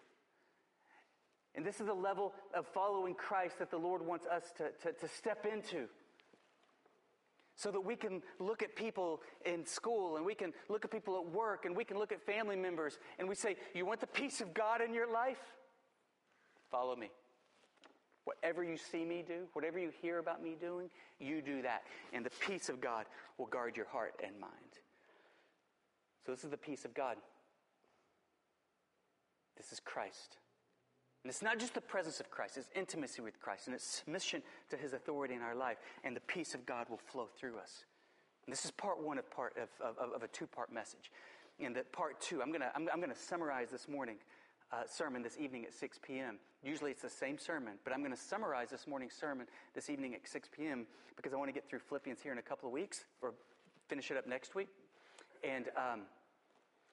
And 1.55 1.65
this 1.65 1.79
is 1.79 1.87
the 1.87 1.93
level 1.93 2.33
of 2.53 2.65
following 2.67 3.13
Christ 3.13 3.59
that 3.59 3.69
the 3.69 3.77
Lord 3.77 4.05
wants 4.05 4.25
us 4.25 4.51
to, 4.57 4.71
to, 4.83 4.93
to 4.97 5.07
step 5.07 5.45
into. 5.45 5.87
So 7.55 7.69
that 7.69 7.81
we 7.81 7.95
can 7.95 8.23
look 8.39 8.63
at 8.63 8.75
people 8.75 9.21
in 9.45 9.63
school 9.65 10.17
and 10.17 10.25
we 10.25 10.33
can 10.33 10.53
look 10.69 10.85
at 10.85 10.91
people 10.91 11.15
at 11.17 11.31
work 11.31 11.65
and 11.65 11.77
we 11.77 11.83
can 11.83 11.99
look 11.99 12.11
at 12.11 12.25
family 12.25 12.55
members 12.55 12.97
and 13.19 13.29
we 13.29 13.35
say, 13.35 13.55
You 13.75 13.85
want 13.85 13.99
the 13.99 14.07
peace 14.07 14.41
of 14.41 14.55
God 14.55 14.81
in 14.81 14.91
your 14.93 15.11
life? 15.11 15.37
Follow 16.71 16.95
me. 16.95 17.11
Whatever 18.25 18.63
you 18.63 18.77
see 18.77 19.03
me 19.03 19.23
do, 19.27 19.47
whatever 19.53 19.79
you 19.79 19.91
hear 20.01 20.19
about 20.19 20.41
me 20.41 20.55
doing, 20.59 20.89
you 21.19 21.41
do 21.41 21.61
that. 21.61 21.83
And 22.13 22.25
the 22.25 22.31
peace 22.47 22.69
of 22.69 22.79
God 22.79 23.05
will 23.37 23.47
guard 23.47 23.75
your 23.75 23.87
heart 23.87 24.13
and 24.23 24.39
mind. 24.39 24.53
So, 26.25 26.31
this 26.31 26.45
is 26.45 26.49
the 26.49 26.57
peace 26.57 26.85
of 26.85 26.93
God. 26.93 27.17
This 29.57 29.73
is 29.73 29.81
Christ. 29.81 30.37
And 31.23 31.29
it's 31.29 31.41
not 31.41 31.59
just 31.59 31.73
the 31.73 31.81
presence 31.81 32.19
of 32.19 32.29
Christ, 32.29 32.57
it's 32.57 32.69
intimacy 32.75 33.21
with 33.21 33.39
Christ 33.39 33.67
and 33.67 33.75
it's 33.75 33.85
submission 33.85 34.41
to 34.69 34.77
his 34.77 34.91
authority 34.91 35.33
in 35.33 35.41
our 35.41 35.55
life, 35.55 35.77
and 36.03 36.15
the 36.15 36.21
peace 36.21 36.53
of 36.53 36.65
God 36.65 36.87
will 36.89 36.97
flow 36.97 37.27
through 37.39 37.57
us. 37.57 37.85
And 38.45 38.51
this 38.51 38.65
is 38.65 38.71
part 38.71 39.01
one 39.01 39.17
of, 39.17 39.29
part 39.31 39.53
of, 39.57 39.69
of, 39.97 40.13
of 40.13 40.23
a 40.23 40.27
two 40.27 40.47
part 40.47 40.71
message. 40.71 41.11
And 41.59 41.75
that 41.75 41.91
part 41.93 42.19
two, 42.19 42.41
I'm 42.41 42.49
going 42.49 42.61
to 42.61 42.71
I'm, 42.75 42.89
I'm 42.91 42.99
gonna 42.99 43.15
summarize 43.15 43.69
this 43.69 43.87
morning 43.87 44.17
uh, 44.73 44.83
sermon 44.87 45.21
this 45.21 45.37
evening 45.39 45.65
at 45.65 45.73
6 45.73 45.99
p.m. 46.01 46.37
Usually 46.63 46.91
it's 46.91 47.01
the 47.01 47.09
same 47.09 47.37
sermon, 47.37 47.73
but 47.83 47.93
I'm 47.93 47.99
going 47.99 48.11
to 48.11 48.17
summarize 48.17 48.69
this 48.69 48.87
morning's 48.87 49.13
sermon 49.13 49.47
this 49.75 49.89
evening 49.89 50.15
at 50.15 50.27
6 50.27 50.49
p.m. 50.55 50.87
because 51.15 51.33
I 51.33 51.35
want 51.35 51.49
to 51.49 51.53
get 51.53 51.69
through 51.69 51.79
Philippians 51.79 52.21
here 52.21 52.31
in 52.31 52.37
a 52.37 52.43
couple 52.43 52.67
of 52.67 52.73
weeks 52.73 53.05
or 53.21 53.33
finish 53.87 54.09
it 54.09 54.17
up 54.17 54.27
next 54.27 54.55
week. 54.55 54.69
And 55.43 55.65
um, 55.77 56.01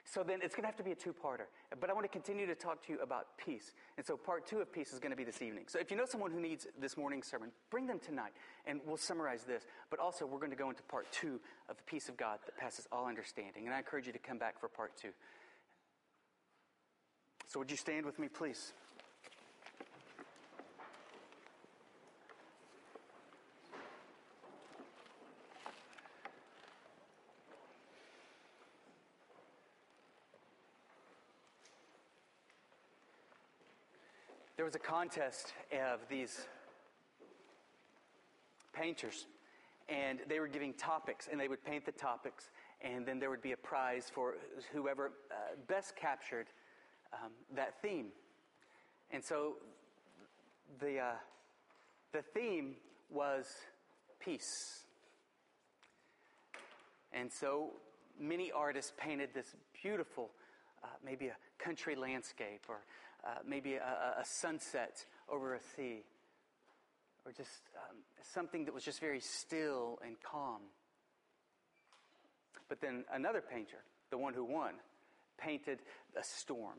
so 0.05 0.22
then 0.22 0.41
it's 0.43 0.55
going 0.55 0.64
to 0.64 0.66
have 0.66 0.76
to 0.76 0.83
be 0.83 0.91
a 0.91 0.97
two 0.97 1.14
parter. 1.14 1.47
But 1.78 1.89
I 1.89 1.93
want 1.93 2.05
to 2.05 2.09
continue 2.09 2.47
to 2.47 2.55
talk 2.55 2.85
to 2.87 2.93
you 2.93 2.99
about 3.01 3.39
peace. 3.39 3.72
And 3.97 4.05
so 4.05 4.16
part 4.16 4.47
two 4.47 4.59
of 4.59 4.72
peace 4.72 4.93
is 4.93 4.99
going 4.99 5.12
to 5.12 5.16
be 5.16 5.24
this 5.24 5.41
evening. 5.41 5.64
So 5.68 5.78
if 5.78 5.91
you 5.91 5.97
know 5.97 6.05
someone 6.05 6.33
who 6.33 6.41
needs 6.41 6.66
this 6.81 6.97
morning's 6.97 7.28
sermon, 7.28 7.51
bring 7.70 7.87
them 7.87 8.01
tonight 8.05 8.33
and 8.66 8.81
we'll 8.85 8.97
summarize 8.97 9.45
this. 9.45 9.62
But 9.89 10.01
also, 10.01 10.26
we're 10.26 10.39
going 10.39 10.51
to 10.51 10.57
go 10.57 10.68
into 10.68 10.83
part 10.83 11.07
two 11.12 11.41
of 11.68 11.76
the 11.76 11.83
peace 11.85 12.09
of 12.09 12.16
God 12.16 12.41
that 12.47 12.57
passes 12.59 12.89
all 12.91 13.07
understanding. 13.07 13.66
And 13.66 13.74
I 13.74 13.78
encourage 13.78 14.07
you 14.07 14.12
to 14.12 14.18
come 14.18 14.39
back 14.39 14.59
for 14.59 14.68
part 14.68 14.97
two. 15.01 15.11
So, 17.53 17.59
would 17.59 17.68
you 17.68 17.76
stand 17.76 18.07
with 18.07 18.20
me, 18.20 18.28
please? 18.28 18.72
There 34.55 34.64
was 34.64 34.76
a 34.76 34.78
contest 34.78 35.53
of 35.72 35.98
these 36.09 36.46
painters, 38.72 39.26
and 39.88 40.20
they 40.28 40.38
were 40.38 40.46
giving 40.46 40.72
topics, 40.74 41.28
and 41.28 41.40
they 41.40 41.48
would 41.48 41.64
paint 41.64 41.84
the 41.84 41.90
topics, 41.90 42.51
and 42.80 43.05
then 43.05 43.18
there 43.18 43.28
would 43.28 43.42
be 43.42 43.51
a 43.51 43.57
prize 43.57 44.09
for 44.14 44.34
whoever 44.72 45.11
uh, 45.32 45.57
best 45.66 45.96
captured 45.96 46.46
um, 47.12 47.32
that 47.54 47.80
theme. 47.82 48.08
And 49.11 49.24
so 49.24 49.54
the, 50.80 50.98
uh, 50.98 51.12
the 52.12 52.22
theme 52.22 52.76
was 53.11 53.46
peace. 54.20 54.84
And 57.12 57.30
so 57.32 57.70
many 58.18 58.52
artists 58.52 58.92
painted 58.96 59.30
this 59.34 59.54
beautiful, 59.82 60.30
uh, 60.84 60.88
maybe 61.04 61.26
a 61.26 61.36
country 61.58 61.96
landscape 61.96 62.64
or 62.68 62.78
uh, 63.24 63.38
maybe 63.46 63.74
a, 63.74 64.14
a, 64.18 64.24
sunset 64.24 65.04
over 65.28 65.54
a 65.54 65.61
sea 65.76 66.04
or 67.26 67.32
just 67.32 67.50
um, 67.76 67.96
something 68.32 68.64
that 68.64 68.72
was 68.72 68.84
just 68.84 69.00
very 69.00 69.20
still 69.20 69.98
and 70.04 70.16
calm. 70.22 70.61
But 72.68 72.80
then 72.80 73.04
another 73.12 73.42
painter, 73.42 73.78
the 74.11 74.16
one 74.16 74.32
who 74.32 74.44
won, 74.44 74.74
painted 75.36 75.80
a 76.16 76.22
storm. 76.22 76.78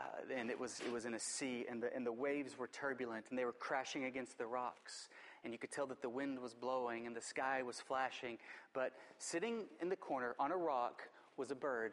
Uh, 0.00 0.04
and 0.34 0.50
it 0.50 0.58
was, 0.58 0.80
it 0.86 0.92
was 0.92 1.04
in 1.04 1.14
a 1.14 1.18
sea, 1.18 1.66
and 1.68 1.82
the, 1.82 1.94
and 1.94 2.06
the 2.06 2.12
waves 2.12 2.58
were 2.58 2.68
turbulent, 2.68 3.26
and 3.30 3.38
they 3.38 3.44
were 3.44 3.52
crashing 3.52 4.04
against 4.04 4.38
the 4.38 4.46
rocks. 4.46 5.08
And 5.44 5.52
you 5.52 5.58
could 5.58 5.70
tell 5.72 5.86
that 5.86 6.02
the 6.02 6.08
wind 6.08 6.38
was 6.40 6.54
blowing, 6.54 7.06
and 7.06 7.14
the 7.14 7.20
sky 7.20 7.62
was 7.62 7.80
flashing. 7.80 8.38
But 8.72 8.92
sitting 9.18 9.64
in 9.80 9.88
the 9.88 9.96
corner 9.96 10.34
on 10.38 10.52
a 10.52 10.56
rock 10.56 11.02
was 11.36 11.50
a 11.50 11.54
bird 11.54 11.92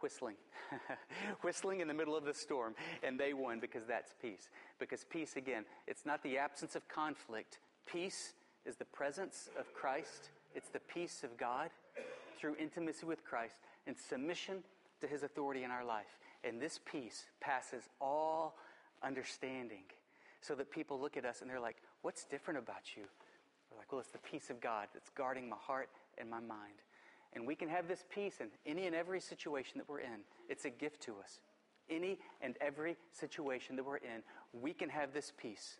whistling, 0.00 0.36
whistling 1.42 1.80
in 1.80 1.88
the 1.88 1.94
middle 1.94 2.16
of 2.16 2.24
the 2.24 2.34
storm. 2.34 2.74
And 3.02 3.18
they 3.18 3.32
won 3.32 3.60
because 3.60 3.86
that's 3.86 4.14
peace. 4.20 4.48
Because 4.78 5.04
peace, 5.04 5.36
again, 5.36 5.64
it's 5.86 6.04
not 6.04 6.22
the 6.22 6.38
absence 6.38 6.74
of 6.74 6.88
conflict. 6.88 7.58
Peace 7.86 8.34
is 8.66 8.76
the 8.76 8.84
presence 8.84 9.48
of 9.58 9.72
Christ, 9.72 10.30
it's 10.54 10.68
the 10.68 10.80
peace 10.80 11.22
of 11.22 11.36
God 11.38 11.70
through 12.38 12.56
intimacy 12.56 13.06
with 13.06 13.24
Christ 13.24 13.56
and 13.86 13.96
submission 13.96 14.62
to 15.00 15.06
his 15.06 15.22
authority 15.22 15.64
in 15.64 15.70
our 15.70 15.84
life. 15.84 16.18
And 16.44 16.60
this 16.60 16.80
peace 16.90 17.26
passes 17.40 17.88
all 18.00 18.56
understanding. 19.02 19.84
So 20.42 20.54
that 20.54 20.70
people 20.70 20.98
look 20.98 21.18
at 21.18 21.26
us 21.26 21.42
and 21.42 21.50
they're 21.50 21.60
like, 21.60 21.76
What's 22.02 22.24
different 22.24 22.58
about 22.58 22.96
you? 22.96 23.02
We're 23.70 23.78
like, 23.78 23.92
Well, 23.92 24.00
it's 24.00 24.10
the 24.10 24.18
peace 24.18 24.48
of 24.48 24.60
God 24.60 24.88
that's 24.94 25.10
guarding 25.10 25.48
my 25.48 25.56
heart 25.58 25.90
and 26.18 26.30
my 26.30 26.40
mind. 26.40 26.80
And 27.32 27.46
we 27.46 27.54
can 27.54 27.68
have 27.68 27.86
this 27.86 28.04
peace 28.12 28.40
in 28.40 28.48
any 28.66 28.86
and 28.86 28.94
every 28.94 29.20
situation 29.20 29.78
that 29.78 29.88
we're 29.88 30.00
in. 30.00 30.20
It's 30.48 30.64
a 30.64 30.70
gift 30.70 31.02
to 31.02 31.16
us. 31.22 31.40
Any 31.88 32.18
and 32.40 32.56
every 32.60 32.96
situation 33.12 33.76
that 33.76 33.84
we're 33.84 33.96
in, 33.96 34.22
we 34.52 34.72
can 34.72 34.88
have 34.88 35.12
this 35.12 35.32
peace. 35.36 35.78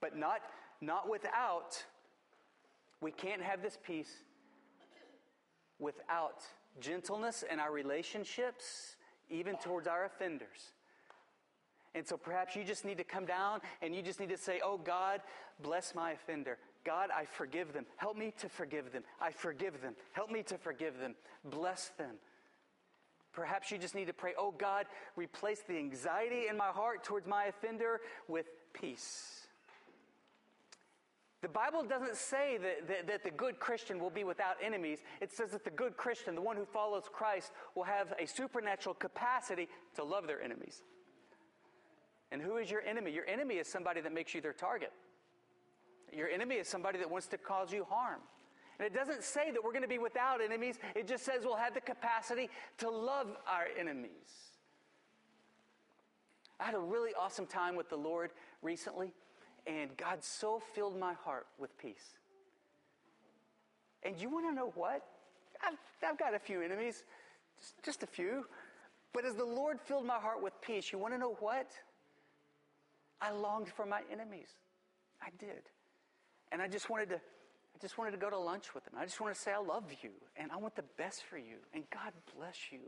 But 0.00 0.16
not, 0.16 0.40
not 0.80 1.08
without, 1.08 1.82
we 3.00 3.10
can't 3.10 3.42
have 3.42 3.62
this 3.62 3.78
peace 3.82 4.12
without 5.78 6.42
gentleness 6.80 7.44
in 7.50 7.60
our 7.60 7.72
relationships, 7.72 8.96
even 9.30 9.56
towards 9.56 9.86
our 9.86 10.04
offenders. 10.04 10.72
And 11.94 12.06
so 12.06 12.16
perhaps 12.16 12.54
you 12.54 12.64
just 12.64 12.84
need 12.84 12.98
to 12.98 13.04
come 13.04 13.24
down 13.24 13.60
and 13.82 13.94
you 13.94 14.02
just 14.02 14.20
need 14.20 14.28
to 14.28 14.36
say, 14.36 14.60
Oh 14.62 14.78
God, 14.78 15.20
bless 15.62 15.94
my 15.94 16.12
offender. 16.12 16.58
God, 16.84 17.10
I 17.14 17.24
forgive 17.24 17.72
them. 17.72 17.86
Help 17.96 18.16
me 18.16 18.32
to 18.38 18.48
forgive 18.48 18.92
them. 18.92 19.02
I 19.20 19.32
forgive 19.32 19.82
them. 19.82 19.94
Help 20.12 20.30
me 20.30 20.42
to 20.44 20.58
forgive 20.58 20.98
them. 20.98 21.14
Bless 21.44 21.88
them. 21.98 22.16
Perhaps 23.32 23.70
you 23.70 23.78
just 23.78 23.94
need 23.94 24.06
to 24.06 24.12
pray, 24.12 24.34
Oh 24.38 24.52
God, 24.56 24.86
replace 25.16 25.60
the 25.60 25.76
anxiety 25.76 26.46
in 26.48 26.56
my 26.56 26.68
heart 26.68 27.04
towards 27.04 27.26
my 27.26 27.46
offender 27.46 28.00
with 28.28 28.46
peace. 28.72 29.47
The 31.40 31.48
Bible 31.48 31.84
doesn't 31.84 32.16
say 32.16 32.58
that, 32.58 32.88
that, 32.88 33.06
that, 33.06 33.22
the 33.22 33.30
good 33.30 33.60
Christian 33.60 34.00
will 34.00 34.10
be 34.10 34.24
without 34.24 34.56
enemies. 34.62 34.98
It 35.20 35.30
says 35.32 35.52
that 35.52 35.62
the 35.62 35.70
good 35.70 35.96
Christian, 35.96 36.34
the 36.34 36.40
one 36.40 36.56
who 36.56 36.64
follows 36.64 37.04
Christ, 37.12 37.52
will 37.76 37.84
have 37.84 38.12
a 38.18 38.26
supernatural 38.26 38.96
capacity 38.96 39.68
to 39.94 40.02
love 40.02 40.26
their 40.26 40.42
enemies. 40.42 40.82
And 42.32 42.42
who 42.42 42.56
is 42.56 42.70
your 42.70 42.82
enemy? 42.82 43.12
Your 43.12 43.26
enemy 43.26 43.54
is 43.54 43.68
somebody 43.68 44.00
that 44.00 44.12
makes 44.12 44.34
you 44.34 44.40
their 44.40 44.52
target. 44.52 44.92
Your 46.12 46.28
enemy 46.28 46.56
is 46.56 46.66
somebody 46.66 46.98
that 46.98 47.10
wants 47.10 47.28
to 47.28 47.38
cause 47.38 47.72
you 47.72 47.86
harm. 47.88 48.20
And 48.78 48.86
it 48.86 48.94
doesn't 48.94 49.22
say 49.22 49.50
that 49.52 49.62
we're 49.62 49.72
going 49.72 49.82
to 49.82 49.88
be 49.88 49.98
without 49.98 50.40
enemies, 50.40 50.78
it 50.94 51.06
just 51.06 51.24
says 51.24 51.42
we'll 51.44 51.56
have 51.56 51.74
the 51.74 51.80
capacity 51.80 52.48
to 52.78 52.90
love 52.90 53.28
our 53.46 53.66
enemies. 53.78 54.52
I 56.60 56.64
had 56.64 56.74
a 56.74 56.80
really 56.80 57.12
awesome 57.18 57.46
time 57.46 57.76
with 57.76 57.88
the 57.88 57.96
Lord 57.96 58.30
recently, 58.62 59.12
and 59.68 59.94
God 59.96 60.24
so 60.24 60.60
filled 60.74 60.98
my 60.98 61.12
heart 61.12 61.46
with 61.58 61.76
peace. 61.78 62.16
And 64.02 64.16
you 64.20 64.30
want 64.30 64.46
to 64.48 64.54
know 64.54 64.72
what? 64.74 65.04
I've, 65.64 65.78
I've 66.08 66.18
got 66.18 66.34
a 66.34 66.38
few 66.38 66.62
enemies, 66.62 67.04
just, 67.58 67.74
just 67.84 68.02
a 68.02 68.06
few. 68.06 68.46
But 69.12 69.24
as 69.24 69.34
the 69.34 69.44
Lord 69.44 69.78
filled 69.80 70.06
my 70.06 70.18
heart 70.18 70.42
with 70.42 70.54
peace, 70.62 70.92
you 70.92 70.98
want 70.98 71.12
to 71.14 71.18
know 71.18 71.36
what? 71.40 71.70
I 73.20 73.30
longed 73.32 73.68
for 73.68 73.84
my 73.84 74.00
enemies. 74.10 74.48
I 75.20 75.28
did. 75.38 75.62
And 76.52 76.62
I 76.62 76.68
just 76.68 76.88
wanted 76.88 77.10
to 77.10 77.16
I 77.16 77.80
just 77.80 77.96
wanted 77.96 78.10
to 78.10 78.16
go 78.16 78.28
to 78.28 78.38
lunch 78.38 78.74
with 78.74 78.84
them. 78.84 78.94
I 78.98 79.04
just 79.04 79.20
want 79.20 79.32
to 79.32 79.40
say 79.40 79.52
I 79.52 79.58
love 79.58 79.84
you 80.02 80.10
and 80.36 80.50
I 80.50 80.56
want 80.56 80.74
the 80.74 80.84
best 80.96 81.22
for 81.22 81.38
you 81.38 81.58
and 81.72 81.84
God 81.90 82.12
bless 82.36 82.56
you. 82.72 82.80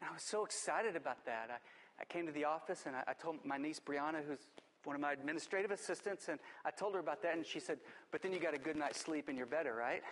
And 0.00 0.10
I 0.10 0.12
was 0.12 0.24
so 0.24 0.44
excited 0.44 0.96
about 0.96 1.24
that. 1.26 1.48
I, 1.50 2.02
I 2.02 2.04
came 2.06 2.26
to 2.26 2.32
the 2.32 2.46
office 2.46 2.82
and 2.86 2.96
I, 2.96 3.04
I 3.06 3.12
told 3.12 3.36
my 3.44 3.58
niece 3.58 3.78
Brianna, 3.78 4.26
who's 4.26 4.40
one 4.84 4.96
of 4.96 5.02
my 5.02 5.12
administrative 5.12 5.70
assistants, 5.70 6.28
and 6.28 6.38
I 6.64 6.70
told 6.70 6.94
her 6.94 7.00
about 7.00 7.22
that, 7.22 7.36
and 7.36 7.46
she 7.46 7.60
said, 7.60 7.78
But 8.10 8.22
then 8.22 8.32
you 8.32 8.40
got 8.40 8.54
a 8.54 8.58
good 8.58 8.76
night's 8.76 9.00
sleep 9.00 9.28
and 9.28 9.36
you're 9.36 9.46
better, 9.46 9.74
right? 9.74 10.02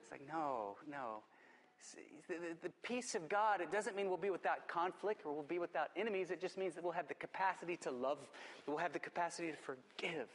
It's 0.00 0.10
like, 0.10 0.22
No, 0.26 0.76
no. 0.90 1.22
The, 2.26 2.34
the, 2.34 2.68
the, 2.68 2.72
peace 2.82 3.14
of 3.14 3.28
God, 3.28 3.60
it 3.60 3.70
doesn't 3.70 3.94
mean 3.94 4.08
we'll 4.08 4.16
be 4.16 4.30
without 4.30 4.66
conflict 4.66 5.22
or 5.24 5.32
we'll 5.32 5.44
be 5.44 5.60
without 5.60 5.90
enemies. 5.96 6.32
It 6.32 6.40
just 6.40 6.58
means 6.58 6.74
that 6.74 6.82
we'll 6.82 6.92
have 6.92 7.06
the 7.06 7.14
capacity 7.14 7.76
to 7.78 7.90
love, 7.92 8.18
we'll 8.66 8.78
have 8.78 8.92
the 8.92 8.98
capacity 8.98 9.52
to 9.52 9.56
forgive 9.56 10.28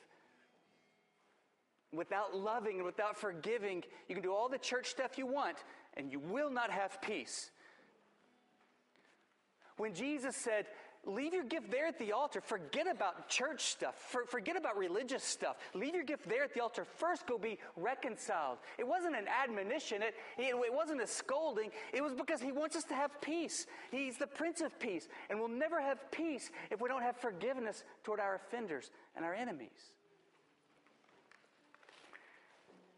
without 1.93 2.35
loving 2.35 2.77
and 2.77 2.85
without 2.85 3.15
forgiving, 3.15 3.83
you 4.07 4.15
can 4.15 4.23
do 4.23 4.33
all 4.33 4.49
the 4.49 4.57
church 4.57 4.87
stuff 4.89 5.17
you 5.17 5.25
want, 5.25 5.57
and 5.95 6.11
you 6.11 6.19
will 6.19 6.49
not 6.49 6.71
have 6.71 7.01
peace. 7.01 7.51
When 9.77 9.93
Jesus 9.93 10.35
said, 10.35 10.65
Leave 11.05 11.33
your 11.33 11.43
gift 11.43 11.69
there 11.69 11.85
at 11.85 11.99
the 11.99 12.13
altar. 12.13 12.39
Forget 12.39 12.87
about 12.87 13.27
church 13.27 13.63
stuff. 13.63 13.95
For, 13.95 14.25
forget 14.25 14.55
about 14.55 14.77
religious 14.77 15.21
stuff. 15.21 15.57
Leave 15.73 15.93
your 15.93 16.05
gift 16.05 16.29
there 16.29 16.43
at 16.43 16.53
the 16.53 16.61
altar. 16.61 16.85
First, 16.85 17.27
go 17.27 17.37
be 17.37 17.59
reconciled. 17.75 18.59
It 18.77 18.87
wasn't 18.87 19.17
an 19.17 19.25
admonition. 19.27 20.01
It, 20.01 20.15
it, 20.37 20.55
it 20.55 20.73
wasn't 20.73 21.01
a 21.01 21.07
scolding. 21.07 21.71
It 21.93 22.01
was 22.01 22.13
because 22.13 22.41
He 22.41 22.53
wants 22.53 22.77
us 22.77 22.85
to 22.85 22.93
have 22.93 23.19
peace. 23.19 23.67
He's 23.91 24.17
the 24.17 24.27
Prince 24.27 24.61
of 24.61 24.79
Peace. 24.79 25.09
And 25.29 25.39
we'll 25.39 25.49
never 25.49 25.81
have 25.81 26.09
peace 26.09 26.49
if 26.71 26.79
we 26.79 26.87
don't 26.87 27.03
have 27.03 27.17
forgiveness 27.17 27.83
toward 28.05 28.21
our 28.21 28.35
offenders 28.35 28.89
and 29.17 29.25
our 29.25 29.33
enemies. 29.33 29.91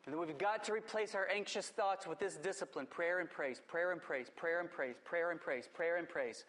And 0.05 0.13
then 0.13 0.21
we've 0.21 0.37
got 0.37 0.63
to 0.65 0.73
replace 0.73 1.15
our 1.15 1.27
anxious 1.33 1.69
thoughts 1.69 2.05
with 2.05 2.19
this 2.19 2.35
discipline 2.35 2.85
prayer 2.85 3.19
and 3.19 3.29
praise, 3.29 3.59
prayer 3.67 3.91
and 3.91 3.99
praise, 3.99 4.29
prayer 4.35 4.59
and 4.59 4.69
praise, 4.69 4.95
prayer 5.03 5.31
and 5.31 5.41
praise, 5.41 5.67
prayer 5.73 5.97
and 5.97 6.07
praise. 6.07 6.45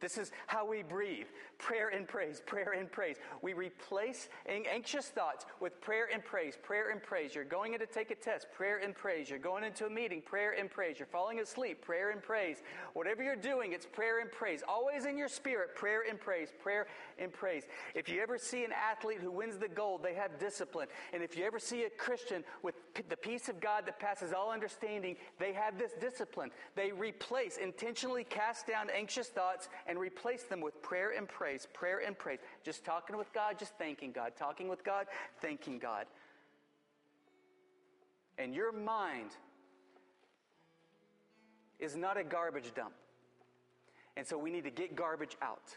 This 0.00 0.18
is 0.18 0.32
how 0.46 0.66
we 0.66 0.82
breathe 0.82 1.26
prayer 1.58 1.90
and 1.90 2.08
praise, 2.08 2.40
prayer 2.44 2.72
and 2.72 2.90
praise. 2.90 3.16
We 3.42 3.52
replace 3.52 4.28
anxious 4.46 5.08
thoughts 5.08 5.44
with 5.60 5.80
prayer 5.80 6.08
and 6.12 6.24
praise, 6.24 6.56
prayer 6.62 6.90
and 6.90 7.02
praise. 7.02 7.34
You're 7.34 7.44
going 7.44 7.74
in 7.74 7.80
to 7.80 7.86
take 7.86 8.10
a 8.10 8.14
test, 8.14 8.46
prayer 8.52 8.78
and 8.78 8.94
praise. 8.94 9.28
You're 9.28 9.38
going 9.38 9.62
into 9.62 9.86
a 9.86 9.90
meeting, 9.90 10.22
prayer 10.22 10.54
and 10.58 10.70
praise. 10.70 10.98
You're 10.98 11.06
falling 11.06 11.38
asleep, 11.40 11.82
prayer 11.82 12.10
and 12.10 12.22
praise. 12.22 12.62
Whatever 12.94 13.22
you're 13.22 13.36
doing, 13.36 13.72
it's 13.72 13.86
prayer 13.86 14.20
and 14.20 14.32
praise. 14.32 14.62
Always 14.66 15.04
in 15.04 15.18
your 15.18 15.28
spirit, 15.28 15.76
prayer 15.76 16.04
and 16.08 16.18
praise, 16.18 16.48
prayer 16.58 16.86
and 17.18 17.32
praise. 17.32 17.64
If 17.94 18.08
you 18.08 18.22
ever 18.22 18.38
see 18.38 18.64
an 18.64 18.72
athlete 18.72 19.18
who 19.20 19.30
wins 19.30 19.58
the 19.58 19.68
gold, 19.68 20.02
they 20.02 20.14
have 20.14 20.38
discipline. 20.38 20.88
And 21.12 21.22
if 21.22 21.36
you 21.36 21.44
ever 21.44 21.58
see 21.58 21.84
a 21.84 21.90
Christian 21.90 22.42
with 22.62 22.74
the 23.08 23.16
peace 23.16 23.48
of 23.50 23.60
God 23.60 23.84
that 23.86 23.98
passes 23.98 24.32
all 24.32 24.50
understanding, 24.50 25.16
they 25.38 25.52
have 25.52 25.78
this 25.78 25.92
discipline. 26.00 26.50
They 26.74 26.90
replace, 26.90 27.58
intentionally 27.58 28.24
cast 28.24 28.66
down 28.66 28.88
anxious 28.88 29.28
thoughts 29.28 29.68
and 29.90 29.98
replace 29.98 30.44
them 30.44 30.60
with 30.60 30.80
prayer 30.82 31.10
and 31.16 31.28
praise, 31.28 31.66
prayer 31.74 32.00
and 32.06 32.16
praise. 32.16 32.38
Just 32.64 32.84
talking 32.84 33.18
with 33.18 33.32
God, 33.32 33.58
just 33.58 33.76
thanking 33.76 34.12
God. 34.12 34.34
Talking 34.38 34.68
with 34.68 34.84
God, 34.84 35.06
thanking 35.42 35.80
God. 35.80 36.06
And 38.38 38.54
your 38.54 38.70
mind 38.70 39.30
is 41.80 41.96
not 41.96 42.16
a 42.16 42.22
garbage 42.22 42.72
dump. 42.72 42.92
And 44.16 44.24
so 44.24 44.38
we 44.38 44.52
need 44.52 44.62
to 44.62 44.70
get 44.70 44.94
garbage 44.94 45.36
out. 45.42 45.76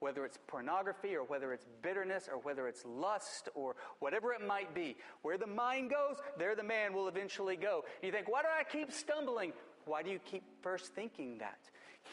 Whether 0.00 0.24
it's 0.24 0.38
pornography 0.48 1.14
or 1.14 1.22
whether 1.22 1.52
it's 1.52 1.66
bitterness 1.82 2.28
or 2.28 2.40
whether 2.40 2.66
it's 2.66 2.84
lust 2.84 3.48
or 3.54 3.76
whatever 4.00 4.32
it 4.32 4.44
might 4.44 4.74
be. 4.74 4.96
Where 5.22 5.38
the 5.38 5.46
mind 5.46 5.90
goes, 5.90 6.16
there 6.36 6.56
the 6.56 6.64
man 6.64 6.94
will 6.94 7.06
eventually 7.06 7.54
go. 7.54 7.84
You 8.02 8.10
think, 8.10 8.28
why 8.28 8.42
do 8.42 8.48
I 8.48 8.64
keep 8.64 8.90
stumbling? 8.90 9.52
Why 9.84 10.02
do 10.02 10.10
you 10.10 10.18
keep 10.18 10.42
first 10.62 10.94
thinking 10.94 11.38
that? 11.38 11.58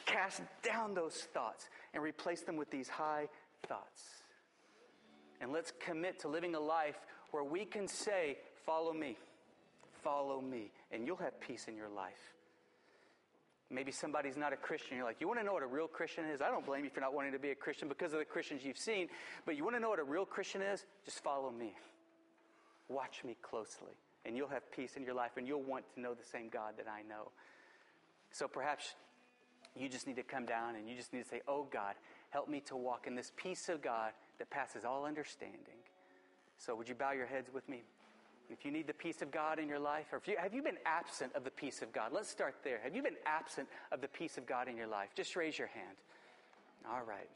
Cast 0.06 0.42
down 0.64 0.94
those 0.94 1.16
thoughts 1.34 1.70
and 1.94 2.04
replace 2.04 2.42
them 2.42 2.58
with 2.58 2.70
these 2.72 2.90
high 2.90 3.28
thoughts. 3.68 4.02
And 5.42 5.52
let's 5.52 5.72
commit 5.80 6.20
to 6.22 6.28
living 6.28 6.56
a 6.56 6.60
life 6.60 6.98
where 7.32 7.44
we 7.44 7.66
can 7.66 7.88
say, 7.88 8.38
Follow 8.66 8.92
me, 8.92 9.16
follow 10.04 10.42
me, 10.42 10.72
and 10.92 11.08
you'll 11.08 11.16
have 11.18 11.40
peace 11.40 11.68
in 11.70 11.78
your 11.78 11.88
life. 11.88 12.34
Maybe 13.70 13.92
somebody's 13.92 14.38
not 14.38 14.54
a 14.54 14.58
Christian. 14.58 14.96
You're 14.96 15.06
like, 15.06 15.20
you 15.20 15.28
want 15.28 15.40
to 15.42 15.46
know 15.46 15.54
what 15.54 15.64
a 15.64 15.68
real 15.68 15.88
Christian 15.88 16.26
is? 16.26 16.42
I 16.42 16.50
don't 16.50 16.66
blame 16.66 16.86
you 16.86 16.90
for 16.90 17.02
not 17.02 17.14
wanting 17.14 17.34
to 17.34 17.40
be 17.40 17.52
a 17.52 17.56
Christian 17.56 17.90
because 17.90 18.14
of 18.14 18.20
the 18.20 18.26
Christians 18.26 18.64
you've 18.64 18.78
seen. 18.78 19.10
But 19.46 19.58
you 19.58 19.64
want 19.64 19.76
to 19.76 19.82
know 19.82 19.90
what 19.90 20.00
a 20.00 20.06
real 20.06 20.26
Christian 20.26 20.62
is? 20.62 20.86
Just 21.04 21.22
follow 21.22 21.52
me. 21.52 21.74
Watch 22.88 23.24
me 23.26 23.36
closely. 23.42 23.92
And 24.26 24.38
you'll 24.38 24.48
have 24.48 24.72
peace 24.72 24.96
in 24.96 25.04
your 25.04 25.14
life 25.14 25.32
and 25.36 25.46
you'll 25.46 25.64
want 25.64 25.84
to 25.96 26.02
know 26.02 26.14
the 26.14 26.24
same 26.24 26.48
God 26.48 26.76
that 26.78 26.88
I 26.88 27.02
know. 27.08 27.32
So 28.32 28.48
perhaps 28.48 28.96
you 29.80 29.90
just 29.90 30.08
need 30.08 30.16
to 30.16 30.24
come 30.24 30.46
down 30.46 30.76
and 30.76 30.88
you 30.88 30.96
just 30.96 31.14
need 31.14 31.24
to 31.24 31.30
say, 31.30 31.42
Oh 31.48 31.68
God, 31.72 31.96
help 32.30 32.50
me 32.50 32.62
to 32.62 32.76
walk 32.76 33.08
in 33.08 33.16
this 33.16 33.32
peace 33.36 33.70
of 33.70 33.82
God 33.82 34.12
that 34.40 34.50
passes 34.50 34.86
all 34.86 35.06
understanding. 35.06 35.80
So 36.58 36.76
would 36.76 36.90
you 36.90 36.96
bow 36.96 37.12
your 37.12 37.26
heads 37.26 37.50
with 37.54 37.68
me? 37.70 37.84
If 38.50 38.64
you 38.64 38.72
need 38.72 38.88
the 38.88 38.94
peace 38.94 39.22
of 39.22 39.30
God 39.30 39.60
in 39.60 39.68
your 39.68 39.80
life, 39.80 40.08
or 40.14 40.18
if 40.18 40.28
you, 40.28 40.36
have 40.42 40.54
you 40.54 40.64
been 40.64 40.78
absent 40.86 41.36
of 41.36 41.44
the 41.44 41.52
peace 41.52 41.82
of 41.82 41.92
God? 41.92 42.12
Let's 42.14 42.30
start 42.30 42.56
there. 42.64 42.80
Have 42.82 42.96
you 42.96 43.04
been 43.04 43.18
absent 43.26 43.68
of 43.92 44.00
the 44.00 44.08
peace 44.08 44.38
of 44.38 44.46
God 44.46 44.70
in 44.70 44.78
your 44.78 44.88
life? 44.88 45.10
Just 45.16 45.36
raise 45.36 45.58
your 45.58 45.68
hand. 45.68 45.98
All 46.90 47.04
right. 47.06 47.30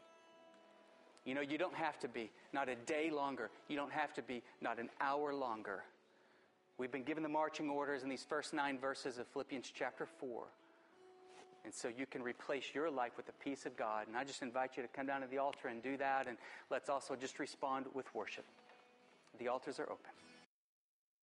You 1.26 1.36
know, 1.36 1.42
you 1.42 1.58
don't 1.58 1.76
have 1.76 2.00
to 2.00 2.08
be, 2.08 2.32
not 2.54 2.70
a 2.70 2.76
day 2.76 3.12
longer. 3.12 3.52
You 3.68 3.76
don't 3.76 3.92
have 3.92 4.14
to 4.14 4.22
be, 4.22 4.42
not 4.62 4.80
an 4.80 4.90
hour 5.02 5.34
longer. 5.34 5.84
We've 6.78 6.92
been 6.92 7.04
given 7.04 7.22
the 7.22 7.30
marching 7.30 7.70
orders 7.70 8.04
in 8.04 8.10
these 8.10 8.24
first 8.28 8.54
nine 8.54 8.80
verses 8.80 9.20
of 9.20 9.28
Philippians 9.28 9.72
chapter 9.76 10.06
4. 10.06 10.46
And 11.64 11.74
so 11.74 11.88
you 11.88 12.06
can 12.06 12.24
replace 12.24 12.74
your 12.74 12.90
life 12.90 13.12
with 13.18 13.28
the 13.28 13.34
peace 13.34 13.66
of 13.66 13.78
God. 13.78 14.08
And 14.08 14.18
I 14.18 14.24
just 14.24 14.42
invite 14.42 14.78
you 14.78 14.84
to 14.84 14.90
come 14.90 15.06
down 15.06 15.22
to 15.22 15.28
the 15.28 15.38
altar 15.38 15.68
and 15.68 15.82
do 15.84 15.96
that. 15.98 16.28
And 16.28 16.38
let's 16.70 16.90
also 16.90 17.16
just 17.16 17.40
respond 17.40 17.86
with 17.94 18.14
worship. 18.16 18.46
The 19.40 19.48
altars 19.48 19.80
are 19.80 19.84
open. 19.84 20.12